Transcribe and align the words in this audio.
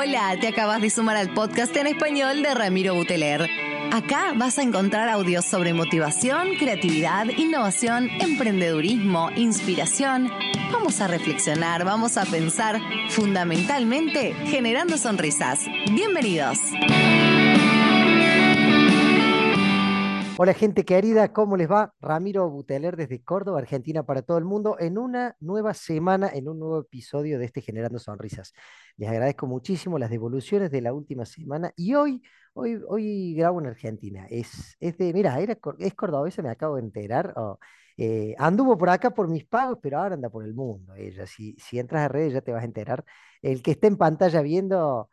Hola, 0.00 0.36
te 0.40 0.46
acabas 0.46 0.80
de 0.80 0.90
sumar 0.90 1.16
al 1.16 1.34
podcast 1.34 1.76
en 1.76 1.88
español 1.88 2.40
de 2.40 2.54
Ramiro 2.54 2.94
Buteler. 2.94 3.50
Acá 3.90 4.32
vas 4.36 4.56
a 4.56 4.62
encontrar 4.62 5.08
audios 5.08 5.44
sobre 5.44 5.74
motivación, 5.74 6.54
creatividad, 6.56 7.26
innovación, 7.36 8.08
emprendedurismo, 8.20 9.30
inspiración. 9.34 10.30
Vamos 10.70 11.00
a 11.00 11.08
reflexionar, 11.08 11.84
vamos 11.84 12.16
a 12.16 12.24
pensar, 12.26 12.80
fundamentalmente 13.08 14.34
generando 14.46 14.96
sonrisas. 14.98 15.66
Bienvenidos. 15.90 16.60
Hola 20.40 20.54
gente 20.54 20.84
querida, 20.84 21.32
¿cómo 21.32 21.56
les 21.56 21.68
va? 21.68 21.92
Ramiro 22.00 22.48
Buteler 22.48 22.96
desde 22.96 23.24
Córdoba, 23.24 23.58
Argentina 23.58 24.04
para 24.04 24.22
todo 24.22 24.38
el 24.38 24.44
mundo, 24.44 24.76
en 24.78 24.96
una 24.96 25.34
nueva 25.40 25.74
semana, 25.74 26.30
en 26.32 26.48
un 26.48 26.60
nuevo 26.60 26.78
episodio 26.78 27.40
de 27.40 27.46
este 27.46 27.60
Generando 27.60 27.98
Sonrisas. 27.98 28.52
Les 28.96 29.08
agradezco 29.08 29.48
muchísimo 29.48 29.98
las 29.98 30.10
devoluciones 30.10 30.70
de 30.70 30.80
la 30.80 30.92
última 30.92 31.24
semana 31.26 31.72
y 31.74 31.94
hoy, 31.94 32.22
hoy, 32.54 32.80
hoy 32.86 33.34
grabo 33.34 33.60
en 33.60 33.66
Argentina. 33.66 34.28
Es, 34.30 34.76
es 34.78 34.96
de, 34.96 35.12
mira, 35.12 35.40
era, 35.40 35.58
es 35.80 35.94
cordobesa, 35.94 36.40
me 36.40 36.50
acabo 36.50 36.76
de 36.76 36.82
enterar. 36.82 37.34
Eh, 37.96 38.36
anduvo 38.38 38.78
por 38.78 38.90
acá 38.90 39.10
por 39.10 39.26
mis 39.26 39.44
pagos, 39.44 39.78
pero 39.82 39.98
ahora 39.98 40.14
anda 40.14 40.30
por 40.30 40.44
el 40.44 40.54
mundo 40.54 40.94
ella. 40.94 41.26
Si, 41.26 41.56
si 41.58 41.80
entras 41.80 42.02
a 42.02 42.08
redes 42.08 42.32
ya 42.34 42.42
te 42.42 42.52
vas 42.52 42.62
a 42.62 42.66
enterar. 42.66 43.04
El 43.42 43.60
que 43.60 43.72
esté 43.72 43.88
en 43.88 43.96
pantalla 43.96 44.40
viendo, 44.42 45.10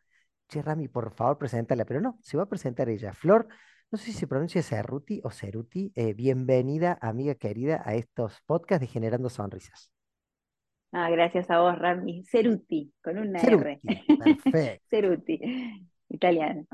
che 0.47 0.61
Rami, 0.61 0.87
por 0.87 1.11
favor, 1.15 1.39
preséntala, 1.39 1.83
pero 1.83 1.99
no, 1.99 2.19
se 2.21 2.37
va 2.37 2.43
a 2.43 2.49
presentar 2.49 2.89
ella. 2.89 3.11
Flor 3.11 3.47
no 3.91 3.97
sé 3.97 4.05
si 4.05 4.13
se 4.13 4.27
pronuncia 4.27 4.61
Cerruti 4.61 5.21
o 5.23 5.31
Ceruti. 5.31 5.91
Eh, 5.95 6.13
bienvenida, 6.13 6.97
amiga 7.01 7.35
querida, 7.35 7.81
a 7.85 7.95
estos 7.95 8.41
podcasts 8.45 8.81
de 8.81 8.87
Generando 8.87 9.29
Sonrisas. 9.29 9.91
Ah, 10.91 11.09
gracias 11.09 11.49
a 11.49 11.59
vos, 11.59 11.77
Rami. 11.77 12.23
Ceruti, 12.25 12.93
con 13.03 13.17
una 13.17 13.39
R. 13.39 13.79
Perfecto. 13.83 14.85
Ceruti, 14.89 15.39
italiano. 16.09 16.65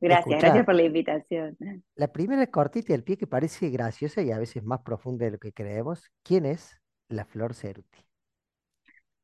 Gracias, 0.00 0.40
gracias 0.40 0.66
por 0.66 0.74
la 0.74 0.82
invitación. 0.82 1.56
La 1.94 2.12
primera 2.12 2.46
cortita 2.48 2.92
del 2.92 3.04
pie 3.04 3.16
que 3.16 3.28
parece 3.28 3.70
graciosa 3.70 4.20
y 4.20 4.32
a 4.32 4.38
veces 4.38 4.64
más 4.64 4.80
profunda 4.80 5.24
de 5.26 5.32
lo 5.32 5.38
que 5.38 5.52
creemos. 5.52 6.10
¿Quién 6.24 6.44
es 6.44 6.76
la 7.08 7.24
flor 7.24 7.54
Ceruti? 7.54 7.98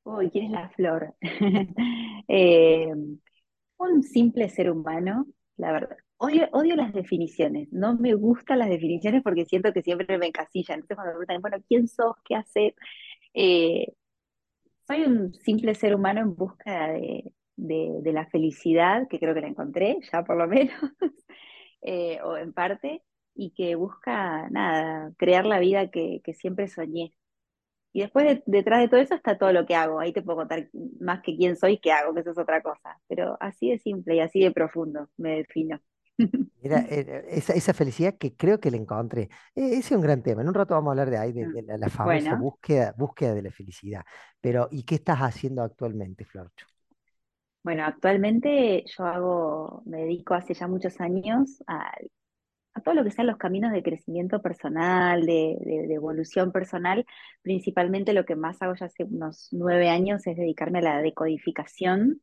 Uy, 0.05 0.31
¿quién 0.31 0.47
es 0.47 0.51
la 0.53 0.69
flor? 0.71 1.15
Eh, 2.31 2.93
un 3.79 4.03
simple 4.03 4.51
ser 4.51 4.71
humano, 4.71 5.27
la 5.57 5.73
verdad, 5.73 5.97
Odio, 6.21 6.49
odio 6.53 6.75
las 6.75 6.93
definiciones, 6.93 7.69
no 7.73 7.95
me 7.97 8.15
gustan 8.15 8.59
las 8.59 8.69
definiciones 8.69 9.23
porque 9.23 9.45
siento 9.45 9.73
que 9.73 9.83
siempre 9.83 10.19
me 10.19 10.27
encasillan. 10.27 10.81
Entonces 10.81 10.97
cuando 10.97 11.13
me 11.13 11.27
preguntan, 11.27 11.41
bueno, 11.43 11.65
¿quién 11.69 11.87
sos? 11.87 12.17
¿Qué 12.25 12.35
haces? 12.35 12.75
Eh, 13.35 13.93
soy 14.87 15.03
un 15.05 15.35
simple 15.35 15.75
ser 15.75 15.95
humano 15.95 16.21
en 16.21 16.35
busca 16.35 16.89
de, 16.89 17.33
la 17.57 18.27
felicidad, 18.27 19.07
que 19.09 19.19
creo 19.19 19.35
que 19.35 19.43
la 19.43 19.49
encontré, 19.49 19.99
ya 20.13 20.25
por 20.25 20.37
lo 20.37 20.49
menos, 20.49 20.75
eh, 21.83 22.21
o 22.25 22.37
en 22.37 22.53
parte, 22.53 23.03
y 23.35 23.51
que 23.53 23.75
busca, 23.77 24.49
nada, 24.51 25.13
crear 25.19 25.47
la 25.47 25.61
vida 25.61 25.91
que, 25.91 26.23
siempre 26.35 26.69
soñé. 26.69 27.15
Y 27.93 28.01
después 28.03 28.43
detrás 28.47 28.81
de 28.81 28.89
todo 28.89 29.01
eso 29.01 29.15
está 29.15 29.39
todo 29.39 29.53
lo 29.53 29.67
que 29.67 29.75
hago. 29.77 30.01
Ahí 30.01 30.13
te 30.13 30.23
puedo 30.23 30.39
contar 30.39 30.69
más 31.01 31.23
que 31.23 31.37
quién 31.37 31.57
soy 31.57 31.75
y 31.75 31.79
qué 31.79 31.93
hago, 31.93 32.15
que 32.15 32.21
eso 32.21 32.33
es 32.33 32.39
otra 32.39 32.63
cosa. 32.63 33.01
Pero 33.09 33.37
así 33.41 33.71
de 33.71 33.79
simple 33.79 34.17
y 34.17 34.21
así 34.21 34.41
de 34.41 34.53
profundo 34.53 35.09
me 35.17 35.37
defino. 35.39 35.81
Esa, 36.63 37.73
felicidad 37.73 38.17
que 38.19 38.35
creo 38.35 38.61
que 38.61 38.71
le 38.71 38.77
encontré. 38.77 39.29
E, 39.55 39.65
ese 39.65 39.79
es 39.79 39.93
un 39.93 40.01
gran 40.01 40.23
tema. 40.23 40.43
En 40.43 40.49
un 40.49 40.55
rato 40.55 40.75
vamos 40.75 40.89
a 40.89 40.93
hablar 40.93 41.11
de 41.11 41.19
ahí, 41.19 41.33
de, 41.33 41.47
mm, 41.47 41.79
la, 41.79 41.89
famosa 41.89 42.35
búsqueda, 42.35 42.95
búsqueda 42.97 43.35
de 43.35 43.43
la 43.43 43.51
felicidad. 43.51 44.03
Pero, 44.41 44.69
¿y 44.71 44.83
qué 44.85 44.97
estás 44.97 45.19
haciendo 45.21 45.63
actualmente, 45.63 46.25
Florcho? 46.25 46.67
Bueno, 47.63 47.85
actualmente 47.85 48.85
yo 48.87 49.05
hago, 49.05 49.83
me 49.85 49.99
dedico 49.99 50.35
hace 50.35 50.55
ya 50.55 50.67
muchos 50.67 51.01
años 51.01 51.63
a, 51.67 51.93
todo 52.85 52.95
lo 52.95 53.05
que 53.05 53.11
sean 53.11 53.27
los 53.27 53.39
caminos 53.39 53.73
de 53.73 53.83
crecimiento 53.83 54.41
personal, 54.41 55.27
de, 55.27 55.57
de, 55.61 55.93
evolución 55.93 56.53
personal. 56.53 57.05
Principalmente 57.43 58.13
lo 58.13 58.25
que 58.25 58.37
más 58.37 58.63
hago 58.63 58.75
ya 58.75 58.87
hace 58.87 59.05
unos 59.05 59.49
nueve 59.51 59.89
años 59.89 60.27
es 60.27 60.37
dedicarme 60.37 60.79
a 60.79 60.83
la 60.83 61.03
decodificación 61.03 62.23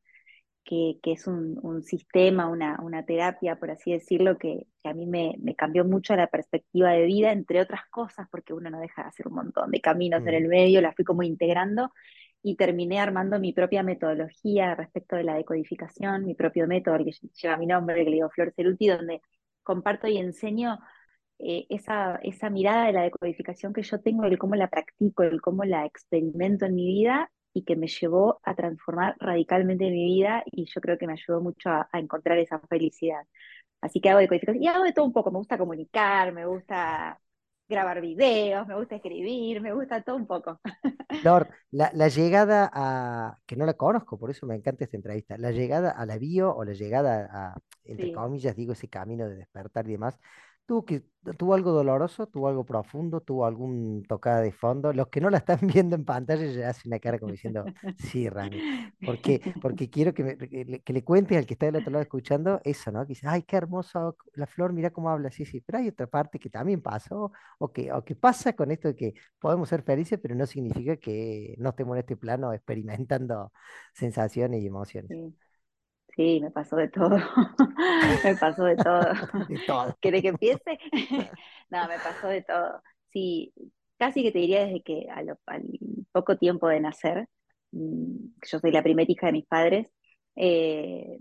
que, 0.66 1.00
es 1.04 1.28
un, 1.28 1.84
sistema, 1.84 2.48
una, 2.48 3.06
terapia, 3.06 3.56
por 3.58 3.72
así 3.72 3.92
decirlo, 3.92 4.38
que, 4.38 4.68
a 4.84 4.94
mí 4.94 5.06
me, 5.06 5.36
cambió 5.56 5.86
mucho 5.86 6.16
la 6.16 6.28
perspectiva 6.28 6.92
de 6.92 7.06
vida, 7.06 7.32
entre 7.32 7.62
otras 7.62 7.82
cosas, 7.90 8.28
porque 8.32 8.54
uno 8.54 8.70
no 8.70 8.80
deja 8.80 9.04
de 9.04 9.10
hacer 9.10 9.28
un 9.28 9.36
montón 9.36 9.72
de 9.72 9.82
caminos 9.82 10.22
en 10.26 10.34
mm. 10.34 10.38
el 10.38 10.48
medio, 10.48 10.82
la 10.82 10.94
fui 10.94 11.06
como 11.06 11.24
integrando 11.24 11.92
y 12.42 12.56
terminé 12.56 13.00
armando 13.00 13.40
mi 13.40 13.54
propia 13.54 13.84
metodología 13.84 14.76
respecto 14.76 15.16
de 15.16 15.24
la 15.24 15.36
decodificación, 15.36 16.26
mi 16.26 16.36
propio 16.36 16.68
método, 16.68 16.98
que 16.98 17.12
lleva 17.42 17.58
mi 17.58 17.68
nombre, 17.68 18.04
que 18.04 18.10
le 18.10 18.18
digo 18.18 18.30
Flor 18.30 18.54
Ceruti, 18.56 18.88
donde 18.88 19.22
comparto 19.64 20.08
y 20.08 20.18
enseño 20.18 20.80
eh, 21.40 21.66
esa, 21.70 22.16
esa 22.24 22.50
mirada 22.50 22.86
de 22.88 22.94
la 22.94 23.02
decodificación 23.04 23.74
que 23.74 23.84
yo 23.84 24.00
tengo, 24.02 24.26
el 24.26 24.38
cómo 24.38 24.56
la 24.56 24.70
practico, 24.70 25.24
el 25.24 25.42
cómo 25.42 25.64
la 25.64 25.86
experimento 25.86 26.66
en 26.66 26.76
mi 26.76 26.86
vida 26.86 27.32
y 27.56 27.64
que 27.64 27.78
me 27.78 27.88
llevó 27.88 28.42
a 28.44 28.54
transformar 28.54 29.16
radicalmente 29.18 29.90
mi 29.90 30.04
vida 30.04 30.44
y 30.46 30.66
yo 30.66 30.82
creo 30.82 30.98
que 30.98 31.08
me 31.08 31.14
ayudó 31.14 31.40
mucho 31.40 31.70
a, 31.70 31.88
encontrar 31.94 32.38
esa 32.38 32.60
felicidad. 32.60 33.22
Así 33.80 34.02
que 34.02 34.10
hago 34.10 34.20
de 34.20 34.28
codificación 34.28 34.62
y 34.62 34.68
hago 34.68 34.84
de 34.84 34.92
todo 34.92 35.06
un 35.06 35.14
poco, 35.14 35.32
me 35.32 35.38
gusta 35.38 35.58
comunicar, 35.58 36.34
me 36.34 36.46
gusta 36.46 37.18
grabar 37.70 38.02
videos, 38.02 38.68
me 38.68 38.76
gusta 38.76 38.98
escribir, 38.98 39.62
me 39.62 39.72
gusta 39.74 40.02
todo 40.02 40.18
un 40.18 40.28
poco. 40.28 40.60
Flor, 41.22 41.48
la, 41.72 41.92
la, 41.94 42.10
llegada 42.10 42.70
a, 42.74 43.38
que 43.46 43.56
no 43.56 43.66
la 43.66 43.76
conozco, 43.76 44.20
por 44.20 44.32
eso 44.32 44.46
me 44.46 44.56
encanta 44.56 44.84
esta 44.84 44.98
entrevista, 44.98 45.38
la 45.38 45.52
llegada 45.52 45.92
a 45.92 46.06
la 46.06 46.18
bio 46.18 46.54
o 46.54 46.66
la 46.66 46.74
llegada 46.74 47.30
a, 47.32 47.58
entre 47.86 48.12
comillas, 48.12 48.54
digo, 48.58 48.74
ese 48.74 48.90
camino 48.90 49.30
de 49.30 49.38
despertar 49.38 49.88
y 49.88 49.94
demás, 49.94 50.20
¿Tuvo, 50.66 50.84
que, 50.84 51.04
¿Tuvo 51.38 51.54
algo 51.54 51.72
doloroso? 51.72 52.26
¿Tuvo 52.26 52.48
algo 52.48 52.66
profundo? 52.66 53.22
¿Tuvo 53.22 53.46
algún 53.46 54.04
tocada 54.08 54.42
de 54.42 54.52
fondo? 54.52 54.94
Los 54.94 55.10
que 55.10 55.22
no 55.22 55.30
la 55.30 55.38
están 55.38 55.60
viendo 55.84 55.96
en 55.96 56.06
pantalla 56.06 56.46
ya 56.46 56.70
hacen 56.70 56.90
una 56.90 57.00
cara 57.00 57.20
como 57.20 57.32
diciendo, 57.32 57.66
sí, 57.98 58.28
Rani. 58.28 58.60
Porque, 59.06 59.42
porque 59.62 59.90
quiero 59.90 60.14
que, 60.14 60.82
que, 60.84 60.94
le 60.94 61.04
cuentes 61.04 61.38
al 61.38 61.46
que 61.46 61.54
está 61.54 61.68
del 61.68 61.76
otro 61.76 61.92
lado 61.92 62.02
escuchando 62.02 62.62
eso, 62.64 62.92
¿no? 62.92 63.04
Que 63.04 63.10
dice, 63.10 63.28
ay, 63.28 63.44
qué 63.44 63.58
hermoso 63.58 64.18
la 64.34 64.48
flor, 64.48 64.74
mira 64.74 64.90
cómo 64.90 65.10
habla. 65.10 65.30
Sí, 65.30 65.46
sí, 65.46 65.62
pero 65.62 65.78
hay 65.80 65.90
otra 65.90 66.08
parte 66.08 66.40
que 66.40 66.50
también 66.50 66.82
pasó, 66.82 67.32
o 67.60 67.72
que, 67.72 67.92
o 67.92 68.04
que 68.04 68.16
pasa 68.16 68.54
con 68.54 68.72
esto 68.72 68.88
de 68.88 68.96
que 68.96 69.14
podemos 69.40 69.70
ser 69.70 69.84
felices, 69.84 70.20
pero 70.20 70.34
no 70.34 70.48
significa 70.48 70.98
que 70.98 71.54
no 71.60 71.70
estemos 71.70 71.96
en 71.96 72.00
este 72.00 72.18
plano 72.18 72.52
experimentando 72.54 73.52
sensaciones 73.94 74.64
y 74.64 74.68
emociones. 74.68 75.10
Sí, 75.10 75.36
me 76.18 76.52
pasó 76.52 76.76
de 76.76 76.88
todo. 76.88 77.18
me 78.24 78.36
pasó 78.36 78.64
de 78.64 78.76
todo. 78.76 79.02
De 79.50 79.60
todo. 79.68 79.98
¿Querés 80.02 80.22
que 80.22 80.30
empiece? 80.30 80.80
no, 81.70 81.88
me 81.88 81.98
pasó 82.00 82.28
de 82.28 82.42
todo. 82.42 82.82
Sí, 83.12 83.54
casi 83.98 84.24
que 84.24 84.32
te 84.32 84.40
diría 84.40 84.66
desde 84.66 84.82
que 84.82 85.08
al, 85.10 85.38
poco 86.12 86.38
tiempo 86.38 86.68
de 86.68 86.80
nacer, 86.80 87.28
mm, 87.72 88.16
yo 88.50 88.60
soy 88.60 88.72
la 88.72 88.84
primera 88.84 89.12
hija 89.12 89.28
de 89.28 89.34
mis 89.34 89.46
padres, 89.46 89.88
eh, 90.36 91.20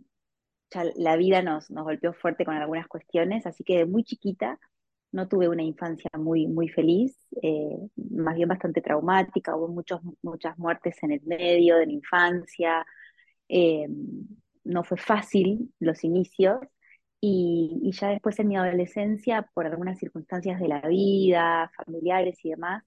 ya 0.71 0.85
la 0.97 1.17
vida 1.17 1.43
nos, 1.43 1.71
nos 1.71 1.85
golpeó 1.85 2.13
fuerte 2.13 2.45
con 2.45 2.57
algunas 2.57 2.89
cuestiones, 2.89 3.47
así 3.47 3.63
que 3.65 3.79
de 3.79 3.87
muy 3.87 4.05
chiquita 4.05 4.59
no 5.13 5.29
tuve 5.29 5.49
una 5.49 5.63
infancia 5.63 6.11
muy, 6.19 6.49
muy 6.49 6.69
feliz, 6.69 7.17
eh, 7.41 7.79
más 7.97 8.35
bien 8.35 8.49
bastante 8.49 8.83
traumática, 8.83 9.55
hubo 9.57 9.69
muchos, 9.69 10.01
muchas 10.23 10.59
muertes 10.59 11.01
en 11.05 11.13
el 11.13 11.23
medio 11.23 11.77
de 11.77 11.87
mi 11.87 11.95
infancia. 11.95 12.85
Eh, 13.49 13.87
no 14.65 14.85
fue 14.85 14.99
fácil 14.99 15.73
los 15.79 16.05
inicios 16.05 16.59
y, 17.21 17.91
ya 17.93 18.09
después 18.11 18.39
en 18.39 18.49
mi 18.49 18.57
adolescencia, 18.57 19.49
por 19.55 19.67
algunas 19.67 19.99
circunstancias 19.99 20.61
de 20.61 20.69
la 20.69 20.81
vida, 20.83 21.71
familiares 21.75 22.39
y 22.45 22.51
demás, 22.51 22.85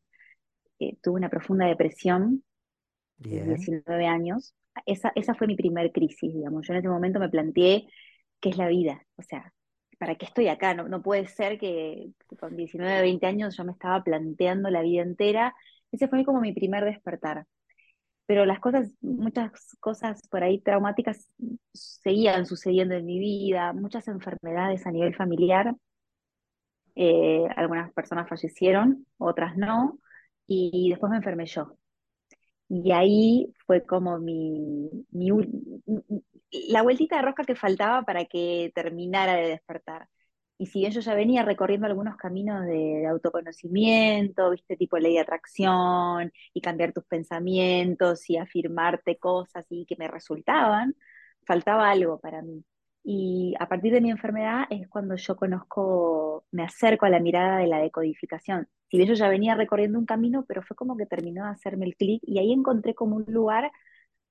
eh, 0.79 0.95
tuve 1.01 1.15
una 1.15 1.29
profunda 1.29 1.65
depresión 1.65 2.43
de 3.17 3.43
19 3.43 4.05
años. 4.05 4.53
Esa, 4.85 5.11
esa 5.15 5.33
fue 5.33 5.47
mi 5.47 5.55
primer 5.55 5.91
crisis, 5.91 6.31
digamos. 6.33 6.67
Yo 6.67 6.73
en 6.73 6.79
ese 6.79 6.89
momento 6.89 7.19
me 7.19 7.29
planteé 7.29 7.87
qué 8.39 8.49
es 8.49 8.57
la 8.57 8.67
vida, 8.67 9.03
o 9.15 9.23
sea, 9.23 9.53
¿para 9.97 10.15
qué 10.15 10.25
estoy 10.25 10.49
acá? 10.49 10.75
No, 10.75 10.87
no 10.87 11.01
puede 11.01 11.25
ser 11.25 11.57
que, 11.57 12.11
con 12.39 12.55
19, 12.55 13.01
20 13.01 13.25
años 13.25 13.57
yo 13.57 13.63
me 13.63 13.71
estaba 13.71 14.03
planteando 14.03 14.69
la 14.69 14.83
vida 14.83 15.01
entera. 15.01 15.55
Ese 15.91 16.07
fue 16.07 16.23
como 16.23 16.41
mi 16.41 16.53
primer 16.53 16.85
despertar 16.85 17.47
pero 18.27 18.45
las 18.45 18.59
cosas, 18.59 18.91
muchas 19.01 19.75
cosas 19.79 20.21
por 20.29 20.43
ahí 20.43 20.59
traumáticas 20.59 21.31
seguían 21.73 22.45
sucediendo 22.45 22.93
en 22.95 23.05
mi 23.05 23.19
vida, 23.19 23.73
muchas 23.73 24.07
enfermedades 24.09 24.85
a 24.85 24.91
nivel 24.91 25.15
familiar. 25.15 25.73
Eh, 26.95 27.47
algunas 27.55 27.93
personas 27.93 28.27
fallecieron, 28.27 29.05
otras 29.17 29.55
no, 29.55 29.99
y, 30.45 30.89
después 30.89 31.09
me 31.09 31.17
enfermé 31.17 31.45
yo. 31.45 31.77
Y 32.69 32.91
ahí 32.91 33.53
fue 33.65 33.85
como 33.85 34.19
mi, 34.19 34.89
mi, 35.11 35.29
la 36.69 36.81
vueltita 36.81 37.17
de 37.17 37.21
rosca 37.21 37.45
que 37.45 37.55
faltaba 37.55 38.01
para 38.03 38.25
que 38.25 38.71
terminara 38.75 39.35
de 39.35 39.49
despertar. 39.49 40.09
Y 40.59 40.65
si 40.67 40.79
bien 40.79 40.91
yo 40.91 41.01
ya 41.01 41.13
venía 41.13 41.43
recorriendo 41.43 41.85
algunos 41.87 42.17
caminos 42.17 42.65
de, 42.65 43.05
autoconocimiento, 43.07 44.49
viste, 44.51 44.75
tipo 44.75 44.97
ley 44.97 45.13
de 45.13 45.19
atracción, 45.19 46.31
y 46.53 46.61
cambiar 46.61 46.93
tus 46.93 47.05
pensamientos 47.05 48.29
y 48.29 48.37
afirmarte 48.37 49.17
cosas 49.17 49.65
y 49.69 49.85
que 49.85 49.95
me 49.97 50.07
resultaban, 50.07 50.95
faltaba 51.45 51.89
algo 51.91 52.19
para 52.19 52.41
mí. 52.41 52.63
Y 53.03 53.53
a 53.59 53.67
partir 53.69 53.93
de 53.93 54.01
mi 54.01 54.11
enfermedad 54.11 54.65
es 54.69 54.87
cuando 54.89 55.15
yo 55.15 55.35
conozco, 55.37 56.45
me 56.51 56.63
acerco 56.63 57.05
a 57.05 57.09
la 57.09 57.19
mirada 57.19 57.59
de 57.59 57.67
la 57.67 57.79
decodificación. 57.79 58.67
Si 58.89 58.97
bien 58.97 59.09
yo 59.09 59.15
ya 59.15 59.29
venía 59.29 59.55
recorriendo 59.55 59.99
un 59.99 60.05
camino, 60.05 60.45
pero 60.47 60.61
fue 60.61 60.75
como 60.75 60.97
que 60.97 61.05
terminó 61.05 61.45
de 61.45 61.51
hacerme 61.51 61.85
el 61.85 61.95
clic 61.95 62.21
y 62.25 62.39
ahí 62.39 62.51
encontré 62.51 62.95
como 62.95 63.15
un 63.15 63.25
lugar 63.27 63.71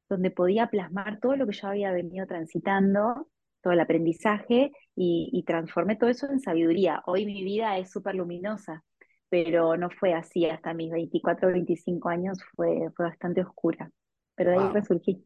donde 0.09 0.31
podía 0.31 0.69
plasmar 0.69 1.21
todo 1.21 1.37
lo 1.37 1.47
que 1.47 1.53
yo 1.53 1.69
había 1.69 1.93
venido 1.93 2.27
transitando, 2.27 3.29
todo 3.67 3.73
el 3.73 3.81
aprendizaje 3.81 4.71
y, 4.95 5.29
y 5.33 5.43
transformé 5.43 5.97
todo 5.97 6.09
eso 6.09 6.31
en 6.31 6.39
sabiduría. 6.39 7.03
Hoy 7.05 7.27
mi 7.27 7.43
vida 7.43 7.77
es 7.79 7.91
súper 7.91 8.15
luminosa, 8.15 8.85
pero 9.29 9.77
no 9.77 9.91
fue 9.91 10.15
así 10.15 10.47
hasta 10.47 10.73
mis 10.73 10.93
24 10.93 11.49
o 11.49 11.53
25 11.53 12.09
años, 12.09 12.39
fue, 12.55 12.79
fue 12.95 13.07
bastante 13.07 13.41
oscura. 13.41 13.91
Pero 14.37 14.53
de 14.53 14.59
ahí 14.59 14.69
resurgí. 14.73 15.25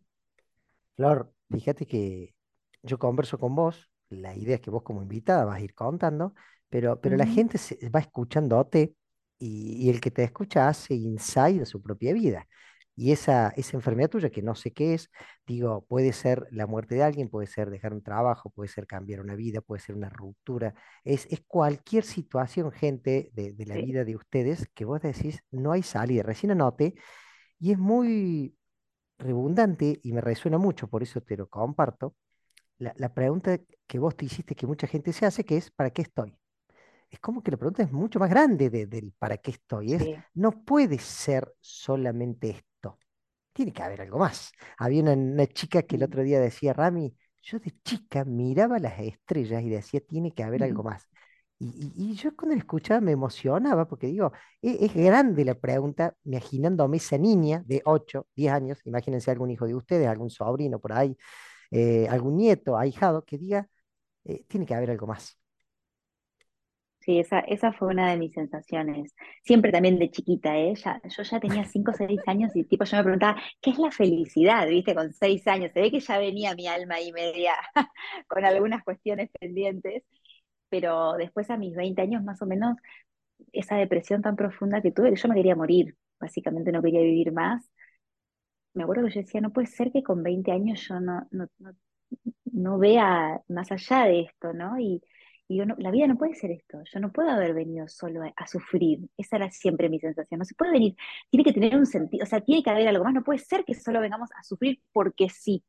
Flor, 0.96 1.30
fíjate 1.50 1.84
que 1.86 2.34
yo 2.82 2.98
converso 2.98 3.38
con 3.38 3.54
vos, 3.54 3.90
la 4.08 4.34
idea 4.34 4.54
es 4.54 4.62
que 4.62 4.70
vos 4.70 4.84
como 4.84 5.02
invitada 5.02 5.44
vas 5.44 5.58
a 5.58 5.60
ir 5.60 5.74
contando, 5.74 6.32
pero, 6.70 6.98
pero 6.98 7.18
la 7.18 7.26
gente 7.26 7.58
se 7.58 7.90
va 7.90 8.00
escuchándote 8.00 8.94
y, 9.38 9.84
y 9.86 9.90
el 9.90 10.00
que 10.00 10.10
te 10.10 10.24
escucha 10.24 10.66
hace 10.66 10.94
insight 10.94 11.58
de 11.58 11.66
su 11.66 11.82
propia 11.82 12.14
vida. 12.14 12.48
Y 13.00 13.12
esa, 13.12 13.48
esa 13.56 13.76
enfermedad 13.76 14.10
tuya, 14.10 14.30
que 14.30 14.42
no 14.42 14.54
sé 14.54 14.72
qué 14.72 14.94
es, 14.94 15.10
digo, 15.46 15.84
puede 15.88 16.12
ser 16.12 16.46
la 16.50 16.66
muerte 16.66 16.94
de 16.96 17.02
alguien, 17.02 17.28
puede 17.30 17.46
ser 17.46 17.70
dejar 17.70 17.94
un 17.94 18.02
trabajo, 18.02 18.50
puede 18.50 18.68
ser 18.68 18.86
cambiar 18.86 19.20
una 19.20 19.34
vida, 19.36 19.60
puede 19.62 19.80
ser 19.82 19.96
una 19.96 20.10
ruptura, 20.10 20.74
es, 21.04 21.26
es 21.30 21.40
cualquier 21.46 22.04
situación, 22.04 22.72
gente, 22.72 23.30
de, 23.34 23.52
de 23.54 23.66
la 23.66 23.76
Sí, 23.76 23.80
vida 23.80 24.04
de 24.04 24.16
ustedes 24.16 24.68
que 24.74 24.84
vos 24.84 25.00
decís, 25.02 25.42
no 25.50 25.72
hay 25.72 25.82
salida. 25.82 26.22
Recién 26.24 26.52
anoté 26.52 26.94
y 27.58 27.72
es 27.72 27.78
muy 27.78 28.56
redundante 29.18 30.00
y 30.02 30.12
me 30.12 30.20
resuena 30.22 30.58
mucho, 30.58 30.88
por 30.88 31.02
eso 31.02 31.20
te 31.22 31.36
lo 31.36 31.48
comparto 31.48 32.16
la, 32.78 32.94
la 32.96 33.14
pregunta 33.14 33.58
que 33.86 33.98
vos 33.98 34.16
te 34.16 34.26
hiciste 34.26 34.54
que 34.56 34.66
mucha 34.66 34.86
gente 34.86 35.12
se 35.12 35.26
hace, 35.26 35.44
que 35.44 35.56
es 35.58 35.70
¿para 35.70 35.90
qué 35.90 36.02
estoy? 36.02 36.36
Es 37.10 37.20
como 37.20 37.42
que 37.42 37.50
la 37.50 37.56
pregunta 37.56 37.82
es 37.82 37.92
mucho 37.92 38.18
más 38.20 38.30
grande 38.30 38.70
de- 38.70 38.86
del 38.86 39.12
¿para 39.18 39.36
qué 39.38 39.52
estoy? 39.52 39.94
Es, 39.94 40.08
sí. 40.08 40.24
no 40.34 40.64
puede 40.64 40.98
ser 40.98 41.52
solamente 41.60 42.50
esto, 42.50 42.69
tiene 43.52 43.72
que 43.72 43.82
haber 43.82 44.00
algo 44.02 44.18
más. 44.18 44.52
Había 44.78 45.02
una, 45.02 45.12
una 45.12 45.46
chica 45.46 45.82
que 45.82 45.96
el 45.96 46.02
otro 46.04 46.22
día 46.22 46.40
decía, 46.40 46.72
Rami, 46.72 47.14
yo 47.42 47.58
de 47.58 47.72
chica 47.84 48.24
miraba 48.24 48.78
las 48.78 48.98
estrellas 49.00 49.62
y 49.62 49.70
decía, 49.70 50.00
tiene 50.00 50.32
que 50.32 50.42
haber 50.42 50.62
algo 50.62 50.82
más. 50.82 51.08
Y, 51.58 51.66
y- 51.96 52.12
y 52.12 52.14
yo 52.14 52.34
cuando 52.36 52.54
la 52.54 52.60
escuchaba 52.60 53.00
me 53.02 53.12
emocionaba 53.12 53.86
porque 53.86 54.06
digo, 54.06 54.32
"E- 54.62 54.78
es, 54.86 54.94
grande 54.94 55.44
la 55.44 55.54
pregunta, 55.54 56.14
imaginándome 56.24 56.96
esa 56.96 57.18
niña 57.18 57.62
de 57.66 57.82
8 57.84 58.26
10 58.34 58.52
años, 58.52 58.78
imagínense 58.86 59.30
algún 59.30 59.50
hijo 59.50 59.66
de 59.66 59.74
ustedes, 59.74 60.08
algún 60.08 60.30
sobrino 60.30 60.78
por 60.80 60.92
ahí, 60.94 61.16
eh, 61.72 62.08
algún 62.10 62.36
nieto, 62.38 62.78
ahijado, 62.78 63.24
que 63.24 63.38
diga, 63.38 63.68
eh, 64.26 64.44
tiene 64.48 64.66
que 64.66 64.74
haber 64.76 64.92
algo 64.92 65.08
más. 65.08 65.39
Sí, 67.00 67.18
esa, 67.18 67.40
esa 67.40 67.72
fue 67.72 67.88
una 67.88 68.10
de 68.10 68.18
mis 68.18 68.34
sensaciones. 68.34 69.14
Siempre 69.42 69.72
también 69.72 69.98
de 69.98 70.10
chiquita, 70.10 70.58
¿eh? 70.58 70.74
Yo 70.76 71.22
ya 71.22 71.40
tenía 71.40 71.64
cinco 71.64 71.92
o 71.92 71.94
seis 71.94 72.20
años 72.26 72.54
y 72.54 72.64
tipo 72.64 72.84
yo 72.84 72.96
me 72.98 73.02
preguntaba, 73.04 73.40
¿qué 73.62 73.70
es 73.70 73.78
la 73.78 73.90
felicidad? 73.90 74.68
¿Viste? 74.68 74.94
Con 74.94 75.12
seis 75.14 75.46
años. 75.46 75.70
Se 75.72 75.80
ve 75.80 75.90
que 75.90 76.00
ya 76.00 76.18
venía 76.18 76.54
mi 76.54 76.66
alma 76.68 76.96
ahí 76.96 77.10
media 77.12 77.54
con 78.28 78.44
algunas 78.44 78.84
cuestiones 78.84 79.30
pendientes, 79.40 80.04
pero 80.68 81.14
después 81.14 81.50
a 81.50 81.56
mis 81.58 81.74
20 81.76 82.02
años 82.02 82.22
más 82.24 82.42
o 82.42 82.46
menos, 82.46 82.76
esa 83.52 83.76
depresión 83.76 84.22
tan 84.22 84.36
profunda 84.36 84.82
que 84.82 84.92
tuve, 84.92 85.10
que 85.10 85.16
yo 85.16 85.28
me 85.28 85.34
quería 85.36 85.56
morir, 85.56 85.96
básicamente 86.20 86.72
no 86.72 86.82
quería 86.82 87.00
vivir 87.02 87.32
más. 87.32 87.70
Me 88.74 88.82
acuerdo 88.84 89.04
que 89.06 89.14
yo 89.14 89.20
decía, 89.20 89.40
no 89.40 89.52
puede 89.52 89.66
ser 89.68 89.90
que 89.92 90.02
con 90.02 90.22
20 90.22 90.52
años 90.52 90.80
yo 90.88 91.00
no, 91.00 91.26
no, 91.30 91.46
no 91.58 91.72
no 92.52 92.78
vea 92.78 93.40
más 93.48 93.70
allá 93.72 94.04
de 94.04 94.22
esto, 94.22 94.52
¿no? 94.52 94.78
Y, 94.78 95.02
y 95.50 95.56
yo 95.56 95.66
no- 95.66 95.74
la 95.78 95.90
vida 95.90 96.06
no 96.06 96.16
puede 96.16 96.34
ser 96.36 96.52
esto, 96.52 96.78
yo 96.92 97.00
no 97.00 97.10
puedo 97.12 97.28
haber 97.30 97.54
venido 97.54 97.88
solo 97.88 98.22
a, 98.36 98.46
sufrir, 98.46 99.00
esa 99.16 99.36
era 99.36 99.50
siempre 99.50 99.88
mi 99.88 99.98
sensación, 99.98 100.38
no 100.38 100.44
se 100.44 100.54
puede 100.54 100.70
venir, 100.72 100.94
tiene 101.28 101.44
que 101.44 101.52
tener 101.52 101.76
un 101.76 101.86
sentido, 101.86 102.22
o 102.24 102.26
sea, 102.26 102.40
tiene 102.40 102.62
que 102.62 102.70
haber 102.70 102.86
algo 102.88 103.02
más, 103.04 103.14
no 103.14 103.24
puede 103.24 103.40
ser 103.40 103.64
que 103.64 103.74
solo 103.74 104.00
vengamos 104.00 104.30
a 104.38 104.44
sufrir 104.44 104.80
porque 104.92 105.28
sí. 105.28 105.64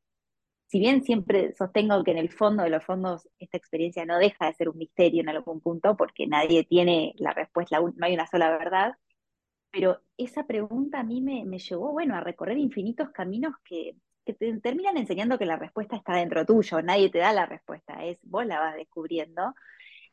Si 0.67 0.79
bien 0.79 1.03
siempre 1.03 1.53
sostengo 1.55 2.03
que 2.03 2.11
en 2.11 2.17
el 2.19 2.31
fondo 2.31 2.63
de 2.63 2.69
los 2.69 2.83
fondos 2.85 3.27
esta 3.39 3.57
experiencia 3.57 4.05
no 4.05 4.19
deja 4.19 4.47
de 4.47 4.53
ser 4.53 4.69
un 4.69 4.77
misterio 4.77 5.21
en 5.21 5.29
algún 5.29 5.61
punto, 5.61 5.97
porque 5.97 6.27
nadie 6.27 6.63
tiene 6.65 7.13
la 7.17 7.33
respuesta, 7.33 7.79
no 7.79 8.05
hay 8.05 8.13
una 8.15 8.27
sola 8.27 8.51
verdad, 8.57 8.93
pero 9.71 10.01
esa 10.17 10.45
pregunta 10.47 10.99
a 10.99 11.03
mí 11.03 11.21
me, 11.21 11.45
me 11.45 11.59
llevó, 11.59 11.91
bueno, 11.93 12.15
a 12.15 12.21
recorrer 12.21 12.57
infinitos 12.57 13.09
caminos 13.11 13.53
que, 13.65 13.95
que 14.25 14.33
te 14.33 14.59
terminan 14.61 14.97
enseñando 14.97 15.37
que 15.37 15.45
la 15.45 15.57
respuesta 15.57 15.95
está 15.95 16.15
dentro 16.15 16.45
tuyo, 16.45 16.81
nadie 16.81 17.09
te 17.09 17.19
da 17.19 17.33
la 17.33 17.45
respuesta, 17.45 18.05
es 18.05 18.19
vos 18.23 18.45
la 18.45 18.59
vas 18.59 18.75
descubriendo. 18.75 19.53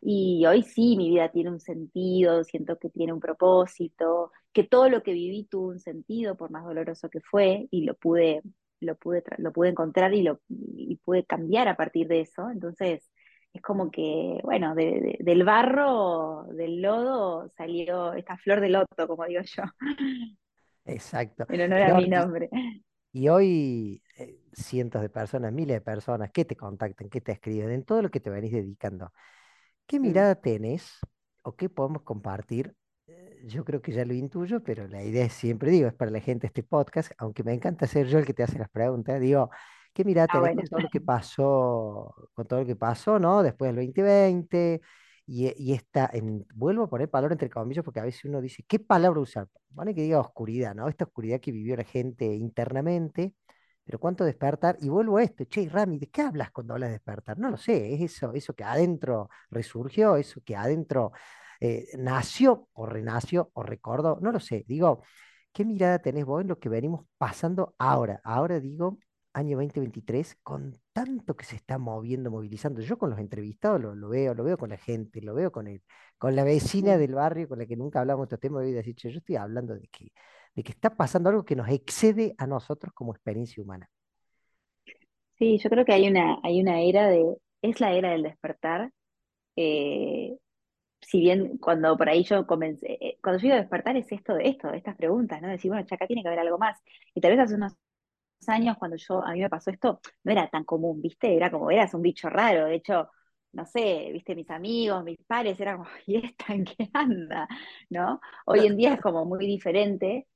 Y 0.00 0.46
hoy 0.46 0.62
sí, 0.62 0.96
mi 0.96 1.10
vida 1.10 1.30
tiene 1.30 1.50
un 1.50 1.60
sentido, 1.60 2.44
siento 2.44 2.78
que 2.78 2.90
tiene 2.90 3.12
un 3.12 3.20
propósito, 3.20 4.32
que 4.52 4.64
todo 4.64 4.88
lo 4.88 5.02
que 5.02 5.12
viví 5.12 5.44
tuvo 5.50 5.68
un 5.68 5.80
sentido, 5.80 6.36
por 6.36 6.50
más 6.50 6.64
doloroso 6.64 7.10
que 7.10 7.20
fue, 7.20 7.66
y 7.70 7.84
lo 7.84 7.94
pude, 7.96 8.42
lo 8.80 8.96
pude, 8.96 9.24
lo 9.38 9.52
pude 9.52 9.70
encontrar 9.70 10.14
y 10.14 10.22
lo 10.22 10.40
y 10.48 10.96
pude 11.04 11.24
cambiar 11.24 11.68
a 11.68 11.76
partir 11.76 12.06
de 12.08 12.20
eso. 12.20 12.48
Entonces, 12.50 13.10
es 13.52 13.62
como 13.62 13.90
que, 13.90 14.38
bueno, 14.44 14.74
de- 14.74 15.00
de- 15.00 15.18
del 15.20 15.44
barro, 15.44 16.44
del 16.52 16.80
lodo, 16.82 17.50
salió 17.56 18.12
esta 18.14 18.36
flor 18.38 18.60
de 18.60 18.68
loto, 18.70 19.08
como 19.08 19.24
digo 19.26 19.42
yo, 19.44 19.62
Exacto. 20.86 21.46
en 21.48 21.60
honor 21.62 21.82
a 21.82 21.86
Flor, 21.86 22.02
mi 22.02 22.08
nombre. 22.08 22.48
Y 23.18 23.28
hoy 23.28 24.02
eh, 24.18 24.40
cientos 24.52 25.02
de 25.02 25.08
personas, 25.10 25.52
miles 25.52 25.76
de 25.76 25.80
personas 25.80 26.30
que 26.32 26.44
te 26.44 26.56
contactan, 26.56 27.08
que 27.10 27.20
te 27.20 27.32
escriben, 27.32 27.70
en 27.70 27.84
todo 27.84 28.02
lo 28.02 28.10
que 28.10 28.20
te 28.20 28.30
venís 28.30 28.52
dedicando, 28.52 29.12
¿qué 29.86 30.00
mirada 30.00 30.34
tenés 30.36 30.98
o 31.42 31.56
qué 31.56 31.68
podemos 31.68 32.02
compartir? 32.02 32.74
Eh, 33.06 33.42
Yo 33.46 33.64
creo 33.64 33.82
que 33.82 33.92
ya 33.92 34.04
lo 34.04 34.14
intuyo, 34.14 34.62
pero 34.62 34.86
la 34.88 35.02
idea 35.04 35.24
es 35.26 35.32
siempre, 35.32 35.70
digo, 35.70 35.88
es 35.88 35.94
para 35.94 36.10
la 36.10 36.20
gente 36.20 36.46
este 36.46 36.62
podcast, 36.62 37.12
aunque 37.18 37.42
me 37.44 37.52
encanta 37.54 37.86
ser 37.86 38.06
yo 38.08 38.18
el 38.18 38.26
que 38.26 38.34
te 38.34 38.42
hace 38.42 38.58
las 38.58 38.70
preguntas, 38.70 39.20
digo, 39.20 39.50
¿qué 39.94 40.04
mirada 40.04 40.28
Ah, 40.28 40.40
tenés 40.40 40.52
bueno. 40.54 40.62
con 40.62 40.68
todo 40.68 40.80
lo 40.80 40.88
que 40.90 41.00
pasó, 41.00 42.14
con 42.34 42.46
todo 42.46 42.60
lo 42.60 42.66
que 42.66 42.76
pasó, 42.76 43.18
¿no? 43.18 43.42
Después 43.42 43.68
del 43.70 43.76
2020 43.76 44.80
y, 45.28 45.46
e- 45.48 45.54
y 45.58 45.74
esta, 45.74 46.10
en, 46.12 46.46
vuelvo 46.54 46.84
a 46.84 46.88
poner 46.90 47.10
palabra 47.10 47.34
entre 47.34 47.50
comillas 47.50 47.84
porque 47.84 48.00
a 48.00 48.04
veces 48.04 48.24
uno 48.24 48.40
dice, 48.40 48.64
¿qué 48.66 48.78
palabra 48.78 49.20
usar? 49.20 49.48
Pone 49.74 49.94
que 49.94 50.02
diga 50.02 50.20
oscuridad, 50.20 50.74
¿no? 50.74 50.88
Esta 50.88 51.04
oscuridad 51.04 51.40
que 51.40 51.52
vivió 51.52 51.76
la 51.76 51.84
gente 51.84 52.24
internamente. 52.26 53.34
Pero 53.84 53.98
cuánto 53.98 54.24
despertar, 54.24 54.76
y 54.80 54.88
vuelvo 54.90 55.16
a 55.18 55.22
esto, 55.22 55.44
che, 55.44 55.68
Rami, 55.68 55.98
¿de 55.98 56.08
qué 56.10 56.22
hablas 56.22 56.50
cuando 56.50 56.74
hablas 56.74 56.90
de 56.90 56.94
despertar? 56.94 57.38
No 57.38 57.50
lo 57.50 57.56
sé, 57.56 57.94
es 57.94 58.02
eso, 58.02 58.32
eso 58.34 58.54
que 58.54 58.64
adentro 58.64 59.30
resurgió, 59.50 60.16
eso 60.16 60.40
que 60.44 60.56
adentro 60.56 61.12
eh, 61.60 61.86
nació 61.98 62.68
o 62.74 62.86
renació 62.86 63.50
o 63.54 63.62
recordó, 63.62 64.18
no 64.20 64.30
lo 64.32 64.40
sé. 64.40 64.64
Digo, 64.68 65.02
¿qué 65.52 65.64
mirada 65.64 65.98
tenés 66.00 66.24
vos 66.26 66.42
en 66.42 66.48
lo 66.48 66.58
que 66.58 66.68
venimos 66.68 67.06
pasando 67.18 67.74
ahora? 67.78 68.20
Ahora 68.24 68.60
digo, 68.60 68.98
año 69.38 69.56
2023, 69.58 70.36
con 70.42 70.74
tanto 70.92 71.36
que 71.36 71.44
se 71.44 71.56
está 71.56 71.78
moviendo, 71.78 72.30
movilizando. 72.30 72.80
Yo 72.82 72.98
con 72.98 73.10
los 73.10 73.18
entrevistados 73.18 73.80
lo, 73.80 73.94
lo 73.94 74.08
veo, 74.08 74.34
lo 74.34 74.44
veo 74.44 74.58
con 74.58 74.70
la 74.70 74.78
gente, 74.78 75.20
lo 75.22 75.34
veo 75.34 75.52
con 75.52 75.66
el, 75.68 75.82
con 76.18 76.36
la 76.36 76.44
vecina 76.44 76.98
del 76.98 77.14
barrio 77.14 77.48
con 77.48 77.58
la 77.58 77.66
que 77.66 77.76
nunca 77.76 78.00
hablamos 78.00 78.28
de 78.28 78.34
estos 78.36 78.40
temas, 78.40 78.66
y 78.66 78.72
decir, 78.72 78.96
yo 78.96 79.10
estoy 79.10 79.36
hablando 79.36 79.74
de 79.74 79.88
que, 79.88 80.12
de 80.54 80.62
que 80.62 80.72
está 80.72 80.96
pasando 80.96 81.30
algo 81.30 81.44
que 81.44 81.56
nos 81.56 81.68
excede 81.70 82.34
a 82.38 82.46
nosotros 82.46 82.92
como 82.94 83.12
experiencia 83.12 83.62
humana. 83.62 83.88
Sí, 85.38 85.58
yo 85.58 85.70
creo 85.70 85.84
que 85.84 85.92
hay 85.92 86.08
una, 86.08 86.38
hay 86.42 86.60
una 86.60 86.80
era 86.80 87.08
de, 87.08 87.36
es 87.62 87.80
la 87.80 87.92
era 87.92 88.10
del 88.10 88.22
despertar. 88.24 88.92
eh, 89.56 90.38
si 91.02 91.20
bien 91.20 91.58
cuando 91.58 91.96
por 91.96 92.08
ahí 92.08 92.24
yo 92.24 92.46
comencé, 92.46 92.98
eh, 93.00 93.18
cuando 93.22 93.40
yo 93.40 93.48
iba 93.48 93.56
a 93.56 93.60
despertar 93.60 93.96
es 93.96 94.10
esto, 94.12 94.36
esto, 94.38 94.70
estas 94.72 94.96
preguntas, 94.96 95.40
¿no? 95.42 95.48
Decir, 95.48 95.70
bueno, 95.70 95.86
acá 95.90 96.06
tiene 96.06 96.22
que 96.22 96.28
haber 96.28 96.40
algo 96.40 96.58
más. 96.58 96.78
Y 97.14 97.20
tal 97.20 97.32
vez 97.32 97.40
hace 97.40 97.54
unos 97.54 97.74
años 98.46 98.76
cuando 98.78 98.96
yo, 98.96 99.24
a 99.24 99.32
mí 99.32 99.40
me 99.40 99.48
pasó 99.50 99.70
esto, 99.70 100.00
no 100.24 100.32
era 100.32 100.48
tan 100.48 100.64
común, 100.64 101.00
¿viste? 101.00 101.34
Era 101.34 101.50
como, 101.50 101.70
eras 101.70 101.94
un 101.94 102.02
bicho 102.02 102.28
raro. 102.28 102.66
De 102.66 102.76
hecho, 102.76 103.10
no 103.52 103.66
sé, 103.66 104.10
¿viste? 104.12 104.34
Mis 104.34 104.50
amigos, 104.50 105.04
mis 105.04 105.18
pares, 105.26 105.58
eran 105.60 105.78
como, 105.78 105.88
¿y 106.06 106.16
esta 106.16 106.54
en 106.54 106.64
qué 106.64 106.90
anda? 106.92 107.48
¿No? 107.90 108.20
Hoy 108.46 108.66
en 108.66 108.76
día 108.76 108.94
es 108.94 109.00
como 109.00 109.24
muy 109.24 109.46
diferente. 109.46 110.26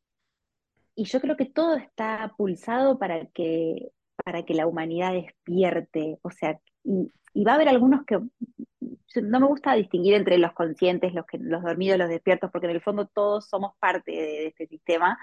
Y 0.95 1.05
yo 1.05 1.21
creo 1.21 1.37
que 1.37 1.47
todo 1.47 1.77
está 1.77 2.35
pulsado 2.37 2.99
para 2.99 3.27
que, 3.27 3.93
para 4.25 4.45
que 4.45 4.55
la 4.55 4.67
humanidad 4.67 5.13
despierte. 5.13 6.19
O 6.23 6.31
sea, 6.31 6.61
y, 6.85 7.11
va 7.45 7.53
a 7.53 7.55
haber 7.57 7.69
algunos 7.69 8.05
que 8.05 8.19
no 9.23 9.41
me 9.41 9.47
gusta 9.47 9.75
distinguir 9.75 10.15
entre 10.15 10.39
los 10.39 10.53
conscientes, 10.53 11.15
los 11.15 11.27
que, 11.27 11.39
los 11.39 11.63
dormidos, 11.63 11.99
los 11.99 12.09
despiertos, 12.09 12.51
porque 12.51 12.67
en 12.67 12.75
el 12.75 12.83
fondo 12.83 13.07
todos 13.07 13.49
somos 13.49 13.77
parte 13.79 14.13
de 14.13 14.47
este 14.49 14.67
sistema, 14.67 15.19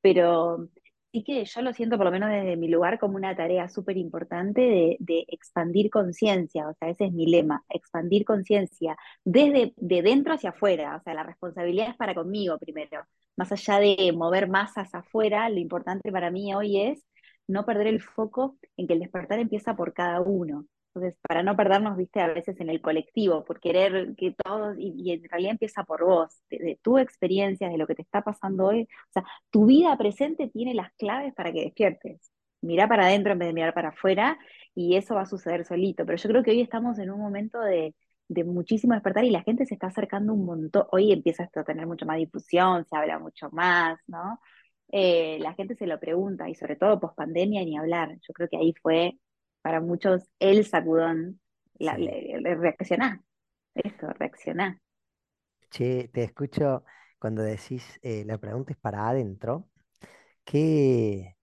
pero 0.00 0.68
sí 1.12 1.24
que 1.24 1.44
yo 1.44 1.62
lo 1.62 1.72
siento, 1.72 1.96
por 1.96 2.06
lo 2.06 2.12
menos 2.12 2.30
desde 2.30 2.56
mi 2.56 2.68
lugar, 2.68 2.98
como 2.98 3.16
una 3.16 3.34
tarea 3.36 3.68
súper 3.68 3.96
importante 3.96 4.60
de, 4.60 4.96
de 5.00 5.24
expandir 5.28 5.90
conciencia, 5.90 6.68
o 6.68 6.74
sea, 6.74 6.90
ese 6.90 7.06
es 7.06 7.12
mi 7.12 7.26
lema, 7.26 7.64
expandir 7.68 8.24
conciencia 8.24 8.96
desde 9.24 9.72
de 9.76 10.02
dentro 10.02 10.34
hacia 10.34 10.50
afuera, 10.50 10.96
o 10.96 11.02
sea, 11.02 11.14
la 11.14 11.22
responsabilidad 11.24 11.90
es 11.90 11.96
para 11.96 12.14
conmigo 12.14 12.58
primero, 12.58 13.04
más 13.36 13.52
allá 13.52 13.78
de 13.78 14.12
mover 14.12 14.48
masas 14.48 14.94
afuera, 14.94 15.48
lo 15.48 15.58
importante 15.58 16.12
para 16.12 16.30
mí 16.30 16.54
hoy 16.54 16.80
es 16.80 17.04
no 17.46 17.64
perder 17.64 17.86
el 17.88 18.02
foco 18.02 18.58
en 18.76 18.86
que 18.86 18.94
el 18.94 19.00
despertar 19.00 19.38
empieza 19.38 19.74
por 19.76 19.94
cada 19.94 20.20
uno. 20.20 20.66
Entonces, 20.98 21.20
para 21.26 21.42
no 21.42 21.56
perdernos, 21.56 21.96
viste, 21.96 22.20
a 22.20 22.28
veces 22.28 22.58
en 22.60 22.70
el 22.70 22.80
colectivo, 22.80 23.44
por 23.44 23.60
querer 23.60 24.14
que 24.16 24.32
todos, 24.32 24.76
y, 24.78 25.12
en 25.12 25.22
realidad 25.28 25.52
empieza 25.52 25.84
por 25.84 26.04
vos, 26.04 26.42
de, 26.50 26.78
tu 26.82 26.98
experiencia, 26.98 27.68
de 27.68 27.78
lo 27.78 27.86
que 27.86 27.94
te 27.94 28.02
está 28.02 28.22
pasando 28.22 28.66
hoy. 28.66 28.82
O 28.82 29.12
sea, 29.12 29.24
tu 29.50 29.66
vida 29.66 29.96
presente 29.96 30.48
tiene 30.48 30.74
las 30.74 30.92
claves 30.94 31.34
para 31.34 31.52
que 31.52 31.62
despiertes. 31.62 32.32
Mira 32.60 32.88
para 32.88 33.06
adentro 33.06 33.32
en 33.32 33.38
vez 33.38 33.48
de 33.48 33.54
mirar 33.54 33.74
para 33.74 33.90
afuera, 33.90 34.38
y 34.74 34.96
eso 34.96 35.14
va 35.14 35.22
a 35.22 35.26
suceder 35.26 35.64
solito. 35.64 36.04
Pero 36.04 36.18
yo 36.18 36.28
creo 36.30 36.42
que 36.42 36.50
hoy 36.50 36.60
estamos 36.60 36.98
en 36.98 37.10
un 37.10 37.20
momento 37.20 37.60
de, 37.60 37.94
de 38.28 38.44
muchísimo 38.44 38.94
despertar 38.94 39.24
y 39.24 39.30
la 39.30 39.42
gente 39.42 39.66
se 39.66 39.74
está 39.74 39.88
acercando 39.88 40.34
un 40.34 40.44
montón. 40.44 40.86
Hoy 40.92 41.12
empieza 41.12 41.44
esto 41.44 41.60
a 41.60 41.64
tener 41.64 41.86
mucho 41.86 42.06
más 42.06 42.18
difusión, 42.18 42.84
se 42.86 42.96
habla 42.96 43.18
mucho 43.18 43.50
más, 43.50 43.98
¿no? 44.06 44.40
Eh, 44.90 45.38
la 45.40 45.54
gente 45.54 45.74
se 45.76 45.86
lo 45.86 46.00
pregunta 46.00 46.48
y 46.48 46.54
sobre 46.54 46.76
todo 46.76 46.98
post 47.00 47.16
pandemia 47.16 47.64
ni 47.64 47.76
hablar. 47.76 48.18
Yo 48.26 48.32
creo 48.34 48.48
que 48.48 48.56
ahí 48.56 48.74
fue 48.82 49.18
para 49.68 49.82
muchos 49.82 50.22
el 50.38 50.64
sacudón, 50.64 51.40
la, 51.74 51.94
reaccionar, 51.94 53.20
esto, 53.74 54.08
reaccionar. 54.14 54.78
Che, 55.70 56.08
te 56.08 56.22
escucho 56.22 56.84
cuando 57.18 57.42
decís, 57.42 57.84
eh, 58.00 58.24
la 58.24 58.38
pregunta 58.38 58.72
es 58.72 58.78
para 58.78 59.10
adentro, 59.10 59.68
que 60.42 61.36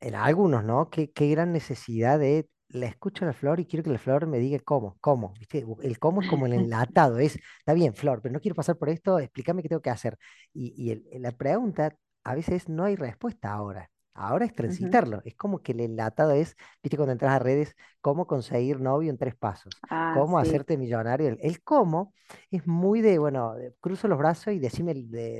en 0.00 0.14
algunos, 0.14 0.64
¿no? 0.64 0.88
Qué, 0.88 1.10
qué 1.12 1.28
gran 1.28 1.52
necesidad 1.52 2.18
de 2.18 2.48
la 2.68 2.86
escucho 2.86 3.26
a 3.26 3.28
la 3.28 3.34
flor 3.34 3.60
y 3.60 3.66
quiero 3.66 3.84
que 3.84 3.90
la 3.90 3.98
flor 3.98 4.26
me 4.26 4.38
diga 4.38 4.58
cómo, 4.60 4.96
cómo, 5.02 5.34
¿viste? 5.38 5.66
El 5.82 5.98
cómo 5.98 6.22
es 6.22 6.28
como 6.30 6.46
el 6.46 6.54
enlatado, 6.54 7.18
es, 7.18 7.38
está 7.58 7.74
bien, 7.74 7.92
flor, 7.92 8.22
pero 8.22 8.32
no 8.32 8.40
quiero 8.40 8.54
pasar 8.54 8.78
por 8.78 8.88
esto, 8.88 9.18
explícame 9.18 9.60
qué 9.60 9.68
tengo 9.68 9.82
que 9.82 9.90
hacer. 9.90 10.16
Y, 10.54 11.02
la 11.18 11.32
pregunta 11.32 11.94
a 12.24 12.34
veces 12.34 12.66
no 12.70 12.84
hay 12.84 12.96
respuesta 12.96 13.52
ahora. 13.52 13.90
Ahora 14.18 14.44
es 14.44 14.54
transitarlo. 14.54 15.22
Es 15.24 15.36
como 15.36 15.62
que 15.62 15.72
el 15.72 15.80
enlatado 15.80 16.32
es, 16.32 16.56
viste, 16.82 16.96
cuando 16.96 17.12
entras 17.12 17.32
a 17.32 17.38
redes, 17.38 17.76
cómo 18.00 18.26
conseguir 18.26 18.80
novio 18.80 19.10
en 19.10 19.16
tres 19.16 19.36
pasos, 19.36 19.72
ah, 19.88 20.12
cómo 20.16 20.38
hacerte 20.38 20.76
millonario. 20.76 21.36
El, 21.40 21.62
cómo 21.62 22.12
es 22.50 22.66
muy 22.66 23.00
de, 23.00 23.18
bueno, 23.18 23.54
cruzo 23.80 24.08
los 24.08 24.18
brazos 24.18 24.54
y 24.54 24.58
decime, 24.58 24.92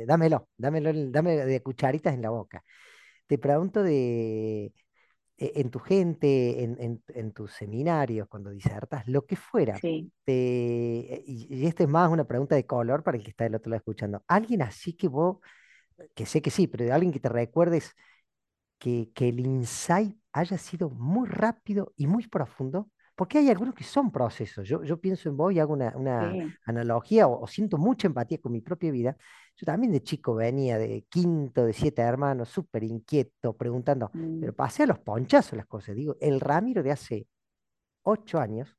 dámelo, 0.07 0.49
dámelo, 0.57 0.93
dame 1.11 1.37
de 1.37 1.63
cucharitas 1.63 2.15
en 2.15 2.23
la 2.23 2.31
boca. 2.31 2.63
Te 3.27 3.37
pregunto 3.37 3.83
de, 3.83 4.73
e, 5.37 5.53
en 5.57 5.71
tu 5.71 5.81
gente, 5.81 6.63
en, 6.63 7.33
tus 7.33 7.53
seminarios, 7.53 8.29
cuando 8.29 8.51
disertas, 8.51 9.09
lo 9.09 9.27
que 9.27 9.35
fuera. 9.35 9.77
Sí. 9.79 10.13
y, 10.25 11.47
y 11.51 11.67
esta 11.67 11.83
es 11.83 11.89
más 11.89 12.11
una 12.13 12.25
pregunta 12.25 12.55
de 12.55 12.65
color 12.65 13.03
para 13.03 13.17
el 13.17 13.25
que 13.25 13.31
está 13.31 13.43
del 13.43 13.57
otro 13.57 13.71
lado 13.71 13.79
escuchando. 13.79 14.23
Alguien 14.29 14.63
así 14.63 14.93
que 14.93 15.09
vos, 15.09 15.39
que 16.15 16.27
sé 16.27 16.41
que 16.43 16.51
sí, 16.51 16.69
pero 16.69 16.85
de 16.85 16.93
alguien 16.93 17.13
que 17.13 17.19
te 17.19 17.29
recuerdes 17.29 17.97
que, 18.79 19.11
que 19.15 19.29
el 19.29 19.41
insight 19.41 20.17
haya 20.33 20.59
sido 20.59 20.91
muy 20.91 21.29
rápido 21.29 21.93
y 21.97 22.07
muy 22.07 22.27
profundo, 22.27 22.91
porque 23.19 23.39
hay 23.39 23.51
algunos 23.51 23.75
que 23.75 23.83
son 23.83 24.13
procesos. 24.13 24.69
Yo, 24.69 24.85
yo 24.85 25.01
pienso 25.01 25.29
en 25.29 25.37
vos 25.37 25.53
y 25.53 25.59
hago 25.59 25.73
una, 25.73 25.93
analogía 26.65 27.27
o, 27.27 27.45
siento 27.49 27.77
mucha 27.77 28.07
empatía 28.07 28.39
con 28.39 28.53
mi 28.53 28.61
propia 28.61 28.93
vida. 28.93 29.17
Yo 29.57 29.67
también 29.67 29.93
de 29.93 30.05
chico 30.05 30.37
venía 30.37 30.79
de 30.79 31.05
quinto, 31.09 31.67
de 31.67 31.73
siete 31.73 32.03
hermanos, 32.03 32.49
súper 32.49 32.85
inquieto, 32.85 33.57
preguntando, 33.57 34.09
mm. 34.15 34.39
pero 34.39 34.55
pasé 34.55 34.85
a 34.85 34.87
los 34.87 35.01
ponchazos 35.01 35.57
las 35.57 35.67
cosas. 35.67 35.97
Digo, 35.97 36.17
el 36.21 36.39
Ramiro 36.39 36.81
de 36.85 36.93
hace 36.93 37.27
ocho 38.03 38.39
años, 38.39 38.78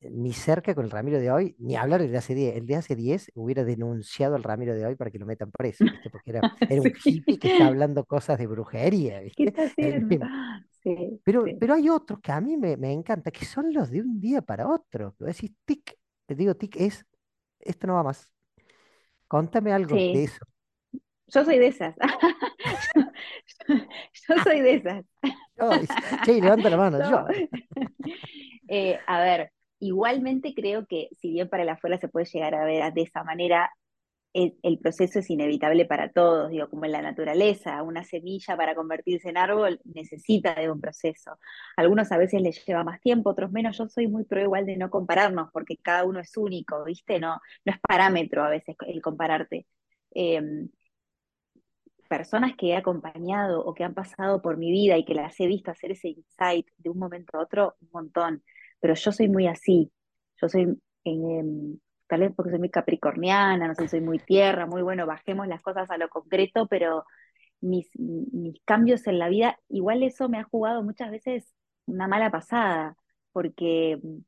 ni 0.00 0.32
cerca 0.32 0.74
con 0.74 0.84
el 0.84 0.90
Ramiro 0.90 1.18
de 1.18 1.30
hoy, 1.30 1.56
ni 1.58 1.76
hablar 1.76 2.00
del 2.00 2.12
de 2.12 2.18
hace 2.18 2.34
diez. 2.34 2.56
El 2.56 2.66
de 2.66 2.76
hace 2.76 2.94
diez 2.94 3.30
hubiera 3.34 3.64
denunciado 3.64 4.36
al 4.36 4.42
Ramiro 4.42 4.74
de 4.74 4.86
hoy 4.86 4.94
para 4.94 5.10
que 5.10 5.18
lo 5.18 5.26
metan 5.26 5.50
preso, 5.50 5.84
porque 6.12 6.30
era, 6.30 6.56
era 6.60 6.80
un 6.80 6.92
hippie 7.04 7.38
que 7.38 7.52
está 7.52 7.66
hablando 7.66 8.04
cosas 8.04 8.38
de 8.38 8.46
brujería. 8.46 9.20
¿viste? 9.20 9.44
¿Qué 9.44 9.48
está 9.48 9.64
haciendo? 9.66 10.26
pero, 11.24 11.44
pero 11.58 11.74
hay 11.74 11.88
otros 11.88 12.20
que 12.20 12.32
a 12.32 12.40
mí 12.40 12.56
me, 12.56 12.76
me 12.76 12.92
encanta, 12.92 13.30
que 13.30 13.44
son 13.44 13.72
los 13.72 13.90
de 13.90 14.00
un 14.00 14.20
día 14.20 14.42
para 14.42 14.68
otro. 14.68 15.14
Decís, 15.18 15.52
tic, 15.64 15.96
te 16.26 16.34
digo, 16.34 16.54
tic, 16.54 16.76
es, 16.76 17.04
esto 17.60 17.86
no 17.86 17.94
va 17.94 18.04
más. 18.04 18.32
Contame 19.26 19.72
algo 19.72 19.94
de 19.94 20.24
eso. 20.24 20.44
Yo 21.26 21.44
soy 21.44 21.58
de 21.58 21.66
esas. 21.66 21.94
yo, 23.68 24.42
soy 24.42 24.60
de 24.60 24.74
esas. 24.74 25.04
che, 26.24 26.40
levanta 26.40 26.70
la 26.70 26.76
mano. 26.76 26.98
Yo. 27.10 27.26
Eh, 28.70 28.98
a 29.06 29.20
ver, 29.20 29.50
igualmente 29.80 30.54
creo 30.54 30.86
que 30.86 31.08
si 31.20 31.30
bien 31.30 31.48
para 31.48 31.62
el 31.62 31.68
afuera 31.70 31.98
se 31.98 32.08
puede 32.08 32.26
llegar 32.26 32.54
a 32.54 32.64
ver 32.64 32.92
de 32.92 33.02
esa 33.02 33.24
manera, 33.24 33.70
el, 34.34 34.78
proceso 34.78 35.18
es 35.18 35.30
inevitable 35.30 35.84
para 35.86 36.12
todos, 36.12 36.50
digo, 36.50 36.68
como 36.68 36.84
en 36.84 36.92
la 36.92 37.02
naturaleza, 37.02 37.82
una 37.82 38.04
semilla 38.04 38.56
para 38.56 38.74
convertirse 38.74 39.30
en 39.30 39.36
árbol 39.36 39.80
necesita 39.84 40.54
de 40.54 40.70
un 40.70 40.80
proceso. 40.80 41.38
Algunos 41.76 42.12
a 42.12 42.18
veces 42.18 42.42
les 42.42 42.64
lleva 42.64 42.84
más 42.84 43.00
tiempo, 43.00 43.30
otros 43.30 43.50
menos. 43.50 43.76
Yo 43.78 43.88
soy 43.88 44.06
muy 44.06 44.24
pro 44.24 44.40
igual 44.40 44.66
de 44.66 44.76
no 44.76 44.90
compararnos, 44.90 45.50
porque 45.52 45.76
cada 45.78 46.04
uno 46.04 46.20
es 46.20 46.36
único, 46.36 46.84
¿viste? 46.84 47.18
No, 47.18 47.40
no 47.64 47.72
es 47.72 47.80
parámetro 47.80 48.44
a 48.44 48.50
veces 48.50 48.76
el 48.86 49.02
compararte. 49.02 49.66
Em, 50.10 50.68
personas 52.08 52.56
que 52.56 52.68
he 52.68 52.76
acompañado 52.76 53.64
o 53.64 53.74
que 53.74 53.84
han 53.84 53.94
pasado 53.94 54.40
por 54.42 54.56
mi 54.56 54.70
vida 54.70 54.96
y 54.96 55.04
que 55.04 55.14
las 55.14 55.38
he 55.40 55.46
visto 55.46 55.70
hacer 55.70 55.92
ese 55.92 56.08
insight 56.08 56.66
de 56.78 56.90
un 56.90 56.98
momento 56.98 57.36
a 57.38 57.42
otro, 57.42 57.76
un 57.80 57.88
montón. 57.92 58.42
Pero 58.80 58.94
yo 58.94 59.12
soy 59.12 59.28
muy 59.28 59.46
así. 59.46 59.92
Yo 60.40 60.48
soy, 60.48 60.78
em, 61.04 61.78
tal 62.06 62.20
vez 62.20 62.32
porque 62.34 62.50
soy 62.50 62.58
muy 62.60 62.70
capricorniana, 62.70 63.68
no 63.68 63.74
sé, 63.74 63.88
soy 63.88 64.00
muy 64.00 64.18
tierra, 64.18 64.66
muy 64.66 64.82
bueno, 64.82 65.06
bajemos 65.06 65.46
las 65.48 65.62
cosas 65.62 65.90
a 65.90 65.98
lo 65.98 66.08
concreto, 66.08 66.66
pero 66.68 67.04
mis, 67.60 67.88
mis 67.98 68.60
cambios 68.64 69.06
en 69.06 69.18
la 69.18 69.28
vida, 69.28 69.58
igual 69.68 70.02
eso 70.02 70.28
me 70.28 70.38
ha 70.38 70.44
jugado 70.44 70.82
muchas 70.82 71.10
veces 71.10 71.54
una 71.86 72.08
mala 72.08 72.30
pasada, 72.30 72.96
porque 73.32 73.98
mm, 74.02 74.18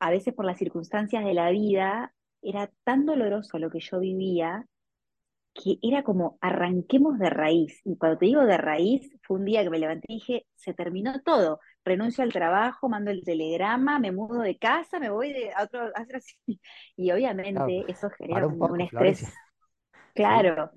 a 0.00 0.10
veces 0.10 0.34
por 0.34 0.44
las 0.44 0.58
circunstancias 0.58 1.24
de 1.24 1.34
la 1.34 1.50
vida 1.50 2.14
era 2.42 2.70
tan 2.84 3.06
doloroso 3.06 3.58
lo 3.58 3.70
que 3.70 3.80
yo 3.80 4.00
vivía 4.00 4.66
que 5.54 5.78
era 5.82 6.04
como 6.04 6.38
arranquemos 6.40 7.18
de 7.18 7.30
raíz. 7.30 7.80
Y 7.84 7.96
cuando 7.96 8.18
te 8.18 8.26
digo 8.26 8.44
de 8.44 8.56
raíz, 8.58 9.10
fue 9.22 9.38
un 9.38 9.44
día 9.44 9.64
que 9.64 9.70
me 9.70 9.78
levanté 9.78 10.06
y 10.08 10.14
dije, 10.14 10.46
se 10.54 10.72
terminó 10.74 11.20
todo 11.22 11.60
renuncio 11.88 12.22
al 12.22 12.32
trabajo, 12.32 12.88
mando 12.88 13.10
el 13.10 13.24
telegrama, 13.24 13.98
me 13.98 14.12
mudo 14.12 14.40
de 14.40 14.56
casa, 14.58 14.98
me 14.98 15.10
voy 15.10 15.32
de 15.32 15.52
a 15.52 15.64
otro, 15.64 15.90
así. 16.14 16.60
Y 16.96 17.10
obviamente 17.10 17.84
eso 17.88 18.10
genera 18.10 18.46
un, 18.46 18.80
estrés. 18.80 19.32
Claro, 20.14 20.70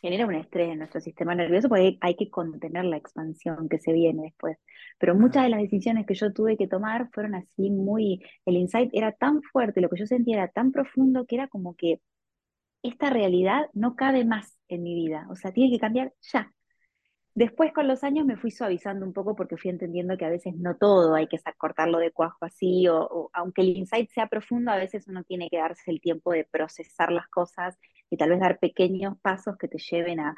genera 0.00 0.26
un 0.26 0.34
estrés 0.34 0.70
en 0.70 0.78
nuestro 0.78 1.00
sistema 1.00 1.34
nervioso 1.34 1.68
porque 1.68 1.98
hay 2.00 2.16
que 2.16 2.30
contener 2.30 2.84
la 2.84 2.96
expansión 2.96 3.68
que 3.68 3.78
se 3.78 3.92
viene 3.92 4.24
después. 4.24 4.58
Pero 4.98 5.14
muchas 5.14 5.44
de 5.44 5.50
las 5.50 5.60
decisiones 5.60 6.06
que 6.06 6.14
yo 6.14 6.32
tuve 6.32 6.56
que 6.56 6.68
tomar 6.68 7.08
fueron 7.12 7.34
así 7.34 7.70
muy, 7.70 8.22
el 8.44 8.56
insight 8.56 8.90
era 8.92 9.12
tan 9.12 9.42
fuerte, 9.42 9.80
lo 9.80 9.88
que 9.88 9.98
yo 9.98 10.06
sentía 10.06 10.36
era 10.36 10.48
tan 10.48 10.72
profundo 10.72 11.26
que 11.26 11.36
era 11.36 11.48
como 11.48 11.74
que 11.74 12.00
esta 12.82 13.10
realidad 13.10 13.66
no 13.72 13.96
cabe 13.96 14.24
más 14.24 14.58
en 14.68 14.82
mi 14.82 14.94
vida, 14.94 15.26
o 15.30 15.36
sea, 15.36 15.52
tiene 15.52 15.70
que 15.70 15.80
cambiar 15.80 16.12
ya. 16.20 16.52
Después 17.38 17.72
con 17.72 17.86
los 17.86 18.02
años 18.02 18.26
me 18.26 18.36
fui 18.36 18.50
suavizando 18.50 19.06
un 19.06 19.12
poco 19.12 19.36
porque 19.36 19.56
fui 19.56 19.70
entendiendo 19.70 20.16
que 20.16 20.24
a 20.24 20.28
veces 20.28 20.56
no 20.56 20.76
todo 20.76 21.14
hay 21.14 21.28
que 21.28 21.38
cortarlo 21.56 21.98
de 21.98 22.10
cuajo 22.10 22.44
así, 22.44 22.88
o, 22.88 23.30
aunque 23.32 23.62
el 23.62 23.76
insight 23.76 24.10
sea 24.10 24.26
profundo, 24.26 24.72
a 24.72 24.76
veces 24.76 25.06
uno 25.06 25.22
tiene 25.22 25.48
que 25.48 25.58
darse 25.58 25.88
el 25.92 26.00
tiempo 26.00 26.32
de 26.32 26.44
procesar 26.50 27.12
las 27.12 27.28
cosas 27.28 27.78
y 28.10 28.16
tal 28.16 28.30
vez 28.30 28.40
dar 28.40 28.58
pequeños 28.58 29.16
pasos 29.20 29.56
que 29.56 29.68
te 29.68 29.78
lleven 29.78 30.18
a, 30.18 30.34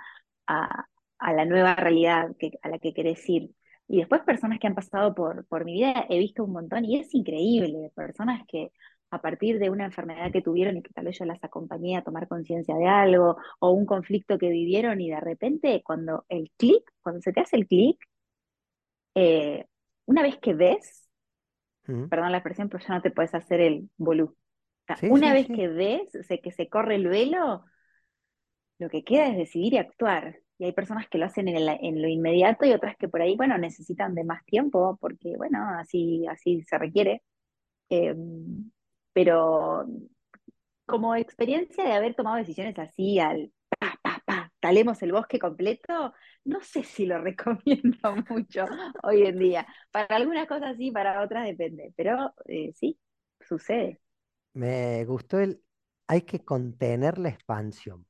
la 1.21 1.45
nueva 1.47 1.75
realidad 1.75 2.37
a 2.63 2.69
la 2.69 2.79
que 2.79 2.93
querés 2.93 3.27
ir. 3.31 3.51
Y 3.89 3.97
después 4.01 4.21
personas 4.21 4.59
que 4.59 4.67
han 4.67 4.75
pasado 4.75 5.15
por, 5.15 5.47
por 5.47 5.65
mi 5.65 5.73
vida, 5.73 6.05
he 6.11 6.19
visto 6.19 6.45
un 6.45 6.53
montón 6.53 6.85
y 6.85 6.99
es 7.01 7.15
increíble, 7.15 7.93
personas 7.95 8.43
que 8.47 8.73
a 9.11 9.21
partir 9.21 9.59
de 9.59 9.71
una 9.71 9.85
enfermedad 9.85 10.31
que 10.33 10.43
tuvieron 10.43 10.77
y 10.77 10.83
que 10.83 10.93
tal 10.93 11.07
vez 11.07 11.19
yo 11.19 11.25
las 11.25 11.43
acompañé 11.43 11.97
a 11.97 12.03
tomar 12.03 12.29
conciencia 12.29 12.77
de 12.77 12.87
algo, 12.87 13.37
o 13.59 13.71
un 13.71 13.87
conflicto 13.87 14.39
que 14.39 14.49
vivieron 14.49 15.01
y 15.01 15.11
de 15.11 15.21
repente 15.21 15.83
cuando 15.85 16.25
el 16.29 16.51
clic, 16.57 16.83
cuando 17.03 17.21
se 17.21 17.33
te 17.33 17.41
hace 17.41 17.57
el 17.57 17.67
clic, 17.67 17.99
eh, 19.15 19.67
una 20.07 20.23
vez 20.23 20.39
que 20.39 20.55
ves, 20.55 21.09
perdón 22.09 22.33
la 22.33 22.39
expresión, 22.39 22.69
pero 22.69 22.85
ya 22.87 22.95
no 22.95 23.03
te 23.03 23.11
puedes 23.11 23.35
hacer 23.35 23.61
el 23.61 23.91
bolú. 23.97 24.37
una 25.03 25.33
vez 25.33 25.47
que 25.49 25.69
ves, 25.69 26.09
que 26.43 26.53
se 26.53 26.69
corre 26.69 26.97
el 26.97 27.09
velo, 27.09 27.65
lo 28.79 28.89
que 28.89 29.05
queda 29.05 29.29
es 29.29 29.37
decidir 29.37 29.75
y 29.75 29.79
actuar. 29.79 30.39
Y 30.59 30.65
hay 30.65 30.73
personas 30.73 31.09
que 31.09 31.19
lo 31.19 31.27
hacen 31.27 31.49
en, 31.49 32.03
lo 32.03 32.09
inmediato 32.09 32.67
y 32.67 32.73
otras 32.73 32.97
que 32.97 33.09
por 33.09 33.23
ahí, 33.23 33.37
bueno, 33.37 33.57
necesitan 33.59 34.15
de 34.15 34.25
más 34.25 34.45
tiempo 34.45 34.99
porque, 35.01 35.37
bueno, 35.37 35.59
así, 35.79 36.27
así 36.29 36.63
se 36.65 36.79
requiere. 36.79 37.23
Em, 37.89 38.71
pero 39.13 39.87
como 40.87 41.15
experiencia 41.15 41.85
de 41.85 41.93
haber 41.93 42.15
tomado 42.15 42.37
decisiones 42.37 42.79
así 42.79 43.19
al 43.19 43.53
pa, 43.79 43.95
pa, 44.03 44.23
pa, 44.27 44.53
talemos 44.61 45.03
el 45.03 45.13
bosque 45.13 45.39
completo, 45.39 46.13
no 46.45 46.61
sé 46.63 46.83
si 46.83 47.07
lo 47.07 47.19
recomiendo 47.23 48.17
mucho 48.29 48.67
hoy 49.03 49.23
en 49.23 49.39
día. 49.39 49.67
Para 49.91 50.17
algunas 50.17 50.47
cosas 50.47 50.77
sí, 50.77 50.91
para 50.91 51.23
otras 51.23 51.47
depende, 51.47 51.93
pero 51.97 52.35
eh, 52.47 52.73
sí, 52.75 52.99
sucede. 53.41 54.01
Me 54.53 55.05
gustó 55.05 55.39
el, 55.39 55.63
hay 56.09 56.23
que 56.23 56.45
contener 56.45 57.19
la 57.19 57.29
expansión, 57.29 58.07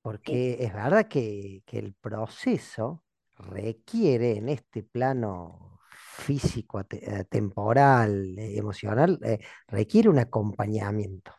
porque 0.00 0.56
es 0.60 0.72
verdad 0.72 1.08
que, 1.08 1.62
que 1.66 1.78
el 1.78 1.94
proceso 1.94 3.04
requiere 3.36 4.38
en 4.38 4.48
este 4.48 4.82
plano 4.82 5.77
físico, 6.18 6.80
eh, 6.80 7.24
temporal, 7.30 8.38
eh, 8.38 8.58
emocional, 8.58 9.18
requiere 9.66 10.08
un 10.08 10.18
acompañamiento. 10.18 11.32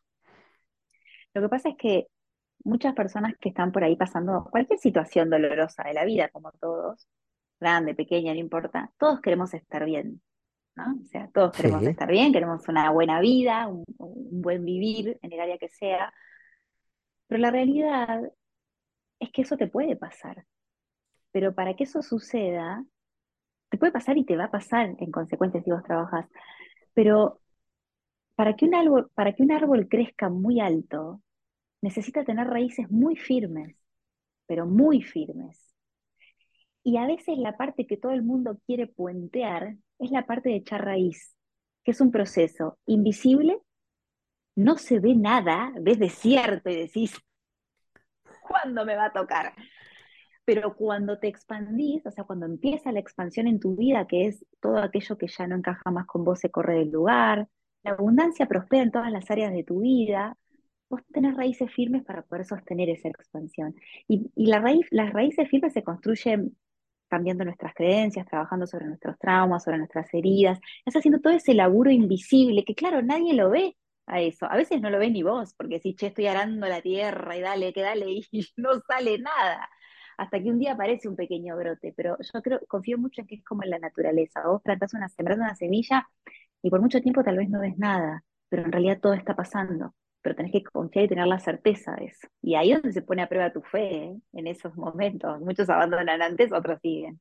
Lo 1.33 1.41
que 1.41 1.50
pasa 1.50 1.69
es 1.69 1.75
que 1.77 2.07
muchas 2.63 2.93
personas 2.93 3.33
que 3.39 3.50
están 3.50 3.71
por 3.71 3.83
ahí 3.83 3.95
pasando 3.95 4.48
cualquier 4.50 4.79
situación 4.79 5.29
dolorosa 5.29 5.83
de 5.83 5.93
la 5.93 6.05
vida, 6.05 6.29
como 6.29 6.51
todos, 6.53 7.07
grande, 7.59 7.93
pequeña, 7.93 8.33
no 8.33 8.39
importa, 8.39 8.91
todos 8.98 9.21
queremos 9.21 9.53
estar 9.53 9.86
bien, 9.86 10.21
¿no? 10.75 10.98
O 11.03 11.07
sea, 11.07 11.29
todos 11.33 11.55
queremos 11.55 11.83
estar 11.83 12.09
bien, 12.09 12.31
queremos 12.33 12.67
una 12.67 12.89
buena 12.91 13.19
vida, 13.19 13.67
un, 13.67 13.83
buen 14.41 14.63
vivir 14.63 15.19
en 15.21 15.33
el 15.33 15.39
área 15.39 15.57
que 15.57 15.69
sea, 15.69 16.13
pero 17.27 17.41
la 17.41 17.51
realidad 17.51 18.31
es 19.19 19.31
que 19.31 19.41
eso 19.41 19.57
te 19.57 19.67
puede 19.67 19.95
pasar. 19.95 20.45
Pero 21.31 21.53
para 21.53 21.75
que 21.75 21.83
eso 21.83 22.01
suceda, 22.01 22.83
te 23.69 23.77
puede 23.77 23.91
pasar 23.91 24.17
y 24.17 24.25
te 24.25 24.35
va 24.35 24.45
a 24.45 24.51
pasar 24.51 24.95
en 24.97 25.11
consecuencia 25.11 25.61
si 25.61 25.71
vos 25.71 25.83
trabajas. 25.83 26.27
Pero 26.93 27.39
para 28.35 28.55
que 28.55 28.65
un 28.65 28.75
árbol, 28.75 29.11
para 29.13 29.33
que 29.33 29.43
un 29.43 29.51
árbol 29.51 29.88
crezca 29.88 30.29
muy 30.29 30.59
alto, 30.59 31.21
necesita 31.81 32.23
tener 32.23 32.47
raíces 32.47 32.89
muy 32.89 33.15
firmes, 33.15 33.75
pero 34.47 34.65
muy 34.65 35.01
firmes. 35.01 35.73
Y 36.83 36.97
a 36.97 37.05
veces 37.05 37.38
la 37.38 37.57
parte 37.57 37.85
que 37.85 37.97
todo 37.97 38.13
el 38.13 38.23
mundo 38.23 38.59
quiere 38.65 38.88
puentear 38.88 39.75
es 39.99 40.11
la 40.11 40.25
parte 40.25 40.49
de 40.49 40.55
echar 40.55 40.83
raíz, 40.83 41.35
que 41.83 41.91
es 41.91 42.01
un 42.01 42.11
proceso 42.11 42.79
invisible, 42.85 43.59
no 44.55 44.77
se 44.77 44.99
ve 44.99 45.15
nada, 45.15 45.71
ves 45.79 45.99
desierto 45.99 46.69
y 46.69 46.75
decís, 46.75 47.17
¿cuándo 48.41 48.85
me 48.85 48.95
va 48.95 49.05
a 49.05 49.13
tocar? 49.13 49.53
Pero 50.51 50.75
cuando 50.75 51.19
te 51.19 51.27
expandís, 51.27 52.03
o 52.07 52.11
sea, 52.11 52.23
cuando 52.23 52.47
empieza 52.47 52.91
la 52.91 52.99
expansión 52.99 53.45
en 53.45 53.59
tu 53.59 53.75
vida, 53.75 54.07
que 54.07 54.25
es 54.25 54.43
todo 54.59 54.79
aquello 54.79 55.15
que 55.15 55.27
ya 55.27 55.45
no 55.45 55.55
encaja 55.55 55.91
más 55.91 56.07
con 56.07 56.23
vos 56.23 56.39
se 56.39 56.49
corre 56.49 56.79
del 56.79 56.89
lugar, 56.89 57.47
la 57.83 57.91
abundancia 57.91 58.47
prospera 58.47 58.81
en 58.81 58.89
todas 58.91 59.11
las 59.11 59.29
áreas 59.29 59.53
de 59.53 59.63
tu 59.63 59.81
vida, 59.81 60.35
vos 60.89 61.01
tenés 61.13 61.37
raíces 61.37 61.71
firmes 61.71 62.03
para 62.03 62.23
poder 62.23 62.45
sostener 62.45 62.89
esa 62.89 63.09
expansión. 63.09 63.75
Y, 64.07 64.31
las 64.35 65.13
raíces 65.13 65.47
firmes 65.49 65.71
se 65.73 65.83
construyen 65.83 66.57
cambiando 67.09 67.45
nuestras 67.45 67.75
creencias, 67.75 68.25
trabajando 68.25 68.65
sobre 68.65 68.87
nuestros 68.87 69.19
traumas, 69.19 69.63
sobre 69.63 69.77
nuestras 69.77 70.11
heridas, 70.15 70.59
es 70.83 70.95
haciendo 70.95 71.19
todo 71.19 71.33
ese 71.33 71.53
laburo 71.53 71.91
invisible 71.91 72.65
que 72.65 72.73
claro, 72.73 73.03
nadie 73.03 73.35
lo 73.35 73.51
ve 73.51 73.77
a 74.07 74.19
eso. 74.21 74.47
A 74.49 74.57
veces 74.57 74.81
no 74.81 74.89
lo 74.89 74.97
ves 74.97 75.11
ni 75.11 75.21
vos, 75.21 75.53
porque 75.53 75.79
si 75.79 75.93
che, 75.95 76.07
estoy 76.07 76.25
arando 76.25 76.67
la 76.67 76.81
tierra 76.81 77.37
y 77.37 77.41
dale, 77.41 77.71
que 77.71 77.81
dale, 77.81 78.05
y 78.31 78.47
no 78.57 78.71
sale 78.87 79.19
nada. 79.19 79.69
Hasta 80.19 80.41
que 80.41 80.49
un 80.49 80.59
día 80.59 80.73
aparece 80.73 81.07
un 81.07 81.15
pequeño 81.15 81.55
brote, 81.55 81.93
pero 81.95 82.17
yo 82.19 82.41
creo, 82.41 82.59
confío 82.67 82.97
mucho 82.97 83.21
en 83.21 83.27
que 83.27 83.35
es 83.35 83.43
como 83.43 83.63
en 83.63 83.69
la 83.71 83.79
naturaleza. 83.79 84.45
Vos 84.45 84.61
plantás 84.61 84.93
una, 84.93 85.09
sembrás 85.09 85.38
una 85.38 85.55
semilla 85.55 86.07
y 86.61 86.69
por 86.69 86.81
mucho 86.81 87.01
tiempo 87.01 87.23
tal 87.23 87.38
vez 87.38 87.49
no 87.49 87.61
ves 87.61 87.77
nada, 87.77 88.23
pero 88.49 88.63
en 88.63 88.71
realidad 88.71 88.99
todo 89.01 89.13
está 89.13 89.35
pasando 89.35 89.93
pero 90.21 90.35
tenés 90.35 90.51
que 90.51 90.63
confiar 90.63 91.05
y 91.05 91.07
tener 91.07 91.27
la 91.27 91.39
certeza 91.39 91.93
de 91.95 92.05
eso. 92.07 92.27
Y 92.41 92.55
ahí 92.55 92.71
es 92.71 92.81
donde 92.81 92.93
se 92.93 93.01
pone 93.01 93.21
a 93.21 93.29
prueba 93.29 93.51
tu 93.51 93.61
fe, 93.61 94.03
¿eh? 94.05 94.17
en 94.33 94.47
esos 94.47 94.75
momentos. 94.75 95.39
Muchos 95.41 95.69
abandonan 95.69 96.21
antes, 96.21 96.51
otros 96.51 96.79
siguen. 96.81 97.19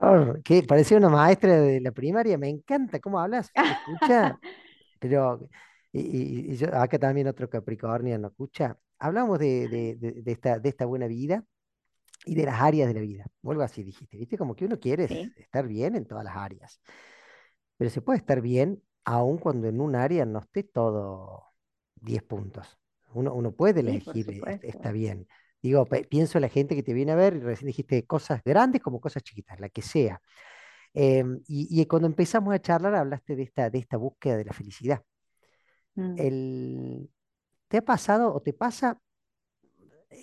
Oh, 0.00 0.34
que 0.44 0.62
parecía 0.62 0.96
una 0.98 1.08
maestra 1.08 1.60
de 1.60 1.80
la 1.80 1.92
primaria, 1.92 2.36
me 2.36 2.48
encanta 2.48 2.98
cómo 2.98 3.20
hablas, 3.20 3.52
escucha, 3.54 4.38
pero 4.98 5.48
y, 5.92 6.56
yo, 6.56 6.74
acá 6.74 6.98
también 6.98 7.28
otro 7.28 7.48
Capricornio 7.48 8.18
no 8.18 8.28
escucha, 8.28 8.76
hablamos 9.02 9.38
de, 9.38 10.22
esta, 10.26 10.60
de 10.60 10.68
esta 10.68 10.86
buena 10.86 11.08
vida 11.08 11.44
y 12.24 12.36
de 12.36 12.44
las 12.44 12.60
áreas 12.60 12.86
de 12.86 12.94
la 12.94 13.00
vida, 13.00 13.26
vuelvo 13.42 13.62
así 13.62 13.82
dijiste, 13.82 14.16
viste, 14.16 14.38
como 14.38 14.54
que 14.54 14.64
uno 14.64 14.78
quiere 14.78 15.32
estar 15.36 15.66
bien 15.66 15.96
en 15.96 16.06
todas 16.06 16.24
las 16.24 16.36
áreas, 16.36 16.80
pero 17.76 17.90
se 17.90 18.00
puede 18.00 18.18
estar 18.18 18.40
bien 18.40 18.80
aun 19.04 19.38
cuando 19.38 19.66
en 19.66 19.80
un 19.80 19.96
área 19.96 20.24
no 20.24 20.38
esté 20.38 20.62
todo 20.62 21.46
10 21.96 22.22
puntos. 22.22 22.78
Uno, 23.12 23.34
uno 23.34 23.52
puede 23.52 23.80
elegir, 23.80 24.30
eh, 24.30 24.60
está 24.62 24.92
bien. 24.92 25.26
Digo, 25.60 25.84
pienso 25.86 26.38
en 26.38 26.42
la 26.42 26.48
gente 26.48 26.76
que 26.76 26.84
te 26.84 26.94
viene 26.94 27.12
a 27.12 27.16
ver 27.16 27.34
y 27.34 27.40
recién 27.40 27.66
dijiste 27.66 28.06
cosas 28.06 28.40
grandes 28.44 28.80
como 28.80 29.00
cosas 29.00 29.24
chiquitas, 29.24 29.58
la 29.58 29.68
que 29.68 29.82
sea. 29.82 30.20
Em, 30.94 31.40
y, 31.48 31.84
cuando 31.86 32.06
empezamos 32.06 32.54
a 32.54 32.60
charlar 32.60 32.94
hablaste 32.94 33.34
de 33.34 33.42
esta, 33.42 33.68
de 33.68 33.78
esta 33.78 33.96
búsqueda 33.96 34.36
de 34.36 34.44
la 34.44 34.52
felicidad. 34.52 35.02
Mm. 35.94 36.14
El, 36.18 37.10
¿Te 37.72 37.78
ha 37.78 37.82
pasado 37.82 38.34
o 38.34 38.42
te 38.42 38.52
pasa? 38.52 39.00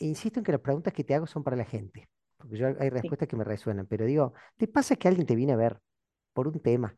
Insisto 0.01 0.39
en 0.39 0.43
que 0.43 0.51
las 0.51 0.61
preguntas 0.61 0.93
que 0.93 1.03
te 1.03 1.15
hago 1.15 1.25
son 1.25 1.43
para 1.43 1.57
la 1.57 1.65
gente, 1.65 2.07
porque 2.37 2.57
yo 2.57 2.67
hay 2.79 2.91
respuestas 2.91 3.27
que 3.27 3.35
me 3.35 3.43
resuenan, 3.43 3.87
pero 3.87 4.05
digo, 4.05 4.33
¿te 4.55 4.67
pasa 4.67 4.95
que 4.95 5.07
alguien 5.07 5.25
te 5.25 5.33
viene 5.33 5.53
a 5.53 5.55
ver 5.55 5.79
por 6.31 6.47
un 6.47 6.59
tema 6.59 6.95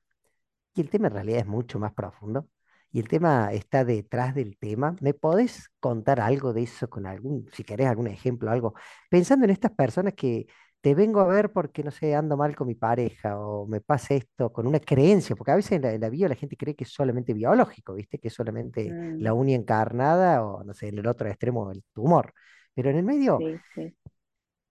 y 0.76 0.82
el 0.82 0.90
tema 0.90 1.08
en 1.08 1.14
realidad 1.14 1.40
es 1.40 1.48
mucho 1.48 1.80
más 1.80 1.94
profundo. 1.94 2.50
Y 2.92 3.00
el 3.00 3.08
tema 3.08 3.54
está 3.54 3.86
detrás 3.86 4.36
del 4.36 4.58
tema. 4.58 4.98
¿Me 5.00 5.14
podés 5.14 5.70
contar 5.80 6.20
algo 6.20 6.52
de 6.52 6.64
eso 6.64 6.90
con 6.90 7.06
algún, 7.06 7.48
si 7.54 7.64
querés, 7.64 7.88
algún 7.88 8.08
ejemplo, 8.08 8.52
algo? 8.52 8.74
Pensando 9.10 9.46
en 9.46 9.52
estas 9.52 9.72
personas 9.72 10.16
que 10.16 10.48
te 10.82 10.96
vengo 10.96 11.20
a 11.20 11.28
ver 11.28 11.52
porque, 11.52 11.84
no 11.84 11.92
sé, 11.92 12.16
ando 12.16 12.36
mal 12.38 12.56
con 12.56 12.68
mi 12.68 12.76
pareja 12.76 13.40
o 13.40 13.68
me 13.68 13.82
pasa 13.82 14.16
esto 14.16 14.52
con 14.52 14.68
una 14.68 14.80
creencia, 14.80 15.36
porque 15.36 15.52
a 15.52 15.56
veces 15.56 15.74
en 15.74 15.84
la, 15.84 15.94
en 15.94 16.02
la 16.02 16.10
bio 16.10 16.28
la 16.28 16.36
gente 16.36 16.58
cree 16.58 16.76
que 16.76 16.84
es 16.84 16.92
solamente 16.92 17.34
biológico, 17.34 17.94
¿viste? 17.94 18.20
Que 18.20 18.30
es 18.30 18.34
solamente 18.34 18.90
la 18.90 19.34
mm. 19.34 19.38
uña 19.38 19.56
encarnada 19.56 20.44
o, 20.44 20.64
no 20.64 20.74
sé, 20.74 20.90
en 20.90 20.98
el 20.98 21.08
otro 21.08 21.30
extremo 21.30 21.72
el 21.72 21.84
tumor. 21.94 22.34
Pero 22.74 22.90
en 22.90 22.98
el 22.98 23.04
medio, 23.04 23.40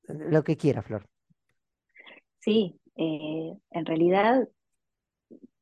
lo 0.08 0.42
que 0.42 0.56
quiera, 0.56 0.82
Flor. 0.82 1.06
Sí, 2.38 2.80
eh, 2.96 3.52
en 3.70 3.86
realidad 3.86 4.48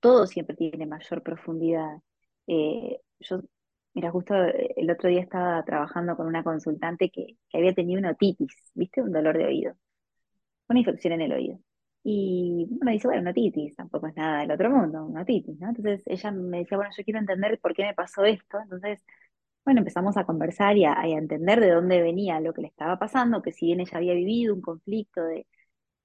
todo 0.01 0.27
siempre 0.27 0.57
tiene 0.57 0.87
mayor 0.87 1.23
profundidad. 1.23 1.99
Eh, 2.47 3.01
yo, 3.21 3.41
mira, 3.95 4.11
justo 4.11 4.35
eh, 4.35 4.75
el 4.77 4.91
otro 4.91 5.09
día 5.09 5.21
estaba 5.21 5.63
trabajando 5.65 6.17
con 6.17 6.27
una 6.27 6.45
consultante 6.45 7.11
que, 7.11 7.37
había 7.53 7.75
tenido 7.75 7.99
una 7.99 8.13
otitis, 8.13 8.55
¿viste? 8.75 9.03
Un 9.03 9.13
dolor 9.13 9.37
de 9.37 9.47
oído, 9.47 9.75
una 10.69 10.81
infección 10.81 11.15
en 11.15 11.23
el 11.23 11.33
oído. 11.33 11.59
Y 12.05 12.69
me 12.81 12.93
dice, 12.93 13.09
bueno, 13.09 13.23
una 13.23 13.31
otitis, 13.33 13.77
tampoco 13.77 14.07
es 14.09 14.17
nada 14.17 14.41
del 14.41 14.51
otro 14.53 14.71
mundo, 14.71 15.05
una 15.07 15.23
otitis, 15.23 15.59
¿no? 15.59 15.69
Entonces 15.69 16.03
ella 16.07 16.31
me 16.33 16.59
decía, 16.59 16.79
bueno, 16.79 16.93
yo 16.97 17.05
quiero 17.05 17.21
entender 17.21 17.59
por 17.61 17.75
qué 17.75 17.85
me 17.85 17.95
pasó 17.95 18.25
esto. 18.25 18.59
Entonces, 18.61 19.05
bueno, 19.65 19.81
empezamos 19.81 20.17
a 20.17 20.25
conversar 20.25 20.77
y 20.79 20.85
a 20.85 20.95
entender 21.07 21.61
de 21.61 21.71
dónde 21.73 22.03
venía 22.03 22.41
lo 22.41 22.55
que 22.55 22.63
le 22.63 22.69
estaba 22.69 22.99
pasando, 22.99 23.43
que 23.43 23.53
si 23.53 23.67
bien 23.67 23.81
ella 23.81 23.99
había 23.99 24.15
vivido 24.15 24.55
un 24.55 24.63
conflicto 24.63 25.23
de, 25.25 25.47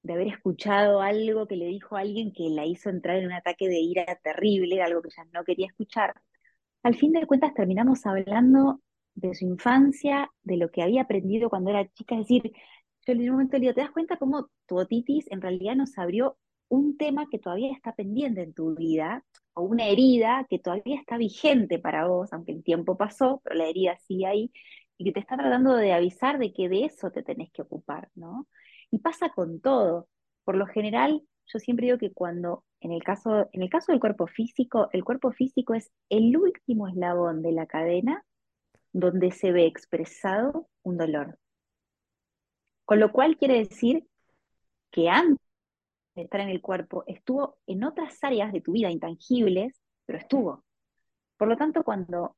de 0.04 0.12
haber 0.12 0.28
escuchado 0.28 1.00
algo 1.00 1.48
que 1.48 1.56
le 1.56 1.66
dijo 1.66 1.96
alguien 1.96 2.32
que 2.32 2.50
la 2.50 2.66
hizo 2.66 2.90
entrar 2.90 3.16
en 3.16 3.26
un 3.26 3.32
ataque 3.32 3.68
de 3.68 3.80
ira 3.80 4.04
terrible, 4.22 4.82
algo 4.82 5.02
que 5.02 5.08
ella 5.08 5.28
no 5.32 5.44
quería 5.44 5.66
escuchar. 5.66 6.14
Al 6.82 6.94
fin 6.96 7.12
de 7.12 7.26
cuentas 7.26 7.54
terminamos 7.54 8.06
hablando 8.06 8.80
de 9.14 9.34
su 9.34 9.46
infancia, 9.46 10.30
de 10.42 10.58
lo 10.58 10.70
que 10.70 10.82
había 10.82 11.02
aprendido 11.02 11.50
cuando 11.50 11.70
era 11.70 11.88
chica, 11.92 12.16
es 12.16 12.22
decir, 12.22 12.52
yo 13.06 13.12
en 13.12 13.20
un 13.20 13.30
momento 13.30 13.56
le 13.56 13.62
digo, 13.62 13.74
¿te 13.74 13.80
das 13.80 13.90
cuenta 13.90 14.16
cómo 14.16 14.48
tu 14.66 14.78
otitis 14.78 15.30
en 15.30 15.40
realidad 15.40 15.76
nos 15.76 15.96
abrió 15.98 16.38
un 16.68 16.96
tema 16.96 17.28
que 17.30 17.38
todavía 17.38 17.72
está 17.72 17.94
pendiente 17.94 18.42
en 18.42 18.54
tu 18.54 18.74
vida, 18.74 19.24
o 19.54 19.62
una 19.62 19.86
herida 19.86 20.46
que 20.50 20.58
todavía 20.58 20.98
está 20.98 21.16
vigente 21.16 21.78
para 21.78 22.06
vos, 22.06 22.32
aunque 22.32 22.52
el 22.52 22.64
tiempo 22.64 22.96
pasó, 22.96 23.40
pero 23.44 23.56
la 23.56 23.66
herida 23.66 23.96
sigue 23.98 24.26
ahí, 24.26 24.52
y 24.98 25.04
que 25.04 25.12
te 25.12 25.20
está 25.20 25.36
tratando 25.36 25.76
de 25.76 25.92
avisar 25.92 26.38
de 26.38 26.52
que 26.52 26.68
de 26.68 26.84
eso 26.84 27.10
te 27.10 27.22
tenés 27.22 27.50
que 27.52 27.62
ocupar, 27.62 28.10
¿no? 28.14 28.48
Y 28.90 28.98
pasa 28.98 29.30
con 29.30 29.60
todo. 29.60 30.08
Por 30.44 30.56
lo 30.56 30.66
general, 30.66 31.22
yo 31.46 31.58
siempre 31.58 31.86
digo 31.86 31.98
que 31.98 32.12
cuando, 32.12 32.64
en 32.80 32.92
el 32.92 33.02
caso, 33.02 33.48
en 33.52 33.62
el 33.62 33.70
caso 33.70 33.92
del 33.92 34.00
cuerpo 34.00 34.26
físico, 34.26 34.88
el 34.92 35.04
cuerpo 35.04 35.32
físico 35.32 35.74
es 35.74 35.90
el 36.08 36.36
último 36.36 36.88
eslabón 36.88 37.42
de 37.42 37.52
la 37.52 37.66
cadena 37.66 38.24
donde 38.92 39.32
se 39.32 39.52
ve 39.52 39.66
expresado 39.66 40.68
un 40.82 40.96
dolor. 40.96 41.38
Con 42.84 43.00
lo 43.00 43.12
cual 43.12 43.36
quiere 43.36 43.58
decir 43.58 44.06
que 44.90 45.08
antes 45.08 45.44
de 46.14 46.22
estar 46.22 46.40
en 46.40 46.48
el 46.48 46.60
cuerpo 46.60 47.04
estuvo 47.06 47.58
en 47.66 47.84
otras 47.84 48.22
áreas 48.22 48.52
de 48.52 48.60
tu 48.60 48.72
vida 48.72 48.90
intangibles, 48.90 49.80
pero 50.06 50.18
estuvo. 50.18 50.64
Por 51.36 51.48
lo 51.48 51.56
tanto, 51.56 51.82
cuando 51.82 52.36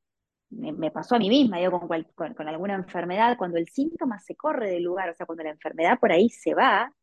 me, 0.49 0.91
pasó 0.91 1.15
a 1.15 1.19
mí 1.19 1.29
misma, 1.29 1.61
yo 1.61 1.71
con, 1.71 2.47
alguna 2.47 2.75
enfermedad, 2.75 3.37
cuando 3.37 3.57
el 3.57 3.67
síntoma 3.67 4.19
se 4.19 4.35
corre 4.35 4.71
del 4.71 4.83
lugar, 4.83 5.09
o 5.09 5.15
sea, 5.15 5.25
cuando 5.25 5.43
la 5.43 5.51
enfermedad 5.51 5.99
por 5.99 6.11
ahí 6.11 6.29
se 6.29 6.53
va, 6.53 6.93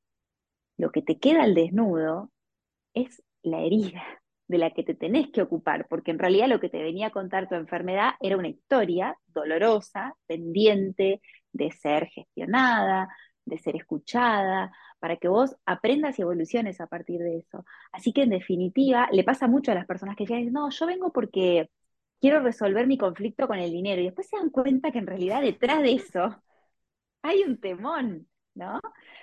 lo 0.76 0.90
que 0.90 1.02
te 1.02 1.18
queda 1.18 1.42
al 1.42 1.54
desnudo 1.54 2.30
es 2.94 3.22
la 3.42 3.60
herida 3.60 4.02
de 4.48 4.58
la 4.58 4.70
que 4.70 4.82
te 4.82 4.94
tenés 4.94 5.30
que 5.30 5.42
ocupar, 5.42 5.86
porque 5.88 6.10
en 6.10 6.18
realidad 6.18 6.48
lo 6.48 6.60
que 6.60 6.68
te 6.68 6.82
venía 6.82 7.08
a 7.08 7.12
contar 7.12 7.48
tu 7.48 7.54
enfermedad 7.54 8.12
era 8.20 8.36
una 8.36 8.48
historia 8.48 9.16
dolorosa, 9.26 10.14
pendiente 10.26 11.20
de 11.52 11.70
ser 11.70 12.08
gestionada, 12.08 13.08
de 13.44 13.58
ser 13.58 13.76
escuchada, 13.76 14.72
para 14.98 15.16
que 15.16 15.28
vos 15.28 15.56
aprendas 15.66 16.18
y 16.18 16.22
evoluciones 16.22 16.80
a 16.80 16.86
partir 16.86 17.20
de 17.20 17.38
eso. 17.38 17.64
Así 17.92 18.12
que 18.12 18.22
en 18.22 18.30
definitiva, 18.30 19.08
le 19.12 19.24
pasa 19.24 19.48
mucho 19.48 19.72
a 19.72 19.74
las 19.74 19.86
personas 19.86 20.16
que 20.16 20.24
dicen, 20.24 20.52
no, 20.52 20.70
yo 20.70 20.86
vengo 20.86 21.12
porque 21.12 21.70
quiero 22.20 22.40
resolver 22.40 22.86
mi 22.86 22.98
conflicto 22.98 23.46
con 23.48 23.58
el 23.58 23.70
dinero. 23.72 24.00
Y 24.00 24.06
después 24.06 24.28
se 24.28 24.36
dan 24.36 24.50
cuenta 24.50 24.92
que 24.92 24.98
en 24.98 25.06
realidad 25.06 25.42
detrás 25.42 25.82
de 25.82 25.92
eso 25.94 26.42
hay 27.22 27.42
un 27.42 27.58
temón. 27.60 28.28
¿no? 28.54 28.80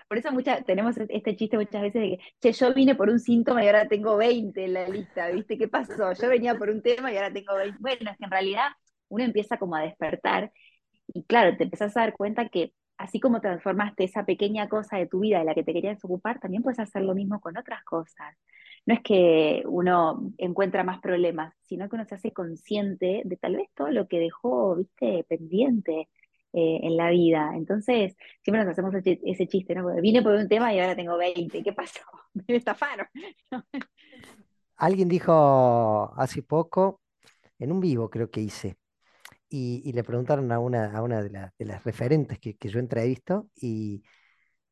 Por 0.08 0.18
eso 0.18 0.32
mucha, 0.32 0.62
tenemos 0.64 0.98
este 0.98 1.36
chiste 1.36 1.58
muchas 1.58 1.82
veces 1.82 2.02
de 2.02 2.10
que, 2.18 2.20
che, 2.42 2.54
yo 2.54 2.74
vine 2.74 2.96
por 2.96 3.10
un 3.10 3.20
síntoma 3.20 3.64
y 3.64 3.68
ahora 3.68 3.88
tengo 3.88 4.18
20 4.18 4.66
en 4.66 4.74
la 4.74 4.88
lista, 4.90 5.30
¿viste? 5.30 5.58
¿Qué 5.58 5.68
pasó? 5.68 6.12
Yo 6.14 6.30
venía 6.30 6.56
por 6.56 6.70
un 6.70 6.82
tema 6.82 7.12
y 7.12 7.18
ahora 7.18 7.32
tengo 7.32 7.56
20. 7.56 7.78
Bueno, 7.80 8.12
es 8.12 8.18
que 8.18 8.26
en 8.26 8.32
realidad 8.32 8.68
uno 9.08 9.24
empieza 9.24 9.58
como 9.58 9.76
a 9.76 9.82
despertar 9.82 10.52
y 11.14 11.24
claro, 11.24 11.58
te 11.58 11.64
empezás 11.66 11.96
a 11.98 12.02
dar 12.02 12.14
cuenta 12.14 12.50
que 12.50 12.74
así 13.02 13.20
como 13.20 13.42
transformaste 13.42 14.04
esa 14.04 14.26
pequeña 14.26 14.70
cosa 14.70 14.98
de 14.98 15.08
tu 15.08 15.22
vida 15.22 15.40
de 15.40 15.46
la 15.46 15.56
que 15.56 15.64
te 15.64 15.74
querías 15.74 16.04
ocupar, 16.06 16.40
también 16.40 16.62
puedes 16.64 16.80
hacer 16.80 17.02
lo 17.04 17.16
mismo 17.16 17.40
con 17.42 17.58
otras 17.58 17.84
cosas. 17.84 18.38
No 18.86 18.94
es 18.94 19.02
que 19.02 19.64
uno 19.66 20.32
encuentra 20.38 20.84
más 20.84 21.00
problemas, 21.00 21.54
sino 21.64 21.90
que 21.90 21.96
uno 21.96 22.06
se 22.06 22.16
hace 22.16 22.32
consciente 22.32 23.22
de 23.26 23.38
tal 23.38 23.56
vez 23.56 23.70
todo 23.76 23.90
lo 23.92 24.08
que 24.08 24.20
dejó, 24.20 24.76
viste, 24.76 25.26
pendiente 25.28 26.10
eh, 26.54 26.80
en 26.84 26.98
la 26.98 27.10
vida. 27.10 27.52
Entonces, 27.56 28.16
siempre 28.44 28.64
nos 28.64 28.72
hacemos 28.72 28.94
ese, 28.96 29.48
chiste, 29.48 29.74
¿no? 29.74 29.94
vine 30.02 30.22
por 30.22 30.36
un 30.36 30.48
tema 30.48 30.74
y 30.74 30.80
ahora 30.80 30.96
tengo 30.96 31.18
20, 31.18 31.64
¿qué 31.64 31.74
pasó? 31.74 32.02
Me 32.48 32.56
estafaron. 32.56 33.08
Alguien 34.78 35.10
dijo 35.10 36.14
hace 36.18 36.44
poco, 36.44 37.02
en 37.58 37.72
un 37.72 37.80
vivo 37.80 38.10
creo 38.10 38.30
que 38.30 38.42
hice, 38.42 38.78
y, 39.54 39.92
le 39.92 40.04
preguntaron 40.04 40.50
a 40.52 40.60
una, 40.60 40.98
a 40.98 41.04
una 41.04 41.22
de, 41.22 41.30
las 41.66 41.84
referentes 41.84 42.40
que, 42.40 42.56
que 42.56 42.70
yo 42.70 42.80
entrevisto, 42.80 43.50
y 43.56 44.02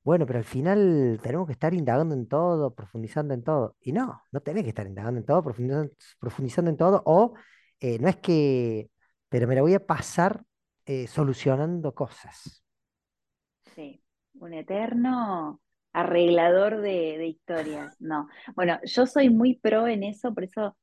bueno, 0.03 0.25
pero 0.25 0.39
al 0.39 0.45
final 0.45 1.19
tenemos 1.21 1.45
que 1.45 1.53
estar 1.53 1.73
indagando 1.73 2.15
en 2.15 2.27
todo, 2.27 2.73
profundizando 2.73 3.33
en 3.33 3.43
todo. 3.43 3.75
Y 3.81 3.91
no, 3.91 4.23
no 4.31 4.39
tenés 4.41 4.63
que 4.63 4.69
estar 4.69 4.87
indagando 4.87 5.19
en 5.19 5.25
todo, 5.25 5.43
profundizando, 5.43 5.93
profundizando 6.19 6.71
en 6.71 6.77
todo, 6.77 7.03
o 7.05 7.33
eh, 7.79 7.99
no 7.99 8.07
es 8.07 8.15
que, 8.17 8.89
pero 9.27 9.47
me 9.47 9.55
la 9.55 9.61
voy 9.61 9.73
a 9.73 9.85
pasar 9.85 10.43
eh, 10.85 11.07
solucionando 11.07 11.93
cosas. 11.93 12.63
Sí, 13.75 14.01
un 14.35 14.53
eterno 14.53 15.61
arreglador 15.91 16.77
de, 16.81 17.17
de 17.17 17.27
historias. 17.27 17.97
No, 17.99 18.29
bueno, 18.55 18.79
yo 18.85 19.05
soy 19.05 19.29
muy 19.29 19.55
pro 19.59 19.87
en 19.87 20.03
eso, 20.03 20.33
por 20.33 20.45
eso 20.45 20.77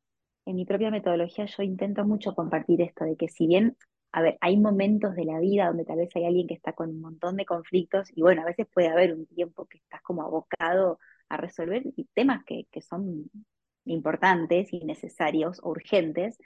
en 0.46 0.56
mi 0.56 0.64
propia 0.64 0.90
metodología 0.90 1.46
yo 1.46 1.62
intento 1.62 2.04
mucho 2.04 2.34
compartir 2.34 2.80
esto, 2.80 3.04
de 3.04 3.16
que 3.16 3.28
si 3.28 3.46
bien, 3.46 3.76
a 4.12 4.22
ver, 4.22 4.38
hay 4.40 4.56
momentos 4.56 5.14
de 5.16 5.24
la 5.24 5.40
vida 5.40 5.66
donde 5.66 5.84
tal 5.84 5.98
vez 5.98 6.10
hay 6.14 6.24
alguien 6.24 6.46
que 6.46 6.54
está 6.54 6.72
con 6.72 6.90
un 6.90 7.00
montón 7.00 7.36
de 7.36 7.44
conflictos 7.46 8.08
y 8.14 8.22
bueno, 8.22 8.42
a 8.42 8.46
veces 8.46 8.66
puede 8.72 8.88
haber 8.88 9.12
un 9.14 9.26
tiempo 9.26 9.66
que 9.66 9.78
estás 9.78 10.02
como 10.02 10.22
abocado 10.22 10.98
a 11.28 11.36
resolver 11.36 11.82
temas 12.14 12.44
que, 12.44 12.66
que 12.70 12.80
son 12.80 13.30
importantes 13.84 14.72
y 14.72 14.80
necesarios 14.84 15.60
o 15.62 15.70
urgentes, 15.70 16.38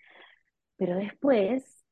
pero 0.76 0.96
después 0.96 1.84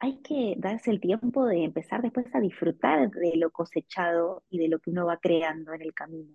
hay 0.00 0.20
que 0.22 0.54
darse 0.58 0.90
el 0.90 1.00
tiempo 1.00 1.46
de 1.46 1.64
empezar 1.64 2.02
después 2.02 2.26
a 2.34 2.40
disfrutar 2.40 3.10
de 3.10 3.36
lo 3.36 3.52
cosechado 3.52 4.42
y 4.50 4.58
de 4.58 4.68
lo 4.68 4.80
que 4.80 4.90
uno 4.90 5.06
va 5.06 5.18
creando 5.18 5.72
en 5.74 5.82
el 5.82 5.94
camino. 5.94 6.34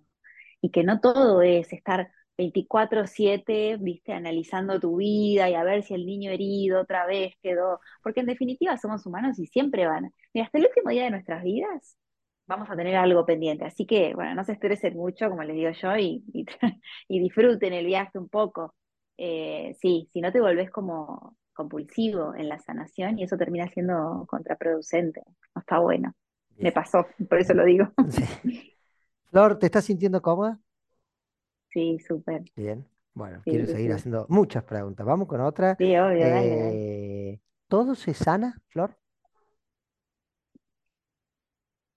Y 0.62 0.70
que 0.70 0.84
no 0.84 1.00
todo 1.00 1.42
es 1.42 1.72
estar 1.72 2.10
24/7, 2.38 3.76
viste, 3.78 4.12
analizando 4.12 4.78
tu 4.80 4.96
vida 4.96 5.50
y 5.50 5.54
a 5.54 5.64
ver 5.64 5.82
si 5.82 5.94
el 5.94 6.06
niño 6.06 6.30
herido 6.30 6.80
otra 6.80 7.04
vez 7.06 7.34
quedó, 7.42 7.80
porque 8.02 8.20
en 8.20 8.26
definitiva 8.26 8.76
somos 8.78 9.04
humanos 9.06 9.38
y 9.38 9.46
siempre 9.46 9.86
van. 9.86 10.12
Mira, 10.32 10.46
hasta 10.46 10.58
el 10.58 10.66
último 10.66 10.90
día 10.90 11.04
de 11.04 11.10
nuestras 11.10 11.42
vidas 11.42 11.96
vamos 12.46 12.70
a 12.70 12.76
tener 12.76 12.96
algo 12.96 13.26
pendiente, 13.26 13.64
así 13.66 13.86
que, 13.86 14.14
bueno, 14.14 14.34
no 14.34 14.44
se 14.44 14.52
estresen 14.52 14.96
mucho, 14.96 15.28
como 15.28 15.42
les 15.42 15.54
digo 15.54 15.70
yo, 15.70 15.96
y, 15.96 16.24
y, 16.32 16.46
disfruten 17.20 17.74
el 17.74 17.84
viaje 17.84 18.18
un 18.18 18.28
poco. 18.28 18.74
Eh, 19.18 19.74
sí, 19.80 20.08
si 20.12 20.20
no 20.20 20.32
te 20.32 20.40
volvés 20.40 20.70
como 20.70 21.36
compulsivo 21.52 22.34
en 22.36 22.48
la 22.48 22.58
sanación 22.60 23.18
y 23.18 23.24
eso 23.24 23.36
termina 23.36 23.68
siendo 23.68 24.24
contraproducente, 24.28 25.22
no 25.54 25.60
está 25.60 25.80
bueno. 25.80 26.14
Me 26.56 26.72
pasó, 26.72 27.06
por 27.28 27.38
eso 27.38 27.52
lo 27.52 27.64
digo. 27.64 27.88
Flor, 29.30 29.58
¿te 29.58 29.66
estás 29.66 29.84
sintiendo 29.84 30.22
cómoda? 30.22 30.58
Sí, 31.72 31.98
súper. 32.00 32.42
Bien. 32.56 32.86
Bueno, 33.14 33.44
quiero 33.48 33.66
seguir 33.66 33.92
haciendo 33.92 34.26
muchas 34.28 34.64
preguntas. 34.64 35.06
Vamos 35.06 35.28
con 35.28 35.40
otra. 35.40 35.78
Sí, 35.78 35.96
obvio, 35.96 36.28
dale, 36.28 36.78
eh, 37.32 37.40
¿todo 37.68 37.94
se 37.94 38.14
sana, 38.14 38.60
Flor? 38.68 38.96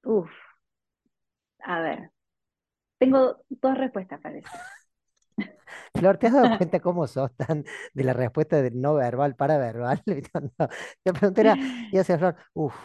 Uf. 0.05 0.31
A 1.63 1.79
ver. 1.81 2.11
Tengo 2.99 3.43
dos 3.49 3.77
respuestas 3.77 4.21
para 4.21 4.37
eso. 4.39 4.49
Flor, 5.95 6.17
¿te 6.17 6.27
has 6.27 6.33
dado 6.33 6.49
cuenta 6.57 6.79
cómo 6.79 7.07
sos 7.07 7.35
tan 7.35 7.63
de 7.93 8.03
la 8.03 8.13
respuesta 8.13 8.61
de 8.61 8.71
no 8.71 8.95
verbal 8.95 9.35
para 9.35 9.57
verbal? 9.57 10.01
No, 10.59 10.67
te 11.03 11.13
pregunté, 11.13 11.57
y 11.91 11.97
hace 11.97 12.17
Flor, 12.17 12.35
uff. 12.53 12.75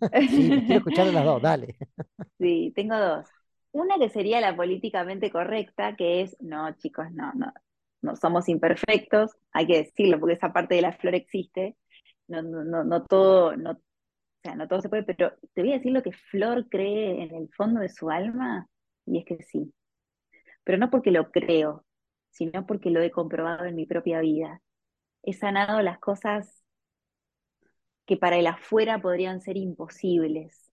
Sí, 0.26 0.62
quiero 0.66 0.78
escuchar 0.78 1.06
las 1.08 1.24
dos, 1.24 1.42
dale. 1.42 1.76
Sí, 2.38 2.72
tengo 2.74 2.96
dos. 2.98 3.28
Una 3.72 3.98
que 3.98 4.08
sería 4.08 4.40
la 4.40 4.56
políticamente 4.56 5.30
correcta, 5.30 5.96
que 5.96 6.22
es, 6.22 6.36
no, 6.40 6.72
chicos, 6.76 7.10
no, 7.12 7.32
no, 7.34 7.52
no 8.02 8.16
somos 8.16 8.48
imperfectos, 8.48 9.32
hay 9.52 9.66
que 9.66 9.78
decirlo, 9.78 10.18
porque 10.18 10.34
esa 10.34 10.52
parte 10.52 10.74
de 10.74 10.82
la 10.82 10.92
flor 10.92 11.14
existe, 11.14 11.76
no, 12.26 12.42
no, 12.42 12.84
no, 12.84 13.04
todo, 13.04 13.56
no, 13.56 13.72
o 13.72 14.42
sea, 14.42 14.54
no 14.56 14.68
todo 14.68 14.80
se 14.80 14.88
puede, 14.88 15.02
pero 15.02 15.34
te 15.52 15.60
voy 15.60 15.72
a 15.72 15.76
decir 15.76 15.92
lo 15.92 16.02
que 16.02 16.12
Flor 16.12 16.68
cree 16.70 17.22
en 17.22 17.34
el 17.34 17.50
fondo 17.50 17.80
de 17.80 17.90
su 17.90 18.10
alma, 18.10 18.68
y 19.04 19.18
es 19.18 19.24
que 19.26 19.42
sí. 19.42 19.74
Pero 20.64 20.78
no 20.78 20.90
porque 20.90 21.10
lo 21.10 21.30
creo, 21.30 21.84
sino 22.30 22.66
porque 22.66 22.90
lo 22.90 23.02
he 23.02 23.10
comprobado 23.10 23.66
en 23.66 23.76
mi 23.76 23.86
propia 23.86 24.20
vida. 24.20 24.62
He 25.22 25.34
sanado 25.34 25.82
las 25.82 25.98
cosas 25.98 26.64
que 28.06 28.16
para 28.16 28.38
el 28.38 28.46
afuera 28.46 29.00
podrían 29.00 29.42
ser 29.42 29.58
imposibles. 29.58 30.69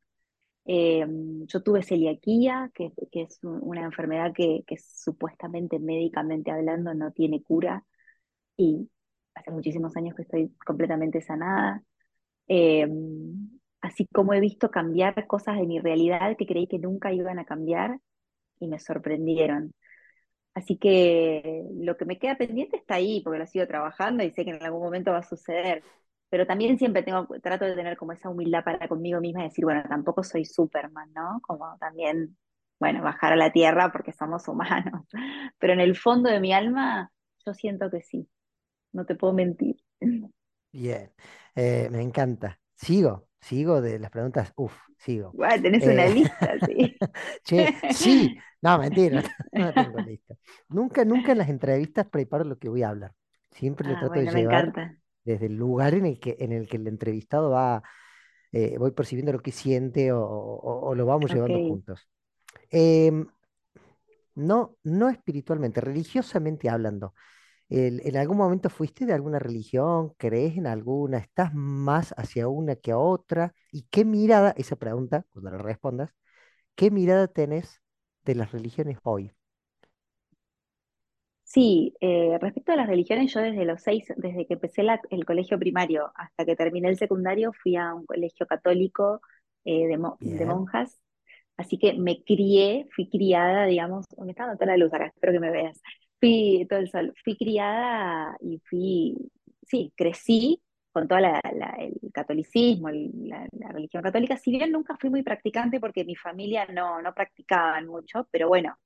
Eh, 0.69 1.05
yo 1.47 1.63
tuve 1.63 1.81
celiaquía, 1.81 2.69
que, 2.73 2.91
es 3.13 3.39
una 3.41 3.83
enfermedad 3.83 4.33
que, 4.33 4.63
supuestamente 4.77 5.79
médicamente 5.79 6.51
hablando 6.51 6.93
no 6.93 7.11
tiene 7.13 7.41
cura 7.41 7.85
y 8.57 8.89
hace 9.35 9.51
muchísimos 9.51 9.95
años 9.97 10.15
que 10.15 10.23
estoy 10.23 10.49
completamente 10.65 11.21
sanada. 11.21 11.83
Eh, 12.49 12.87
así 13.81 14.07
como 14.13 14.33
he 14.33 14.39
visto 14.41 14.71
cambiar 14.71 15.27
cosas 15.27 15.57
de 15.57 15.65
mi 15.67 15.79
realidad 15.79 16.35
que 16.37 16.45
creí 16.47 16.67
que 16.67 16.79
nunca 16.79 17.13
iban 17.13 17.39
a 17.39 17.45
cambiar 17.45 17.99
y 18.59 18.67
me 18.67 18.79
sorprendieron. 18.79 19.73
Así 20.53 20.77
que 20.77 21.63
lo 21.75 21.97
que 21.97 22.05
me 22.05 22.19
queda 22.19 22.37
pendiente 22.37 22.77
está 22.77 22.95
ahí, 22.95 23.21
porque 23.23 23.39
lo 23.39 23.47
sigo 23.47 23.67
trabajando 23.67 24.23
y 24.23 24.31
sé 24.31 24.43
que 24.45 24.51
en 24.51 24.63
algún 24.63 24.81
momento 24.81 25.11
va 25.11 25.19
a 25.19 25.23
suceder 25.23 25.83
pero 26.29 26.45
también 26.45 26.77
siempre 26.77 27.03
tengo, 27.03 27.27
trato 27.41 27.65
de 27.65 27.75
tener 27.75 27.97
como 27.97 28.11
esa 28.11 28.29
humildad 28.29 28.63
para 28.63 28.87
conmigo 28.87 29.21
misma 29.21 29.41
y 29.41 29.49
decir, 29.49 29.63
bueno, 29.63 29.83
tampoco 29.87 30.23
soy 30.23 30.45
Superman, 30.45 31.11
¿no? 31.13 31.39
Como 31.41 31.77
también, 31.79 32.37
bueno, 32.79 33.01
bajar 33.01 33.33
a 33.33 33.37
la 33.37 33.51
tierra 33.51 33.91
porque 33.91 34.11
somos 34.11 34.47
humanos. 34.47 35.07
Pero 35.57 35.73
en 35.73 35.79
el 35.79 35.95
fondo 35.95 36.29
de 36.29 36.39
mi 36.39 36.53
alma, 36.53 37.11
yo 37.45 37.53
siento 37.53 37.89
que 37.89 38.01
sí, 38.01 38.27
no 38.91 39.05
te 39.05 39.15
puedo 39.15 39.33
mentir. 39.33 39.77
Bien, 40.71 41.11
eh, 41.55 41.87
me 41.91 42.01
encanta. 42.01 42.59
Sigo, 42.75 43.29
sigo 43.39 43.81
de 43.81 43.97
las 43.97 44.11
preguntas, 44.11 44.53
uff, 44.57 44.77
sigo. 44.97 45.31
Bueno, 45.33 45.61
tenés 45.61 45.83
una 45.87 46.05
eh, 46.05 46.13
lista, 46.13 46.53
sí. 46.67 46.95
che, 47.43 47.73
sí, 47.91 48.37
no, 48.61 48.77
mentira, 48.77 49.23
no 49.53 49.73
tengo 49.73 49.99
lista. 49.99 50.35
Nunca, 50.69 51.05
nunca 51.05 51.31
en 51.31 51.37
las 51.39 51.49
entrevistas 51.49 52.05
preparo 52.07 52.43
lo 52.43 52.59
que 52.59 52.69
voy 52.69 52.83
a 52.83 52.89
hablar. 52.89 53.13
Siempre 53.51 53.87
ah, 53.89 53.99
trato 53.99 54.19
de 54.19 54.25
llevar. 54.25 54.35
Me 54.35 54.41
encanta 54.41 54.97
desde 55.27 55.47
el 55.47 55.55
lugar 55.55 55.93
en 55.93 56.05
el 56.05 56.19
que, 56.19 56.37
en 56.39 56.53
el, 56.53 56.67
que 56.67 56.77
el 56.77 56.87
entrevistado 56.87 57.51
va, 57.51 57.83
eh, 58.53 58.77
voy 58.77 58.91
percibiendo 58.91 59.33
lo 59.33 59.41
que 59.41 59.51
siente 59.51 60.11
o, 60.13 60.93
lo 60.95 61.05
vamos 61.05 61.31
llevando 61.33 61.59
juntos. 61.59 62.07
Em, 62.69 63.27
no, 64.35 64.77
no 64.83 65.09
espiritualmente, 65.09 65.81
religiosamente 65.81 66.69
hablando. 66.69 67.13
¿En 67.69 68.15
algún 68.15 68.37
momento 68.37 68.69
fuiste 68.69 69.05
de 69.05 69.13
alguna 69.13 69.39
religión? 69.39 70.13
¿Crees 70.17 70.57
en 70.57 70.67
alguna? 70.67 71.17
¿Estás 71.17 71.53
más 71.53 72.13
hacia 72.15 72.47
una 72.47 72.77
que 72.77 72.91
a 72.91 72.97
otra? 72.97 73.53
¿Y 73.73 73.83
qué 73.89 74.05
mirada, 74.05 74.53
esa 74.55 74.77
pregunta, 74.77 75.25
cuando 75.31 75.51
la 75.51 75.57
respondas, 75.57 76.11
qué 76.75 76.91
mirada 76.91 77.27
tenés 77.27 77.81
de 78.23 78.35
las 78.35 78.53
religiones 78.53 78.99
hoy? 79.03 79.33
Sí, 81.47 81.93
eh, 82.01 82.37
respecto 82.41 82.73
a 82.73 82.75
las 82.75 82.87
religiones, 82.87 83.33
yo 83.33 83.39
desde 83.39 83.63
los 83.63 83.81
seis, 83.81 84.05
desde 84.17 84.45
que 84.45 84.55
empecé 84.55 84.83
el 85.09 85.25
colegio 85.25 85.57
primario 85.57 86.11
hasta 86.15 86.43
que 86.45 86.57
terminé 86.57 86.89
el 86.89 86.97
secundario, 86.97 87.53
fui 87.53 87.77
a 87.77 87.93
un 87.93 88.05
colegio 88.05 88.45
católico 88.45 89.21
eh, 89.63 89.87
de, 89.87 89.97
monjas, 90.45 90.99
así 91.57 91.77
que 91.79 91.93
me 91.93 92.21
crié, 92.23 92.87
fui 92.93 93.09
criada, 93.09 93.65
digamos, 93.65 94.05
me 94.17 94.31
está 94.31 94.43
dando 94.43 94.57
toda 94.57 94.73
la 94.73 94.77
luz 94.77 94.93
acá, 94.93 95.07
espero 95.07 95.31
que 95.33 95.39
me 95.39 95.51
veas, 95.51 95.81
fui 96.19 96.67
todo 96.69 96.79
el 96.79 96.89
sol, 96.91 97.13
fui 97.23 97.37
criada 97.37 98.37
y 98.41 98.59
fui, 98.69 99.15
sí, 99.65 99.93
crecí 99.95 100.61
con 100.91 101.07
todo 101.07 101.19
el 101.19 102.11
catolicismo, 102.13 102.89
la, 102.89 103.47
religión 103.71 104.03
católica, 104.03 104.37
si 104.37 104.51
bien 104.51 104.71
nunca 104.71 104.97
fui 104.99 105.09
muy 105.09 105.23
practicante 105.23 105.79
porque 105.79 106.03
mi 106.03 106.15
familia 106.15 106.65
no, 106.65 107.01
no 107.01 107.13
practicaban 107.13 107.87
mucho, 107.87 108.27
pero 108.31 108.49
bueno, 108.49 108.77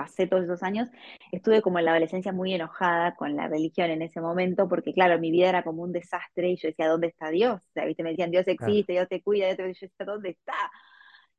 pasé 0.00 0.26
todos 0.26 0.44
esos 0.44 0.62
años, 0.62 0.88
estuve 1.30 1.60
como 1.60 1.78
en 1.78 1.84
la 1.84 1.90
adolescencia 1.90 2.32
muy 2.32 2.54
enojada 2.54 3.14
con 3.16 3.36
la 3.36 3.48
religión 3.48 3.90
en 3.90 4.00
ese 4.00 4.22
momento, 4.22 4.66
porque 4.66 4.94
claro, 4.94 5.18
mi 5.18 5.30
vida 5.30 5.50
era 5.50 5.62
como 5.62 5.82
un 5.82 5.92
desastre 5.92 6.48
y 6.48 6.56
yo 6.56 6.68
decía, 6.68 6.88
¿dónde 6.88 7.08
está 7.08 7.28
Dios? 7.28 7.60
O 7.60 7.72
sea, 7.74 7.84
¿viste? 7.84 8.02
me 8.02 8.10
decían, 8.10 8.30
Dios 8.30 8.48
existe, 8.48 8.94
Dios 8.94 9.08
te 9.10 9.22
cuida, 9.22 9.44
Dios 9.44 9.58
te... 9.58 9.62
yo 9.64 9.68
decía, 9.88 10.06
¿dónde 10.06 10.30
está? 10.30 10.54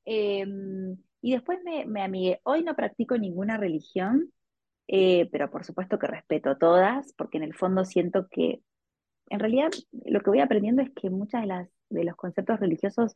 Em, 0.05 0.95
y 1.21 1.31
después 1.31 1.57
me, 1.63 1.87
me 1.87 2.03
amigué. 2.03 2.39
Hoy 2.43 2.63
no 2.63 2.75
practico 2.75 3.17
ninguna 3.17 3.57
religión, 3.57 4.31
eh, 4.87 5.27
pero 5.31 5.49
por 5.49 5.65
supuesto 5.65 5.97
que 5.97 6.05
respeto 6.05 6.55
todas, 6.57 7.13
porque 7.13 7.37
en 7.39 7.43
el 7.45 7.55
fondo 7.55 7.83
siento 7.83 8.27
que, 8.29 8.61
en 9.29 9.39
realidad, 9.39 9.71
lo 10.05 10.21
que 10.21 10.29
voy 10.29 10.39
aprendiendo 10.39 10.83
es 10.83 10.91
que 10.91 11.09
muchas 11.09 11.41
de 11.41 11.47
las 11.47 11.69
de 11.91 12.03
los 12.03 12.15
conceptos 12.15 12.59
religiosos 12.59 13.15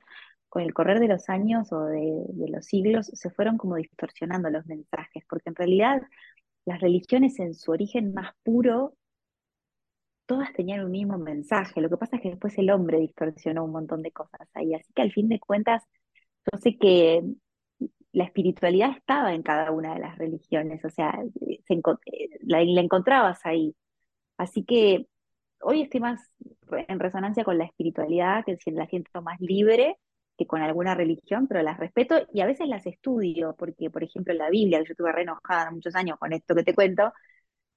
con 0.50 0.62
el 0.62 0.74
correr 0.74 1.00
de 1.00 1.08
los 1.08 1.30
años 1.30 1.72
o 1.72 1.86
de, 1.86 2.26
de 2.30 2.50
los 2.50 2.66
siglos 2.66 3.08
se 3.14 3.30
fueron 3.30 3.58
como 3.58 3.76
distorsionando 3.76 4.50
los 4.50 4.66
mensajes, 4.66 5.24
porque 5.30 5.50
en 5.50 5.56
realidad 5.56 6.02
las 6.66 6.82
religiones 6.82 7.40
en 7.40 7.54
su 7.56 7.72
origen 7.72 8.14
más 8.14 8.34
puro 8.44 8.96
todas 10.26 10.52
tenían 10.54 10.84
un 10.86 10.92
mismo 10.92 11.18
mensaje. 11.18 11.82
Lo 11.82 11.90
que 11.90 11.98
pasa 11.98 12.16
es 12.18 12.22
que 12.22 12.30
después 12.30 12.58
el 12.58 12.70
hombre 12.72 13.00
distorsionó 13.00 13.64
un 13.64 13.72
montón 13.72 14.02
de 14.02 14.12
cosas 14.12 14.48
ahí. 14.54 14.74
Así 14.74 14.92
que 14.94 15.02
al 15.02 15.12
fin 15.12 15.30
de 15.30 15.40
cuentas, 15.40 15.84
yo 16.52 16.58
sé 16.60 16.78
que 16.78 17.24
la 18.12 18.26
espiritualidad 18.26 18.92
estaba 18.98 19.34
en 19.34 19.44
cada 19.44 19.72
una 19.72 19.94
de 19.94 20.00
las 20.00 20.18
religiones, 20.18 20.84
o 20.86 20.90
sea, 20.90 21.20
se 21.68 21.82
la, 22.42 22.64
la, 22.64 22.82
encontrabas 22.82 23.46
ahí. 23.46 23.76
Así 24.38 24.64
que 24.64 25.08
hoy 25.62 25.82
estoy 25.82 26.00
más 26.00 26.32
en 26.72 27.00
resonancia 27.00 27.44
con 27.44 27.58
la 27.58 27.66
espiritualidad, 27.66 28.44
que 28.46 28.58
la 28.72 28.88
siento 28.88 29.22
más 29.22 29.40
libre 29.40 29.98
que 30.38 30.48
con 30.48 30.62
alguna 30.62 30.96
religión, 30.96 31.48
pero 31.48 31.62
las 31.64 31.80
respeto 31.80 32.16
y 32.34 32.42
a 32.42 32.46
veces 32.46 32.68
las 32.68 32.86
estudio, 32.86 33.56
porque 33.58 33.90
por 33.90 34.04
ejemplo 34.04 34.34
la 34.34 34.50
Biblia, 34.50 34.80
que 34.80 34.86
yo 34.86 34.92
estuve 34.92 35.12
re 35.12 35.22
enojada 35.24 35.72
muchos 35.72 35.96
años 35.96 36.18
con 36.20 36.34
esto 36.34 36.56
que 36.56 36.64
te 36.64 36.76
cuento, 36.76 37.14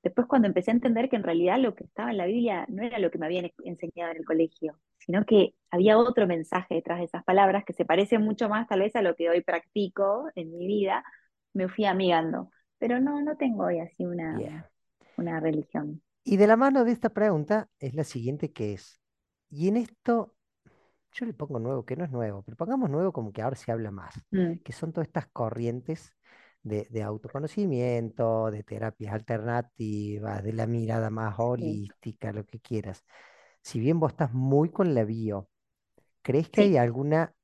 después 0.03 0.27
cuando 0.27 0.49
empecé 0.49 0.71
a 0.71 0.75
entender 0.75 1.09
que 1.09 1.17
en 1.17 1.23
realidad 1.25 1.59
lo 1.59 1.75
que 1.75 1.85
estaba 1.85 2.11
en 2.11 2.19
la 2.19 2.27
Biblia 2.27 2.67
no 2.69 2.83
era 2.83 2.99
lo 2.99 3.11
que 3.11 3.19
me 3.19 3.27
habían 3.27 3.51
enseñado 3.65 4.13
en 4.13 4.19
el 4.19 4.25
colegio, 4.25 4.79
sino 4.99 5.25
que 5.25 5.55
había 5.71 5.99
otro 5.99 6.27
mensaje 6.27 6.77
detrás 6.77 6.99
de 6.99 7.07
esas 7.07 7.25
palabras 7.25 7.65
que 7.65 7.73
se 7.73 7.85
parece 7.85 8.19
mucho 8.19 8.49
más 8.49 8.67
tal 8.69 8.81
vez 8.81 8.97
a 8.97 9.03
lo 9.03 9.15
que 9.15 9.31
hoy 9.31 9.43
practico 9.43 10.29
en 10.35 10.51
mi 10.53 10.67
vida, 10.67 11.05
me 11.53 11.69
fui 11.69 11.85
amigando. 11.85 12.51
Pero 12.79 13.01
no, 13.01 13.21
no 13.23 13.37
tengo 13.37 13.65
hoy 13.67 13.81
así 13.81 14.05
una, 14.07 14.69
una 15.17 15.41
religión. 15.41 16.03
Y 16.29 16.37
de 16.37 16.47
la 16.47 16.57
mano 16.57 16.85
de 16.85 16.93
esta 16.93 17.09
pregunta 17.09 17.71
es 17.79 17.95
la 17.95 18.05
siguiente 18.05 18.53
que 18.53 18.75
es, 18.75 19.01
y 19.49 19.69
en 19.69 19.79
esto 19.79 20.35
yo 21.11 21.25
le 21.25 21.33
pongo 21.33 21.59
nuevo, 21.59 21.87
que 21.87 21.97
no 21.97 22.05
es 22.05 22.11
nuevo, 22.11 22.43
pero 22.43 22.55
pongamos 22.55 22.91
nuevo 22.91 23.13
como 23.13 23.33
que 23.33 23.41
ahora 23.41 23.57
se 23.57 23.73
habla 23.73 23.91
más, 23.91 24.15
mm. 24.31 24.59
que 24.63 24.73
son 24.75 24.93
todas 24.93 25.09
estas 25.09 25.27
corrientes 25.29 26.13
de, 26.63 27.03
autoconocimiento, 27.03 28.51
de 28.51 28.63
terapias 28.63 29.15
alternativas, 29.15 30.45
de 30.45 30.53
la 30.53 30.67
mirada 30.67 31.09
más 31.09 31.37
holística, 31.39 32.31
lo 32.31 32.45
que 32.45 32.61
quieras. 32.61 33.07
Si 33.63 33.81
bien 33.81 33.99
vos 33.99 34.13
estás 34.13 34.35
muy 34.35 34.69
con 34.69 34.95
la 34.95 35.05
bio, 35.05 35.49
¿crees 36.21 36.51
que 36.51 36.61
hay 36.61 36.77
alguna 36.77 37.35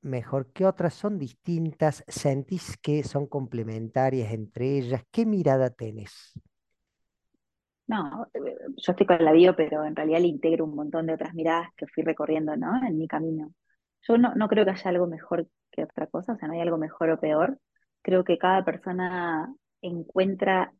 mejor 0.00 0.50
que 0.52 0.66
otras? 0.66 0.94
¿Son 0.94 1.16
distintas? 1.16 2.02
¿Sentís 2.08 2.76
que 2.78 3.04
son 3.04 3.28
complementarias 3.28 4.32
entre 4.32 4.78
ellas? 4.78 5.04
¿Qué 5.12 5.24
mirada 5.24 5.70
tenés? 5.70 6.40
No, 7.88 8.26
eh, 8.34 8.40
yo 8.76 8.92
estoy 8.92 9.06
con 9.06 9.24
la 9.24 9.32
bio, 9.32 9.54
pero 9.54 9.84
en 9.84 9.94
realidad 9.94 10.20
le 10.20 10.26
integro 10.28 10.64
un 10.64 10.74
montón 10.74 11.06
de 11.06 11.14
otras 11.14 11.34
miradas 11.34 11.68
que 11.76 11.86
fui 11.86 12.02
recorriendo, 12.02 12.56
¿no? 12.56 12.84
En 12.86 12.98
mi 12.98 13.06
camino. 13.06 13.52
Yo 14.02 14.18
no, 14.18 14.34
no 14.34 14.48
creo 14.48 14.64
que 14.64 14.72
haya 14.72 14.90
algo 14.90 15.06
mejor 15.06 15.48
que 15.70 15.84
otra 15.84 16.06
cosa, 16.08 16.32
o 16.32 16.36
sea, 16.36 16.48
no 16.48 16.54
hay 16.54 16.60
algo 16.60 16.78
mejor 16.78 17.10
o 17.10 17.20
peor 17.20 17.58
creo 18.02 18.22
que 18.24 18.38
cada 18.38 18.64
persona 18.64 19.52
encuentra 19.82 20.72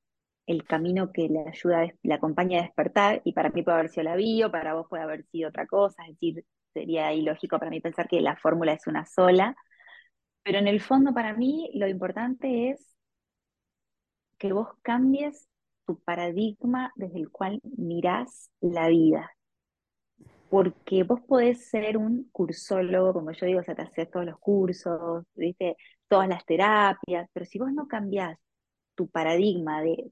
el 0.46 0.62
camino 0.64 1.10
que 1.12 1.28
le 1.28 1.40
ayuda, 1.48 1.88
le 2.02 2.14
acompaña 2.14 2.60
a 2.60 2.62
despertar, 2.62 3.20
y 3.24 3.32
para 3.32 3.50
mí 3.50 3.64
puede 3.64 3.78
haber 3.78 3.90
sido 3.90 4.04
la 4.04 4.14
bio, 4.14 4.50
para 4.52 4.74
vos 4.74 4.86
puede 4.88 5.02
haber 5.02 5.24
sido 5.26 5.48
otra 5.48 5.66
cosa, 5.66 6.04
es 6.04 6.10
decir, 6.10 6.44
sería 6.72 7.12
ilógico 7.12 7.58
para 7.58 7.70
mí 7.70 7.80
pensar 7.80 8.06
que 8.08 8.20
la 8.20 8.36
fórmula 8.36 8.74
es 8.74 8.86
una 8.86 9.04
sola, 9.06 9.56
pero 10.42 10.58
en 10.58 10.68
el 10.68 10.80
fondo 10.80 11.14
para 11.14 11.34
mí 11.34 11.70
lo 11.74 11.88
importante 11.88 12.70
es 12.70 12.96
que 14.38 14.52
vos 14.52 14.68
cambies 14.82 15.48
tu 15.86 15.98
paradigma 16.00 16.92
desde 16.96 17.18
el 17.18 17.30
cual 17.30 17.60
mirás 17.76 18.50
la 18.60 18.88
vida. 18.88 19.30
Porque 20.50 21.02
vos 21.02 21.20
podés 21.22 21.68
ser 21.68 21.96
un 21.96 22.28
cursólogo, 22.32 23.12
como 23.12 23.32
yo 23.32 23.46
digo, 23.46 23.60
o 23.60 23.62
sea, 23.64 23.74
te 23.74 23.82
haces 23.82 24.10
todos 24.10 24.26
los 24.26 24.38
cursos, 24.38 25.24
¿viste? 25.34 25.76
todas 26.08 26.28
las 26.28 26.44
terapias, 26.44 27.28
pero 27.32 27.46
si 27.46 27.58
vos 27.58 27.72
no 27.72 27.88
cambiás 27.88 28.38
tu 28.94 29.08
paradigma 29.08 29.82
de, 29.82 30.10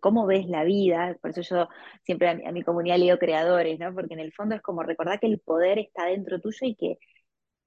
cómo 0.00 0.26
ves 0.26 0.46
la 0.46 0.64
vida, 0.64 1.16
por 1.20 1.32
eso 1.32 1.42
yo 1.42 1.68
siempre 2.04 2.28
a 2.28 2.52
mi, 2.52 2.62
comunidad 2.62 2.98
leo 2.98 3.18
creadores, 3.18 3.78
¿no? 3.80 3.92
Porque 3.94 4.14
en 4.14 4.20
el 4.20 4.32
fondo 4.32 4.54
es 4.54 4.62
como 4.62 4.82
recordar 4.84 5.18
que 5.20 5.26
el 5.26 5.40
poder 5.40 5.78
está 5.80 6.06
dentro 6.06 6.40
tuyo 6.40 6.58
y 6.62 6.76
que 6.76 6.98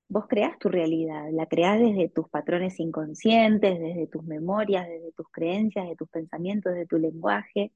vos 0.08 0.26
creás 0.28 0.58
tu 0.60 0.70
realidad, 0.70 1.30
la 1.32 1.48
creás 1.48 1.80
desde 1.80 2.10
tus 2.10 2.30
patrones 2.30 2.80
inconscientes, 2.80 3.80
desde 3.80 4.08
tus 4.08 4.24
memorias, 4.24 4.88
desde 4.88 5.12
tus 5.14 5.28
creencias, 5.32 5.88
de 5.88 5.96
tus 5.96 6.10
pensamientos, 6.10 6.74
desde 6.74 6.88
tu 6.88 6.98
lenguaje, 7.00 7.72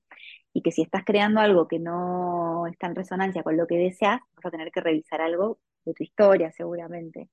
y 0.54 0.62
que 0.62 0.72
si 0.72 0.82
estás 0.84 1.04
creando 1.06 1.42
algo 1.42 1.68
que 1.68 1.80
no 1.80 2.68
está 2.68 2.88
en 2.88 2.96
resonancia 2.96 3.44
con 3.44 3.58
lo 3.58 3.68
que 3.68 3.78
deseas, 3.78 4.20
vas 4.36 4.46
a 4.46 4.52
tener 4.52 4.72
que 4.72 4.82
revisar 4.82 5.22
algo 5.22 5.60
de 5.86 5.94
tu 5.94 6.04
historia 6.04 6.52
seguramente. 6.52 7.30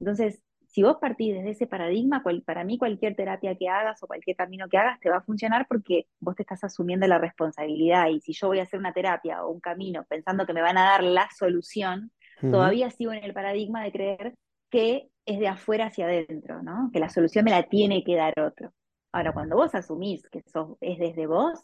Entonces, 0.00 0.42
si 0.68 0.82
vos 0.82 0.98
partís 1.00 1.34
desde 1.34 1.50
ese 1.50 1.66
paradigma, 1.66 2.22
para 2.44 2.64
mí 2.64 2.78
cualquier 2.78 3.16
terapia 3.16 3.56
que 3.56 3.68
hagas 3.68 4.02
o 4.02 4.06
cualquier 4.06 4.36
camino 4.36 4.68
que 4.68 4.76
hagas 4.78 5.00
te 5.00 5.08
va 5.10 5.18
a 5.18 5.22
funcionar 5.22 5.66
porque 5.68 6.06
vos 6.20 6.36
te 6.36 6.42
estás 6.42 6.64
asumiendo 6.64 7.06
la 7.06 7.18
responsabilidad 7.18 8.08
y 8.08 8.20
si 8.20 8.32
yo 8.34 8.48
voy 8.48 8.58
a 8.58 8.64
hacer 8.64 8.78
una 8.78 8.92
terapia 8.92 9.44
o 9.44 9.50
un 9.50 9.60
camino 9.60 10.04
pensando 10.08 10.44
que 10.46 10.52
me 10.52 10.62
van 10.62 10.76
a 10.78 10.84
dar 10.84 11.02
la 11.02 11.28
solución, 11.36 12.12
todavía 12.40 12.90
sigo 12.90 13.12
en 13.12 13.24
el 13.24 13.32
paradigma 13.32 13.82
de 13.82 13.92
creer 13.92 14.34
que 14.70 15.08
es 15.24 15.38
de 15.38 15.48
afuera 15.48 15.86
hacia 15.86 16.06
adentro, 16.06 16.62
¿no? 16.62 16.90
Que 16.92 17.00
la 17.00 17.08
solución 17.08 17.44
me 17.44 17.50
la 17.50 17.64
tiene 17.64 18.04
que 18.04 18.16
dar 18.16 18.38
otro. 18.40 18.72
Ahora, 19.12 19.32
cuando 19.32 19.56
vos 19.56 19.74
asumís 19.74 20.28
que 20.30 20.40
eso 20.40 20.78
es 20.80 20.98
desde 20.98 21.26
vos, 21.26 21.58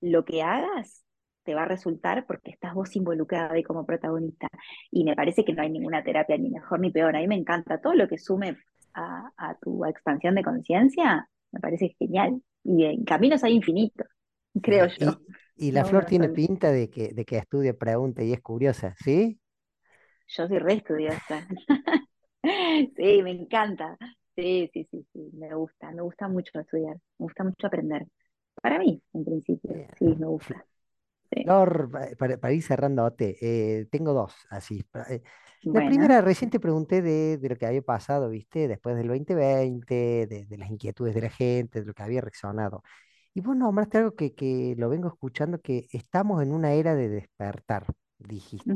lo 0.00 0.24
que 0.24 0.42
hagas 0.42 1.04
te 1.44 1.54
va 1.54 1.62
a 1.62 1.66
resultar 1.66 2.26
porque 2.26 2.50
estás 2.50 2.74
vos 2.74 2.94
involucrada 2.94 3.52
ahí 3.52 3.62
como 3.62 3.86
protagonista. 3.86 4.48
Y 4.90 5.04
me 5.04 5.16
parece 5.16 5.44
que 5.44 5.52
no 5.52 5.62
hay 5.62 5.70
ninguna 5.70 6.04
terapia 6.04 6.36
ni 6.36 6.50
mejor 6.50 6.80
ni 6.80 6.90
peor. 6.90 7.16
A 7.16 7.20
mí 7.20 7.26
me 7.26 7.36
encanta 7.36 7.80
todo 7.80 7.94
lo 7.94 8.08
que 8.08 8.18
sume 8.18 8.56
a, 8.94 9.56
tu 9.60 9.84
expansión 9.84 10.34
de 10.34 10.42
conciencia, 10.42 11.28
me 11.50 11.60
parece 11.60 11.94
genial. 11.98 12.40
Y 12.62 12.84
en 12.84 13.04
caminos 13.04 13.42
hay 13.42 13.54
infinitos, 13.54 14.06
creo 14.62 14.86
yo. 14.86 15.18
Y, 15.56 15.72
la 15.72 15.84
flor 15.84 16.04
tiene 16.04 16.28
pinta 16.28 16.70
de 16.70 16.88
que, 16.88 17.08
de 17.12 17.24
que 17.24 17.38
estudia, 17.38 17.74
pregunta 17.74 18.22
y 18.22 18.32
es 18.32 18.40
curiosa, 18.40 18.94
¿sí? 19.02 19.38
Yo 20.34 20.48
soy 20.48 20.58
re 20.58 20.74
estudiosa. 20.74 21.46
sí, 22.42 23.22
me 23.22 23.30
encanta. 23.30 23.98
Sí, 24.34 24.70
sí, 24.72 24.88
sí, 24.90 25.06
sí, 25.12 25.30
me 25.34 25.54
gusta, 25.54 25.90
me 25.90 26.00
gusta 26.00 26.26
mucho 26.26 26.58
estudiar, 26.58 26.96
me 27.18 27.24
gusta 27.24 27.44
mucho 27.44 27.66
aprender. 27.66 28.06
Para 28.62 28.78
mí, 28.78 29.02
en 29.12 29.24
principio, 29.24 29.86
sí, 29.98 30.06
me 30.06 30.26
gusta. 30.26 30.64
Flor, 31.30 31.90
para, 32.18 32.52
ir 32.52 32.62
cerrándote, 32.62 33.36
eh, 33.40 33.86
tengo 33.90 34.12
dos, 34.12 34.34
así. 34.50 34.82
Eh, 35.08 35.22
la 35.62 35.86
primera, 35.86 36.20
recién 36.20 36.50
te 36.50 36.60
pregunté 36.60 37.02
de, 37.02 37.38
lo 37.42 37.56
que 37.56 37.66
había 37.66 37.82
pasado, 37.82 38.28
¿viste? 38.28 38.68
Después 38.68 38.96
del 38.96 39.08
2020, 39.08 40.26
de, 40.26 40.56
las 40.58 40.70
inquietudes 40.70 41.14
de 41.14 41.22
la 41.22 41.30
gente, 41.30 41.80
de 41.80 41.86
lo 41.86 41.94
que 41.94 42.02
había 42.02 42.20
reaccionado. 42.20 42.82
Y 43.34 43.40
vos 43.40 43.56
nombraste 43.56 43.98
algo 43.98 44.14
que, 44.14 44.74
lo 44.78 44.88
vengo 44.88 45.08
escuchando, 45.08 45.60
que 45.60 45.88
estamos 45.92 46.42
en 46.42 46.52
una 46.52 46.72
era 46.72 46.94
de 46.94 47.08
despertar, 47.08 47.86
dijiste. 48.18 48.72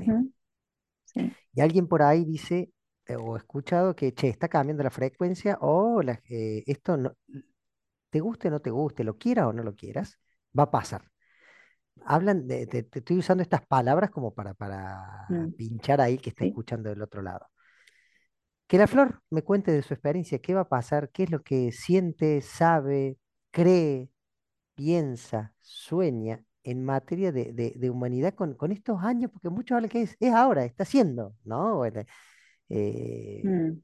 Y 1.53 1.61
alguien 1.61 1.87
por 1.89 2.03
ahí 2.03 2.25
dice, 2.25 2.71
eh, 3.07 3.17
o 3.17 3.37
he 3.37 3.39
escuchado 3.39 3.95
que, 3.97 4.13
che, 4.13 4.29
está 4.29 4.49
cambiando 4.49 4.83
la 4.83 4.91
frecuencia, 4.91 5.59
o 5.61 6.01
esto 6.27 6.97
no, 6.97 7.13
te 8.11 8.21
guste 8.21 8.49
o 8.49 8.51
no 8.51 8.61
te 8.61 8.71
guste, 8.71 9.05
lo 9.05 9.19
quieras 9.19 9.47
o 9.47 9.53
no 9.53 9.63
lo 9.63 9.75
quieras, 9.75 10.19
va 10.59 10.65
a 10.65 10.71
pasar 10.71 11.11
hablan 12.05 12.47
de, 12.47 12.67
te, 12.67 12.87
estoy 12.99 13.19
usando 13.19 13.43
estas 13.43 13.67
palabras 13.67 14.11
como 14.11 14.35
para, 14.35 14.55
para 14.55 15.27
mm. 15.29 15.53
pinchar 15.53 16.01
ahí 16.01 16.19
que 16.19 16.31
está 16.31 16.45
escuchando 16.45 16.89
del 16.89 17.03
otro 17.03 17.23
lado. 17.23 17.47
Que 18.67 18.79
la 18.79 18.87
flor 18.87 19.23
me 19.31 19.43
cuente 19.43 19.71
de 19.71 19.83
su 19.83 19.95
experiencia, 19.95 20.41
qué 20.41 20.55
va 20.55 20.63
a 20.63 20.69
pasar, 20.69 21.11
qué 21.11 21.25
es 21.25 21.31
lo 21.31 21.43
que 21.43 21.71
siente, 21.73 22.41
sabe, 22.43 23.19
cree, 23.51 24.11
piensa, 24.75 25.55
sueña 25.61 26.43
en 26.67 26.85
materia 26.85 27.33
de, 27.33 27.91
humanidad 27.91 28.35
con, 28.35 28.73
estos 28.73 29.03
años, 29.03 29.31
porque 29.31 29.49
muchos 29.49 29.77
hablan 29.77 29.91
que 29.91 30.03
es, 30.03 30.17
es 30.21 30.33
ahora, 30.33 30.65
está 30.65 30.83
haciendo, 30.83 31.35
¿no? 31.45 31.85
Eh, 32.69 33.43
mm. 33.45 33.81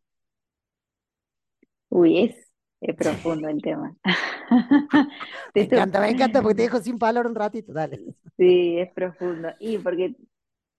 Uy, 1.90 2.24
es 2.24 2.52
es 2.82 2.96
profundo 2.96 3.48
el 3.48 3.62
tema. 3.62 3.94
me 5.54 5.62
encanta, 5.62 6.00
me 6.00 6.10
encanta 6.10 6.42
porque 6.42 6.56
te 6.56 6.62
dejo 6.62 6.80
sin 6.80 6.98
palabra 6.98 7.28
un 7.28 7.34
ratito, 7.34 7.72
dale. 7.72 8.00
Sí, 8.36 8.78
es 8.78 8.92
profundo. 8.92 9.50
Y 9.60 9.78
porque 9.78 10.16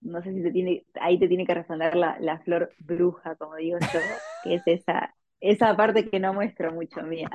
no 0.01 0.21
sé 0.21 0.33
si 0.33 0.43
te 0.43 0.51
tiene, 0.51 0.85
ahí 0.99 1.17
te 1.17 1.27
tiene 1.27 1.45
que 1.45 1.53
responder 1.53 1.95
la, 1.95 2.41
flor 2.43 2.71
bruja, 2.79 3.35
como 3.35 3.55
digo 3.55 3.77
yo, 3.79 3.99
que 4.43 4.55
es 4.55 4.63
esa, 4.65 5.15
esa 5.39 5.75
parte 5.75 6.09
que 6.09 6.19
no 6.19 6.33
muestro 6.33 6.73
mucho 6.73 7.01
mía. 7.03 7.29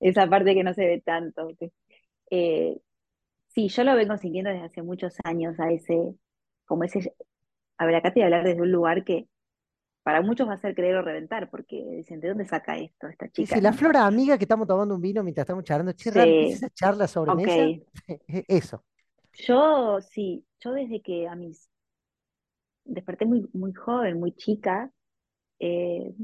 esa 0.00 0.28
parte 0.28 0.54
que 0.54 0.62
no 0.62 0.72
se 0.72 0.86
ve 0.86 1.02
tanto. 1.04 1.48
Eh, 2.30 2.80
sí, 3.48 3.68
yo 3.68 3.84
lo 3.84 3.94
vengo 3.94 4.16
sintiendo 4.16 4.50
desde 4.50 4.66
hace 4.66 4.82
muchos 4.82 5.16
años 5.24 5.58
a 5.60 5.70
ese, 5.70 6.14
como 6.64 6.84
ese, 6.84 7.14
a 7.78 7.86
ver, 7.86 7.96
acá 7.96 8.12
te 8.12 8.20
voy 8.20 8.22
a 8.22 8.26
hablar 8.26 8.44
desde 8.44 8.62
un 8.62 8.72
lugar 8.72 9.04
que 9.04 9.28
para 10.02 10.22
muchos 10.22 10.48
va 10.48 10.54
a 10.54 10.58
ser 10.58 10.74
creer 10.74 10.96
o 10.96 11.02
reventar, 11.02 11.50
porque 11.50 11.84
dicen, 11.96 12.20
¿de 12.20 12.28
dónde 12.28 12.46
saca 12.46 12.78
esto 12.78 13.08
esta 13.08 13.28
chica? 13.28 13.54
Sí, 13.54 13.60
la 13.60 13.74
flora 13.74 14.06
amiga 14.06 14.38
que 14.38 14.44
estamos 14.44 14.66
tomando 14.66 14.94
un 14.94 15.02
vino 15.02 15.22
mientras 15.22 15.44
estamos 15.44 15.64
charlando, 15.64 15.92
che, 15.92 16.48
esa 16.48 16.70
charla 16.70 17.06
sobre 17.06 17.34
mesa? 17.34 17.84
Eso. 18.48 18.84
Yo, 19.34 20.00
sí, 20.00 20.44
yo 20.60 20.72
desde 20.72 21.02
que 21.02 21.28
a 21.28 21.36
mis, 21.36 21.68
desperté 22.84 23.26
muy, 23.26 23.48
muy 23.52 23.72
joven, 23.74 24.18
muy 24.18 24.32
chica, 24.32 24.90
eh, 25.58 26.14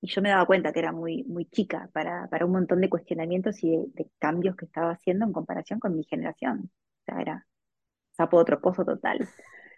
y 0.00 0.08
yo 0.08 0.22
me 0.22 0.30
daba 0.30 0.46
cuenta 0.46 0.72
que 0.72 0.78
era 0.80 0.92
muy, 0.92 1.24
muy 1.24 1.46
chica 1.46 1.90
para, 1.92 2.26
para 2.28 2.46
un 2.46 2.52
montón 2.52 2.80
de 2.80 2.88
cuestionamientos 2.88 3.62
y 3.62 3.70
de, 3.70 4.10
cambios 4.18 4.56
que 4.56 4.64
estaba 4.66 4.92
haciendo 4.92 5.26
en 5.26 5.32
comparación 5.32 5.78
con 5.80 5.96
mi 5.96 6.04
generación. 6.04 6.70
O 7.02 7.04
sea, 7.04 7.20
era 7.20 7.46
sapo 8.12 8.38
otro 8.38 8.60
pozo 8.60 8.84
total. 8.84 9.28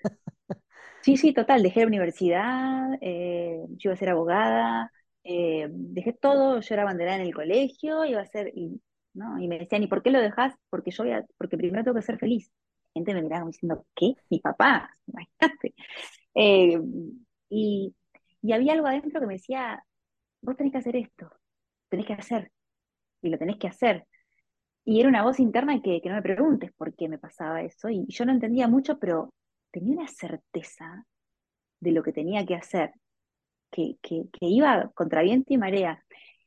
Sí, 1.02 1.16
sí, 1.16 1.32
total, 1.32 1.64
dejé 1.64 1.80
la 1.80 1.88
universidad, 1.88 2.90
eh, 3.00 3.60
yo 3.70 3.90
iba 3.90 3.94
a 3.94 3.96
ser 3.96 4.10
abogada, 4.10 4.92
eh, 5.24 5.66
dejé 5.70 6.12
todo, 6.12 6.60
yo 6.60 6.74
era 6.74 6.84
banderada 6.84 7.16
en 7.16 7.26
el 7.26 7.34
colegio, 7.34 8.04
iba 8.04 8.20
a 8.20 8.26
ser, 8.26 8.52
y, 8.54 8.80
¿no? 9.14 9.36
y 9.40 9.48
me 9.48 9.58
decían, 9.58 9.82
¿y 9.82 9.88
por 9.88 10.02
qué 10.04 10.10
lo 10.10 10.20
dejas? 10.20 10.54
Porque 10.70 10.92
yo 10.92 11.02
voy 11.02 11.12
a, 11.12 11.26
porque 11.36 11.56
primero 11.56 11.82
tengo 11.82 11.96
que 11.96 12.02
ser 12.02 12.18
feliz. 12.18 12.52
La 12.94 13.00
gente 13.00 13.14
me 13.14 13.22
miraba 13.22 13.46
diciendo, 13.46 13.84
¿qué? 13.96 14.14
Mi 14.30 14.38
papá, 14.38 14.90
imagínate. 15.08 15.74
Eh, 16.34 16.80
y, 17.48 17.94
y 18.42 18.52
había 18.52 18.74
algo 18.74 18.86
adentro 18.86 19.20
que 19.20 19.26
me 19.26 19.34
decía, 19.34 19.84
vos 20.42 20.56
tenés 20.56 20.72
que 20.72 20.78
hacer 20.78 20.96
esto, 20.96 21.30
tenés 21.88 22.06
que 22.06 22.14
hacer, 22.14 22.52
y 23.22 23.30
lo 23.30 23.38
tenés 23.38 23.58
que 23.58 23.68
hacer. 23.68 24.06
Y 24.84 25.00
era 25.00 25.08
una 25.08 25.22
voz 25.22 25.40
interna 25.40 25.80
que, 25.82 26.00
que 26.02 26.08
no 26.08 26.16
me 26.16 26.22
preguntes 26.22 26.72
por 26.72 26.94
qué 26.94 27.08
me 27.08 27.18
pasaba 27.18 27.62
eso, 27.62 27.88
y 27.88 28.06
yo 28.08 28.26
no 28.26 28.32
entendía 28.32 28.68
mucho, 28.68 28.98
pero 28.98 29.32
tenía 29.70 29.96
una 29.96 30.08
certeza 30.08 31.06
de 31.80 31.92
lo 31.92 32.02
que 32.02 32.12
tenía 32.12 32.46
que 32.46 32.54
hacer, 32.54 32.92
que, 33.70 33.96
que, 34.02 34.28
iba 34.40 34.90
contra 34.94 35.22
viento 35.22 35.52
y 35.52 35.58
marea. 35.58 36.04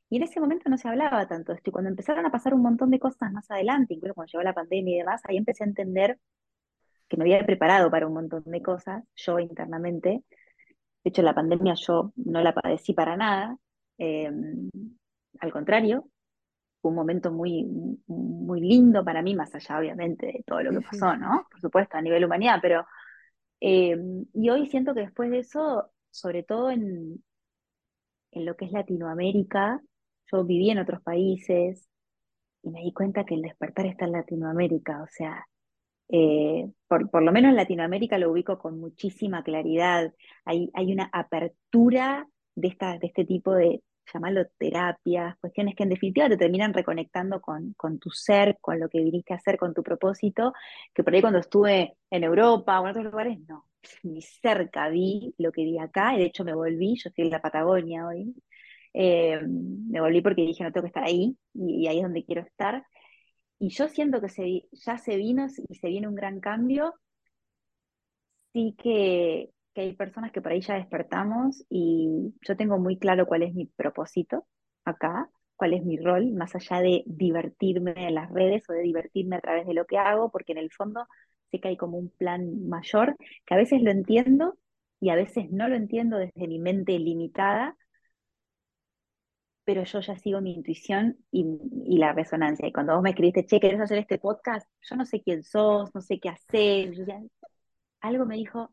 Y 0.09 0.17
en 0.17 0.23
ese 0.23 0.39
momento 0.39 0.69
no 0.69 0.77
se 0.77 0.87
hablaba 0.87 1.27
tanto 1.27 1.51
de 1.51 1.57
esto. 1.57 1.71
Y 1.71 1.73
cuando 1.73 1.89
empezaron 1.89 2.25
a 2.25 2.31
pasar 2.31 2.53
un 2.53 2.61
montón 2.61 2.91
de 2.91 2.99
cosas 2.99 3.31
más 3.31 3.49
adelante, 3.51 3.95
incluso 3.95 4.13
cuando 4.15 4.31
llegó 4.31 4.43
la 4.43 4.53
pandemia 4.53 4.95
y 4.95 4.99
demás, 4.99 5.21
ahí 5.25 5.37
empecé 5.37 5.63
a 5.63 5.67
entender 5.67 6.19
que 7.09 7.17
me 7.17 7.23
había 7.25 7.45
preparado 7.45 7.91
para 7.91 8.07
un 8.07 8.13
montón 8.13 8.43
de 8.45 8.61
cosas, 8.61 9.03
yo 9.15 9.39
internamente. 9.39 10.23
De 11.03 11.09
hecho, 11.09 11.21
la 11.21 11.35
pandemia 11.35 11.73
yo 11.75 12.13
no 12.15 12.41
la 12.41 12.53
padecí 12.53 12.93
para 12.93 13.17
nada, 13.17 13.57
Em, 13.97 14.69
al 15.39 15.51
contrario, 15.51 16.07
fue 16.81 16.91
un 16.91 16.95
momento 16.95 17.31
muy, 17.31 17.65
muy 18.07 18.61
lindo 18.61 19.03
para 19.03 19.21
mí, 19.21 19.35
más 19.35 19.53
allá 19.55 19.79
obviamente 19.79 20.27
de 20.27 20.43
todo 20.45 20.61
lo 20.61 20.71
que 20.71 20.85
pasó, 20.85 21.15
¿no? 21.17 21.47
Por 21.49 21.61
supuesto, 21.61 21.97
a 21.97 22.01
nivel 22.01 22.25
humanidad, 22.25 22.59
pero... 22.61 22.85
Em, 23.59 24.25
y 24.33 24.49
hoy 24.49 24.67
siento 24.67 24.93
que 24.93 25.01
después 25.01 25.31
de 25.31 25.39
eso, 25.39 25.91
sobre 26.11 26.43
todo 26.43 26.69
en, 26.69 27.23
en 28.31 28.45
lo 28.45 28.55
que 28.55 28.65
es 28.65 28.71
Latinoamérica, 28.71 29.81
yo 30.31 30.43
viví 30.43 30.69
en 30.69 30.79
otros 30.79 31.01
países 31.01 31.89
y 32.61 32.69
me 32.69 32.81
di 32.81 32.93
cuenta 32.93 33.25
que 33.25 33.35
el 33.35 33.41
despertar 33.41 33.85
está 33.85 34.05
en 34.05 34.11
Latinoamérica, 34.11 35.01
o 35.01 35.07
sea, 35.07 35.47
eh, 36.09 36.69
por, 36.87 37.09
por, 37.09 37.23
lo 37.23 37.31
menos 37.31 37.49
en 37.49 37.55
Latinoamérica 37.55 38.17
lo 38.17 38.31
ubico 38.31 38.59
con 38.59 38.79
muchísima 38.79 39.43
claridad. 39.43 40.13
Hay, 40.43 40.69
hay 40.73 40.91
una 40.93 41.09
apertura 41.11 42.27
de, 42.55 42.67
esta, 42.69 42.97
de 42.97 43.07
este 43.07 43.25
tipo 43.25 43.53
de, 43.53 43.81
llamarlo 44.13 44.45
terapias, 44.57 45.37
cuestiones 45.37 45.75
que 45.75 45.83
en 45.83 45.89
definitiva 45.89 46.29
te 46.29 46.37
terminan 46.37 46.73
reconectando 46.73 47.41
con, 47.41 47.73
con, 47.73 47.99
tu 47.99 48.09
ser, 48.11 48.57
con 48.61 48.79
lo 48.79 48.89
que 48.89 49.01
viniste 49.01 49.33
a 49.33 49.37
hacer, 49.37 49.57
con 49.57 49.73
tu 49.73 49.83
propósito, 49.83 50.53
que 50.93 51.03
por 51.03 51.13
ahí 51.13 51.21
cuando 51.21 51.39
estuve 51.39 51.97
en 52.09 52.23
Europa 52.23 52.79
o 52.79 52.85
en 52.85 52.91
otros 52.91 53.05
lugares, 53.05 53.39
no, 53.47 53.67
ni 54.03 54.21
cerca 54.21 54.89
vi 54.89 55.33
lo 55.37 55.51
que 55.51 55.63
vi 55.63 55.77
acá, 55.79 56.15
y 56.15 56.19
de 56.19 56.25
hecho 56.25 56.43
me 56.43 56.53
volví, 56.53 56.95
yo 56.97 57.09
estoy 57.09 57.25
en 57.25 57.31
la 57.31 57.41
Patagonia 57.41 58.07
hoy, 58.07 58.35
eh, 58.93 59.41
me 59.47 60.01
volví 60.01 60.21
porque 60.21 60.43
dije 60.43 60.63
no 60.63 60.71
tengo 60.71 60.83
que 60.83 60.89
estar 60.89 61.03
ahí, 61.03 61.37
y, 61.53 61.87
ahí 61.87 61.97
es 61.97 62.03
donde 62.03 62.25
quiero 62.25 62.41
estar, 62.41 62.85
y 63.59 63.69
yo 63.69 63.87
siento 63.87 64.21
que 64.21 64.29
se, 64.29 64.67
ya 64.71 64.97
se 64.97 65.17
vino 65.17 65.47
y 65.69 65.75
se 65.75 65.87
viene 65.87 66.07
un 66.07 66.15
gran 66.15 66.39
cambio, 66.39 66.93
sí 68.53 68.75
que, 68.77 69.49
que 69.75 69.81
hay 69.81 69.93
personas 69.93 70.31
que 70.31 70.41
por 70.41 70.53
ahí 70.53 70.61
ya 70.61 70.75
despertamos 70.75 71.65
y 71.69 72.33
yo 72.41 72.57
tengo 72.57 72.79
muy 72.79 72.97
claro 72.97 73.27
cuál 73.27 73.43
es 73.43 73.53
mi 73.53 73.65
propósito 73.67 74.47
acá, 74.85 75.29
cuál 75.57 75.73
es 75.73 75.83
mi 75.85 75.97
rol, 75.97 76.31
más 76.31 76.55
allá 76.55 76.81
de 76.81 77.03
divertirme 77.05 77.93
en 77.97 78.15
las 78.15 78.31
redes 78.31 78.63
o 78.69 78.73
de 78.73 78.81
divertirme 78.81 79.35
a 79.35 79.41
través 79.41 79.67
de 79.67 79.73
lo 79.73 79.85
que 79.85 79.97
hago, 79.97 80.31
porque 80.31 80.53
en 80.53 80.59
el 80.59 80.71
fondo 80.71 81.05
sé 81.51 81.59
que 81.59 81.67
hay 81.69 81.77
como 81.77 81.97
un 81.97 82.09
plan 82.09 82.67
mayor, 82.67 83.17
que 83.45 83.53
a 83.53 83.57
veces 83.57 83.81
lo 83.81 83.91
entiendo 83.91 84.57
y 85.01 85.09
a 85.09 85.15
veces 85.15 85.51
no 85.51 85.67
lo 85.67 85.75
entiendo 85.75 86.17
desde 86.17 86.47
mi 86.47 86.57
mente 86.59 86.97
limitada, 86.97 87.75
pero 89.65 89.83
yo 89.83 89.99
ya 89.99 90.15
sigo 90.17 90.41
mi 90.41 90.53
intuición 90.53 91.17
y, 91.31 91.43
la 91.97 92.13
resonancia. 92.13 92.67
Y 92.67 92.71
cuando 92.71 92.93
vos 92.93 93.03
me 93.03 93.09
escribiste, 93.09 93.45
che, 93.45 93.59
¿querés 93.59 93.81
hacer 93.81 93.97
este 93.97 94.19
podcast? 94.19 94.69
Yo 94.81 94.95
no 94.95 95.05
sé 95.05 95.21
quién 95.21 95.43
sos, 95.43 95.93
no 95.93 96.01
sé 96.01 96.19
qué 96.19 96.29
hacer. 96.29 96.93
algo 98.01 98.25
me 98.25 98.35
dijo, 98.35 98.71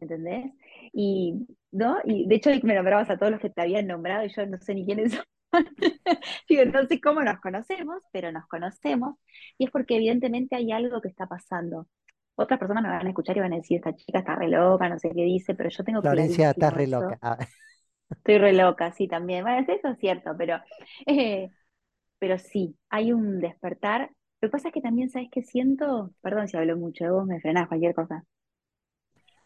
¿entendés? 0.00 0.52
Y, 0.92 1.46
¿no? 1.72 1.98
Y 2.04 2.26
de 2.26 2.34
hecho 2.36 2.50
me 2.62 2.74
nombrabas 2.74 3.10
a 3.10 3.18
todos 3.18 3.32
los 3.32 3.40
que 3.40 3.50
te 3.50 3.62
habían 3.62 3.86
nombrado 3.86 4.24
y 4.24 4.30
yo 4.30 4.46
no 4.46 4.58
sé 4.58 4.74
ni 4.74 4.84
quiénes 4.84 5.12
son. 5.12 5.24
Digo, 6.48 6.64
no 6.66 6.86
sé 6.86 7.00
cómo 7.00 7.22
nos 7.22 7.40
conocemos, 7.40 8.02
pero 8.12 8.30
nos 8.32 8.46
conocemos 8.46 9.16
y 9.58 9.64
es 9.64 9.70
porque 9.70 9.96
evidentemente 9.96 10.56
hay 10.56 10.72
algo 10.72 11.00
que 11.00 11.08
está 11.08 11.26
pasando. 11.26 11.88
Otras 12.36 12.58
personas 12.58 12.82
me 12.82 12.88
van 12.88 13.06
a 13.06 13.10
escuchar 13.10 13.36
y 13.36 13.40
van 13.40 13.52
a 13.52 13.56
decir, 13.56 13.76
esta 13.76 13.94
chica 13.94 14.20
está 14.20 14.34
re 14.34 14.48
loca, 14.48 14.88
no 14.88 14.98
sé 14.98 15.10
qué 15.10 15.24
dice, 15.24 15.54
pero 15.54 15.68
yo 15.68 15.84
tengo 15.84 16.00
Florencia, 16.00 16.50
está 16.50 16.70
re 16.70 16.86
loca. 16.86 17.18
Ah. 17.20 17.36
Estoy 18.10 18.38
re 18.38 18.52
loca, 18.52 18.92
sí, 18.92 19.06
también. 19.08 19.44
Bueno, 19.44 19.64
eso 19.68 19.88
es 19.88 19.98
cierto, 19.98 20.34
pero, 20.36 20.58
eh, 21.06 21.50
pero 22.18 22.38
sí, 22.38 22.76
hay 22.88 23.12
un 23.12 23.40
despertar. 23.40 24.10
Lo 24.40 24.48
que 24.48 24.52
pasa 24.52 24.68
es 24.68 24.74
que 24.74 24.80
también, 24.80 25.10
¿sabes 25.10 25.28
qué 25.30 25.42
siento? 25.42 26.12
Perdón 26.22 26.48
si 26.48 26.56
hablo 26.56 26.76
mucho, 26.76 27.12
vos 27.12 27.26
me 27.26 27.40
frenás 27.40 27.68
cualquier 27.68 27.94
cosa. 27.94 28.24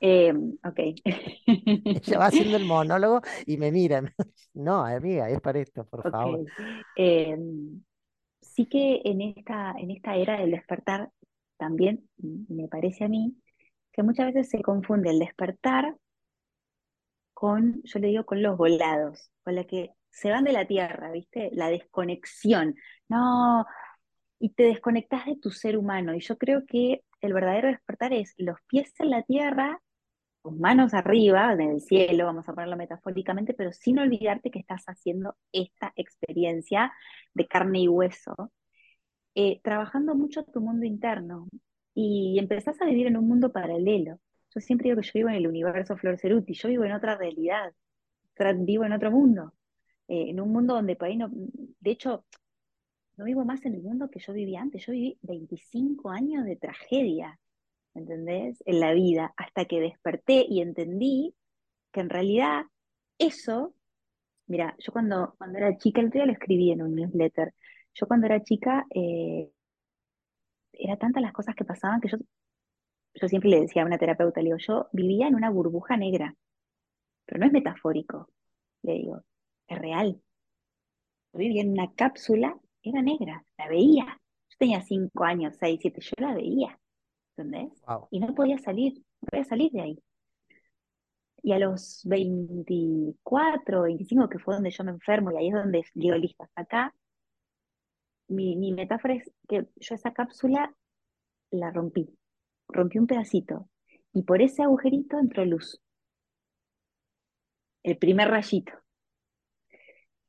Eh, 0.07 0.35
ok. 0.63 0.79
Ella 1.47 2.19
va 2.19 2.27
haciendo 2.27 2.59
el 2.59 2.65
monólogo 2.67 3.23
y 3.47 3.57
me 3.57 3.73
miran. 3.73 4.13
No, 4.53 4.85
amiga, 4.85 5.31
es 5.31 5.41
para 5.41 5.61
esto, 5.61 5.87
por 5.87 6.11
favor. 6.11 6.45
Eh, 6.95 7.39
sí 8.43 8.67
que 8.67 9.01
en 9.03 9.23
esta, 9.23 9.75
en 9.79 9.91
esta 9.91 10.15
era 10.17 10.39
del 10.39 10.51
despertar, 10.51 11.11
también 11.57 12.07
me 12.19 12.69
parece 12.69 13.05
a 13.05 13.09
mí 13.09 13.35
que 13.93 14.03
muchas 14.03 14.27
veces 14.27 14.51
se 14.51 14.61
confunde 14.61 15.09
el 15.09 15.21
despertar 15.21 15.97
con, 17.33 17.81
yo 17.85 17.99
le 17.99 18.09
digo, 18.09 18.27
con 18.27 18.43
los 18.43 18.59
volados, 18.59 19.31
con 19.43 19.55
la 19.55 19.65
que 19.65 19.93
se 20.11 20.31
van 20.31 20.45
de 20.45 20.53
la 20.53 20.67
tierra, 20.67 21.13
¿viste? 21.13 21.49
La 21.55 21.71
desconexión. 21.71 22.75
No, 23.09 23.65
y 24.39 24.51
te 24.51 24.65
desconectas 24.65 25.25
de 25.25 25.37
tu 25.37 25.51
ser 25.51 25.79
humano. 25.79 26.15
Y 26.15 26.21
yo 26.21 26.37
creo 26.37 26.67
que 26.67 27.05
el 27.23 27.33
verdadero 27.33 27.69
despertar 27.69 28.13
es 28.13 28.35
los 28.37 28.59
pies 28.69 28.93
en 29.01 29.09
la 29.09 29.23
tierra 29.23 29.81
tus 30.45 30.59
manos 30.59 30.93
arriba, 30.93 31.55
en 31.55 31.63
el 31.63 31.81
cielo, 31.81 32.27
vamos 32.27 32.47
a 32.49 32.53
ponerlo 32.53 32.77
metafóricamente, 32.77 33.55
pero 33.55 33.73
sin 33.73 33.99
olvidarte 33.99 34.51
que 34.51 34.59
estás 34.59 34.85
haciendo 34.87 35.37
esta 35.53 35.93
experiencia 35.97 36.93
de 37.33 37.47
carne 37.49 37.81
y 37.81 37.89
hueso, 37.89 38.53
eh, 39.35 39.61
trabajando 39.63 40.15
mucho 40.15 40.45
tu 40.45 40.61
mundo 40.61 40.85
interno 40.85 41.49
y 41.95 42.39
empezás 42.39 42.81
a 42.83 42.85
vivir 42.85 43.07
en 43.07 43.17
un 43.17 43.27
mundo 43.27 43.53
paralelo. 43.53 44.21
Yo 44.55 44.61
siempre 44.61 44.91
digo 44.91 45.01
que 45.01 45.07
yo 45.07 45.13
vivo 45.15 45.29
en 45.31 45.37
el 45.37 45.47
universo 45.49 45.97
Flor 45.97 46.19
Ceruti, 46.19 46.53
yo 46.53 46.69
vivo 46.69 46.85
en 46.85 46.93
otra 46.93 47.17
realidad, 47.17 47.73
vivo 48.59 48.85
en 48.85 48.93
otro 48.93 49.11
mundo, 49.11 49.55
eh, 50.09 50.27
en 50.29 50.41
un 50.41 50.53
mundo 50.53 50.75
donde 50.75 50.95
por 50.97 51.09
ahí 51.09 51.17
no, 51.17 51.31
de 51.33 51.91
hecho, 51.91 52.27
no 53.17 53.25
vivo 53.25 53.47
más 53.47 53.65
en 53.65 53.75
el 53.77 53.83
mundo 53.83 54.11
que 54.11 54.21
yo 54.21 54.35
vivía 54.35 54.61
antes, 54.61 54.85
yo 54.85 54.93
viví 54.93 55.19
25 55.23 56.11
años 56.11 56.45
de 56.45 56.57
tragedia, 56.57 57.39
¿entendés? 57.95 58.63
En 58.67 58.81
la 58.81 58.93
vida, 58.93 59.35
hasta 59.37 59.65
que 59.67 59.81
desperté 59.81 60.47
y 60.49 60.61
entendí 60.61 61.35
que 61.93 62.01
en 62.01 62.11
realidad 62.11 62.65
eso, 63.19 63.75
mira, 64.47 64.77
yo 64.79 64.93
cuando, 64.93 65.35
cuando 65.39 65.59
era 65.59 65.77
chica, 65.79 66.01
el 66.01 66.11
día 66.11 66.27
lo 66.27 66.33
escribí 66.33 66.73
en 66.73 66.83
un 66.83 66.95
newsletter, 66.95 67.55
yo 67.95 68.07
cuando 68.07 68.27
era 68.27 68.43
chica, 68.43 68.87
eh, 68.91 69.51
era 70.73 70.97
tantas 70.97 71.23
las 71.23 71.33
cosas 71.33 71.55
que 71.55 71.65
pasaban 71.65 72.01
que 72.01 72.09
yo, 72.09 72.19
yo 73.15 73.29
siempre 73.29 73.51
le 73.51 73.61
decía 73.61 73.83
a 73.83 73.87
una 73.87 73.99
terapeuta, 73.99 74.41
le 74.41 74.47
digo, 74.47 74.59
yo 74.59 74.89
vivía 74.93 75.29
en 75.29 75.35
una 75.37 75.51
burbuja 75.51 75.97
negra, 75.97 76.35
pero 77.27 77.41
no 77.41 77.47
es 77.47 77.53
metafórico, 77.53 78.29
le 78.83 78.95
digo, 78.95 79.23
es 79.69 79.79
real. 79.79 80.21
Yo 81.33 81.39
vivía 81.39 81.63
en 81.63 81.73
una 81.73 81.93
cápsula, 81.95 82.59
era 82.83 83.03
negra, 83.03 83.45
la 83.59 83.69
veía. 83.69 84.05
Yo 84.51 84.57
tenía 84.59 84.81
cinco 84.83 85.25
años, 85.25 85.57
seis, 85.59 85.79
siete, 85.83 86.01
yo 86.01 86.13
la 86.19 86.35
veía. 86.35 86.79
¿Entendés? 87.37 87.73
Y 88.11 88.21
no 88.21 88.35
podía 88.35 88.59
salir, 88.59 88.95
no 89.23 89.29
podía 89.31 89.45
salir 89.45 89.71
de 89.73 89.81
ahí. 89.83 89.99
Y 91.43 91.53
a 91.53 91.59
los 91.59 92.03
24, 92.07 93.83
25, 93.83 94.29
que 94.29 94.39
fue 94.39 94.55
donde 94.55 94.71
yo 94.71 94.83
me 94.85 94.91
enfermo, 94.93 95.31
y 95.33 95.37
ahí 95.37 95.49
es 95.49 95.55
donde 95.55 95.85
digo, 95.95 96.17
listo, 96.17 96.43
hasta 96.45 96.63
acá, 96.63 96.95
mi, 98.29 98.57
mi 98.57 98.73
metáfora 98.73 99.15
es 99.15 99.31
que 99.49 99.69
yo 99.77 99.95
esa 99.95 100.13
cápsula 100.13 100.75
la 101.51 101.71
rompí, 101.71 102.09
rompí 102.69 102.99
un 102.99 103.07
pedacito, 103.07 103.69
y 104.13 104.23
por 104.23 104.43
ese 104.43 104.63
agujerito 104.63 105.19
entró 105.19 105.45
luz. 105.45 105.81
el 107.85 107.97
primer 107.99 108.29
rayito. 108.31 108.73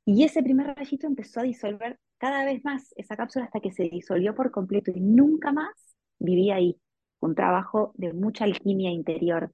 Y 0.04 0.24
ese 0.24 0.42
primer 0.42 0.74
rayito 0.76 1.06
empezó 1.06 1.40
a 1.40 1.44
disolver 1.44 1.98
cada 2.18 2.44
vez 2.44 2.64
más 2.64 2.92
esa 2.96 3.16
cápsula 3.16 3.46
hasta 3.46 3.60
que 3.60 3.72
se 3.72 3.84
disolvió 3.84 4.34
por 4.34 4.50
completo 4.50 4.92
y 4.94 5.00
nunca 5.00 5.52
más 5.52 5.74
viví 6.18 6.50
ahí. 6.50 6.80
Un 7.20 7.34
trabajo 7.34 7.92
de 7.96 8.12
mucha 8.12 8.44
alquimia 8.44 8.90
interior, 8.90 9.52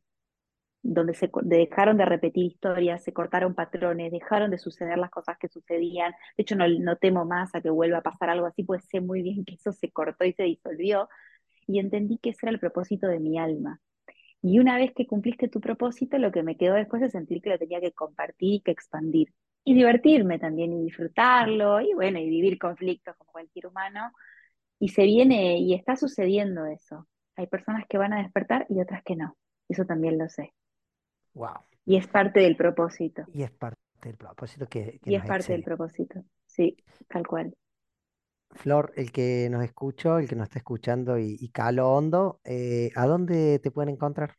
donde 0.82 1.14
se 1.14 1.30
dejaron 1.42 1.96
de 1.96 2.04
repetir 2.04 2.44
historias, 2.44 3.04
se 3.04 3.12
cortaron 3.12 3.54
patrones, 3.54 4.10
dejaron 4.12 4.50
de 4.50 4.58
suceder 4.58 4.98
las 4.98 5.10
cosas 5.10 5.38
que 5.38 5.48
sucedían. 5.48 6.12
De 6.36 6.42
hecho, 6.42 6.56
no, 6.56 6.66
no 6.68 6.96
temo 6.96 7.24
más 7.24 7.54
a 7.54 7.60
que 7.60 7.70
vuelva 7.70 7.98
a 7.98 8.02
pasar 8.02 8.30
algo 8.30 8.46
así, 8.46 8.64
pues 8.64 8.84
sé 8.90 9.00
muy 9.00 9.22
bien 9.22 9.44
que 9.44 9.54
eso 9.54 9.72
se 9.72 9.90
cortó 9.90 10.24
y 10.24 10.32
se 10.32 10.44
disolvió. 10.44 11.08
Y 11.66 11.78
entendí 11.78 12.18
que 12.18 12.30
ese 12.30 12.46
era 12.46 12.52
el 12.52 12.60
propósito 12.60 13.06
de 13.08 13.20
mi 13.20 13.38
alma. 13.38 13.80
Y 14.42 14.58
una 14.58 14.76
vez 14.76 14.92
que 14.94 15.06
cumpliste 15.06 15.48
tu 15.48 15.60
propósito, 15.60 16.18
lo 16.18 16.32
que 16.32 16.42
me 16.42 16.56
quedó 16.56 16.74
después 16.74 17.02
es 17.02 17.12
sentir 17.12 17.40
que 17.42 17.50
lo 17.50 17.58
tenía 17.58 17.80
que 17.80 17.92
compartir 17.92 18.54
y 18.54 18.60
que 18.60 18.72
expandir. 18.72 19.32
Y 19.64 19.74
divertirme 19.74 20.38
también 20.40 20.72
y 20.72 20.84
disfrutarlo 20.84 21.80
y 21.80 21.94
bueno, 21.94 22.18
y 22.18 22.28
vivir 22.28 22.58
conflictos 22.58 23.16
como 23.16 23.30
cualquier 23.32 23.68
humano. 23.68 24.10
Y 24.80 24.88
se 24.90 25.04
viene 25.04 25.58
y 25.58 25.74
está 25.74 25.96
sucediendo 25.96 26.66
eso. 26.66 27.06
Hay 27.36 27.46
personas 27.46 27.84
que 27.88 27.98
van 27.98 28.12
a 28.12 28.22
despertar 28.22 28.66
y 28.68 28.80
otras 28.80 29.02
que 29.04 29.16
no. 29.16 29.36
Eso 29.68 29.84
también 29.84 30.18
lo 30.18 30.28
sé. 30.28 30.52
Wow. 31.34 31.64
Y 31.84 31.96
es 31.96 32.06
parte 32.06 32.40
del 32.40 32.56
propósito. 32.56 33.24
Y 33.32 33.42
es 33.42 33.50
parte 33.50 33.78
del 34.02 34.16
propósito 34.16 34.66
que, 34.66 35.00
y 35.04 35.14
es 35.14 35.24
parte 35.24 35.52
del 35.52 35.62
propósito. 35.62 36.22
Sí, 36.46 36.76
tal 37.08 37.26
cual. 37.26 37.54
Flor, 38.50 38.92
el 38.96 39.10
que 39.12 39.48
nos 39.50 39.64
escuchó, 39.64 40.18
el 40.18 40.28
que 40.28 40.36
nos 40.36 40.44
está 40.44 40.58
escuchando 40.58 41.18
y, 41.18 41.36
y 41.40 41.48
calo 41.48 41.90
hondo, 41.90 42.40
eh, 42.44 42.90
¿a 42.94 43.06
dónde 43.06 43.58
te 43.60 43.70
pueden 43.70 43.94
encontrar? 43.94 44.36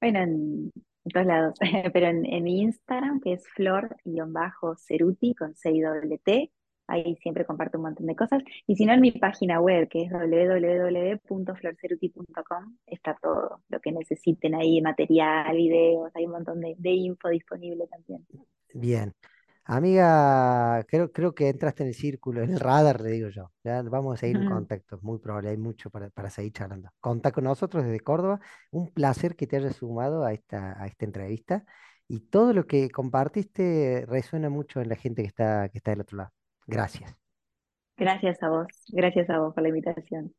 Bueno, 0.00 0.20
en, 0.20 0.72
todos 1.12 1.26
lados, 1.26 1.58
pero 1.92 2.06
en, 2.08 2.26
en 2.26 2.44
mi 2.44 2.60
Instagram, 2.60 3.20
que 3.20 3.34
es 3.34 3.48
flor-ceruti 3.48 5.34
con 5.34 5.54
c 5.54 5.70
i 5.70 6.18
t 6.22 6.52
ahí 6.90 7.16
siempre 7.22 7.46
comparto 7.46 7.78
un 7.78 7.84
montón 7.84 8.06
de 8.06 8.16
cosas. 8.16 8.42
Y 8.66 8.76
si 8.76 8.84
no, 8.84 8.92
en 8.92 9.00
mi 9.00 9.12
página 9.12 9.60
web, 9.60 9.88
que 9.88 10.02
es 10.02 10.10
www.florceruti.com, 10.10 12.76
está 12.86 13.16
todo 13.20 13.62
lo 13.68 13.80
que 13.80 13.92
necesiten 13.92 14.54
ahí, 14.54 14.80
material, 14.82 15.56
videos, 15.56 16.10
hay 16.14 16.26
un 16.26 16.32
montón 16.32 16.60
de, 16.60 16.74
de 16.78 16.90
info 16.90 17.28
disponible 17.28 17.86
también. 17.86 18.26
Bien. 18.74 19.14
Amiga, 19.64 20.84
creo, 20.88 21.12
creo 21.12 21.32
que 21.32 21.48
entraste 21.48 21.84
en 21.84 21.90
el 21.90 21.94
círculo, 21.94 22.42
en 22.42 22.50
el 22.50 22.58
radar, 22.58 23.00
le 23.00 23.10
digo 23.10 23.28
yo. 23.28 23.52
Ya 23.62 23.82
vamos 23.82 24.14
a 24.14 24.16
seguir 24.16 24.38
en 24.38 24.48
contacto, 24.48 24.98
muy 25.02 25.18
probable, 25.20 25.50
hay 25.50 25.58
mucho 25.58 25.90
para, 25.90 26.10
para 26.10 26.28
seguir 26.28 26.52
charlando. 26.52 26.90
Contá 26.98 27.30
con 27.30 27.44
nosotros 27.44 27.84
desde 27.84 28.00
Córdoba. 28.00 28.40
Un 28.72 28.92
placer 28.92 29.36
que 29.36 29.46
te 29.46 29.56
hayas 29.56 29.76
sumado 29.76 30.24
a 30.24 30.32
esta, 30.32 30.82
a 30.82 30.86
esta 30.88 31.04
entrevista. 31.04 31.64
Y 32.08 32.20
todo 32.30 32.52
lo 32.52 32.66
que 32.66 32.90
compartiste 32.90 34.04
resuena 34.08 34.50
mucho 34.50 34.80
en 34.80 34.88
la 34.88 34.96
gente 34.96 35.22
que 35.22 35.28
está, 35.28 35.68
que 35.68 35.78
está 35.78 35.92
del 35.92 36.00
otro 36.00 36.16
lado. 36.18 36.32
Gracias. 36.70 37.16
Gracias 37.96 38.42
a 38.42 38.48
vos, 38.48 38.66
gracias 38.88 39.28
a 39.28 39.38
vos 39.38 39.52
por 39.52 39.62
la 39.62 39.68
invitación. 39.68 40.32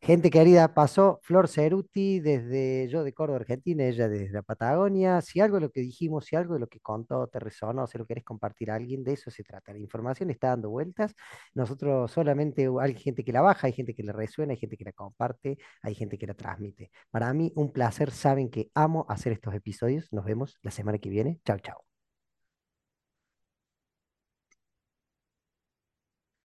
Gente 0.00 0.30
querida, 0.30 0.74
pasó 0.74 1.18
Flor 1.22 1.48
Ceruti 1.48 2.20
desde 2.20 2.88
yo 2.88 3.02
de 3.02 3.12
Córdoba, 3.12 3.40
Argentina, 3.40 3.84
ella 3.84 4.08
desde 4.08 4.30
la 4.30 4.42
Patagonia. 4.42 5.20
Si 5.20 5.40
algo 5.40 5.56
de 5.56 5.62
lo 5.62 5.70
que 5.70 5.80
dijimos, 5.80 6.26
si 6.26 6.36
algo 6.36 6.54
de 6.54 6.60
lo 6.60 6.68
que 6.68 6.78
contó 6.78 7.26
te 7.26 7.40
resonó, 7.40 7.84
si 7.88 7.98
lo 7.98 8.06
querés 8.06 8.22
compartir 8.22 8.70
a 8.70 8.76
alguien, 8.76 9.02
de 9.02 9.14
eso 9.14 9.28
se 9.30 9.42
trata. 9.42 9.72
La 9.72 9.80
información 9.80 10.30
está 10.30 10.48
dando 10.48 10.70
vueltas. 10.70 11.14
Nosotros 11.52 12.12
solamente 12.12 12.68
hay 12.80 12.94
gente 12.94 13.24
que 13.24 13.32
la 13.32 13.40
baja, 13.40 13.66
hay 13.66 13.72
gente 13.72 13.92
que 13.92 14.04
le 14.04 14.12
resuena, 14.12 14.52
hay 14.52 14.58
gente 14.58 14.76
que 14.76 14.84
la 14.84 14.92
comparte, 14.92 15.58
hay 15.82 15.96
gente 15.96 16.16
que 16.16 16.28
la 16.28 16.34
transmite. 16.34 16.90
Para 17.10 17.32
mí, 17.34 17.52
un 17.56 17.72
placer. 17.72 18.12
Saben 18.12 18.50
que 18.50 18.70
amo 18.74 19.04
hacer 19.08 19.32
estos 19.32 19.52
episodios. 19.54 20.12
Nos 20.12 20.24
vemos 20.24 20.58
la 20.62 20.70
semana 20.70 20.98
que 20.98 21.10
viene. 21.10 21.40
Chao, 21.44 21.58
chao. 21.58 21.87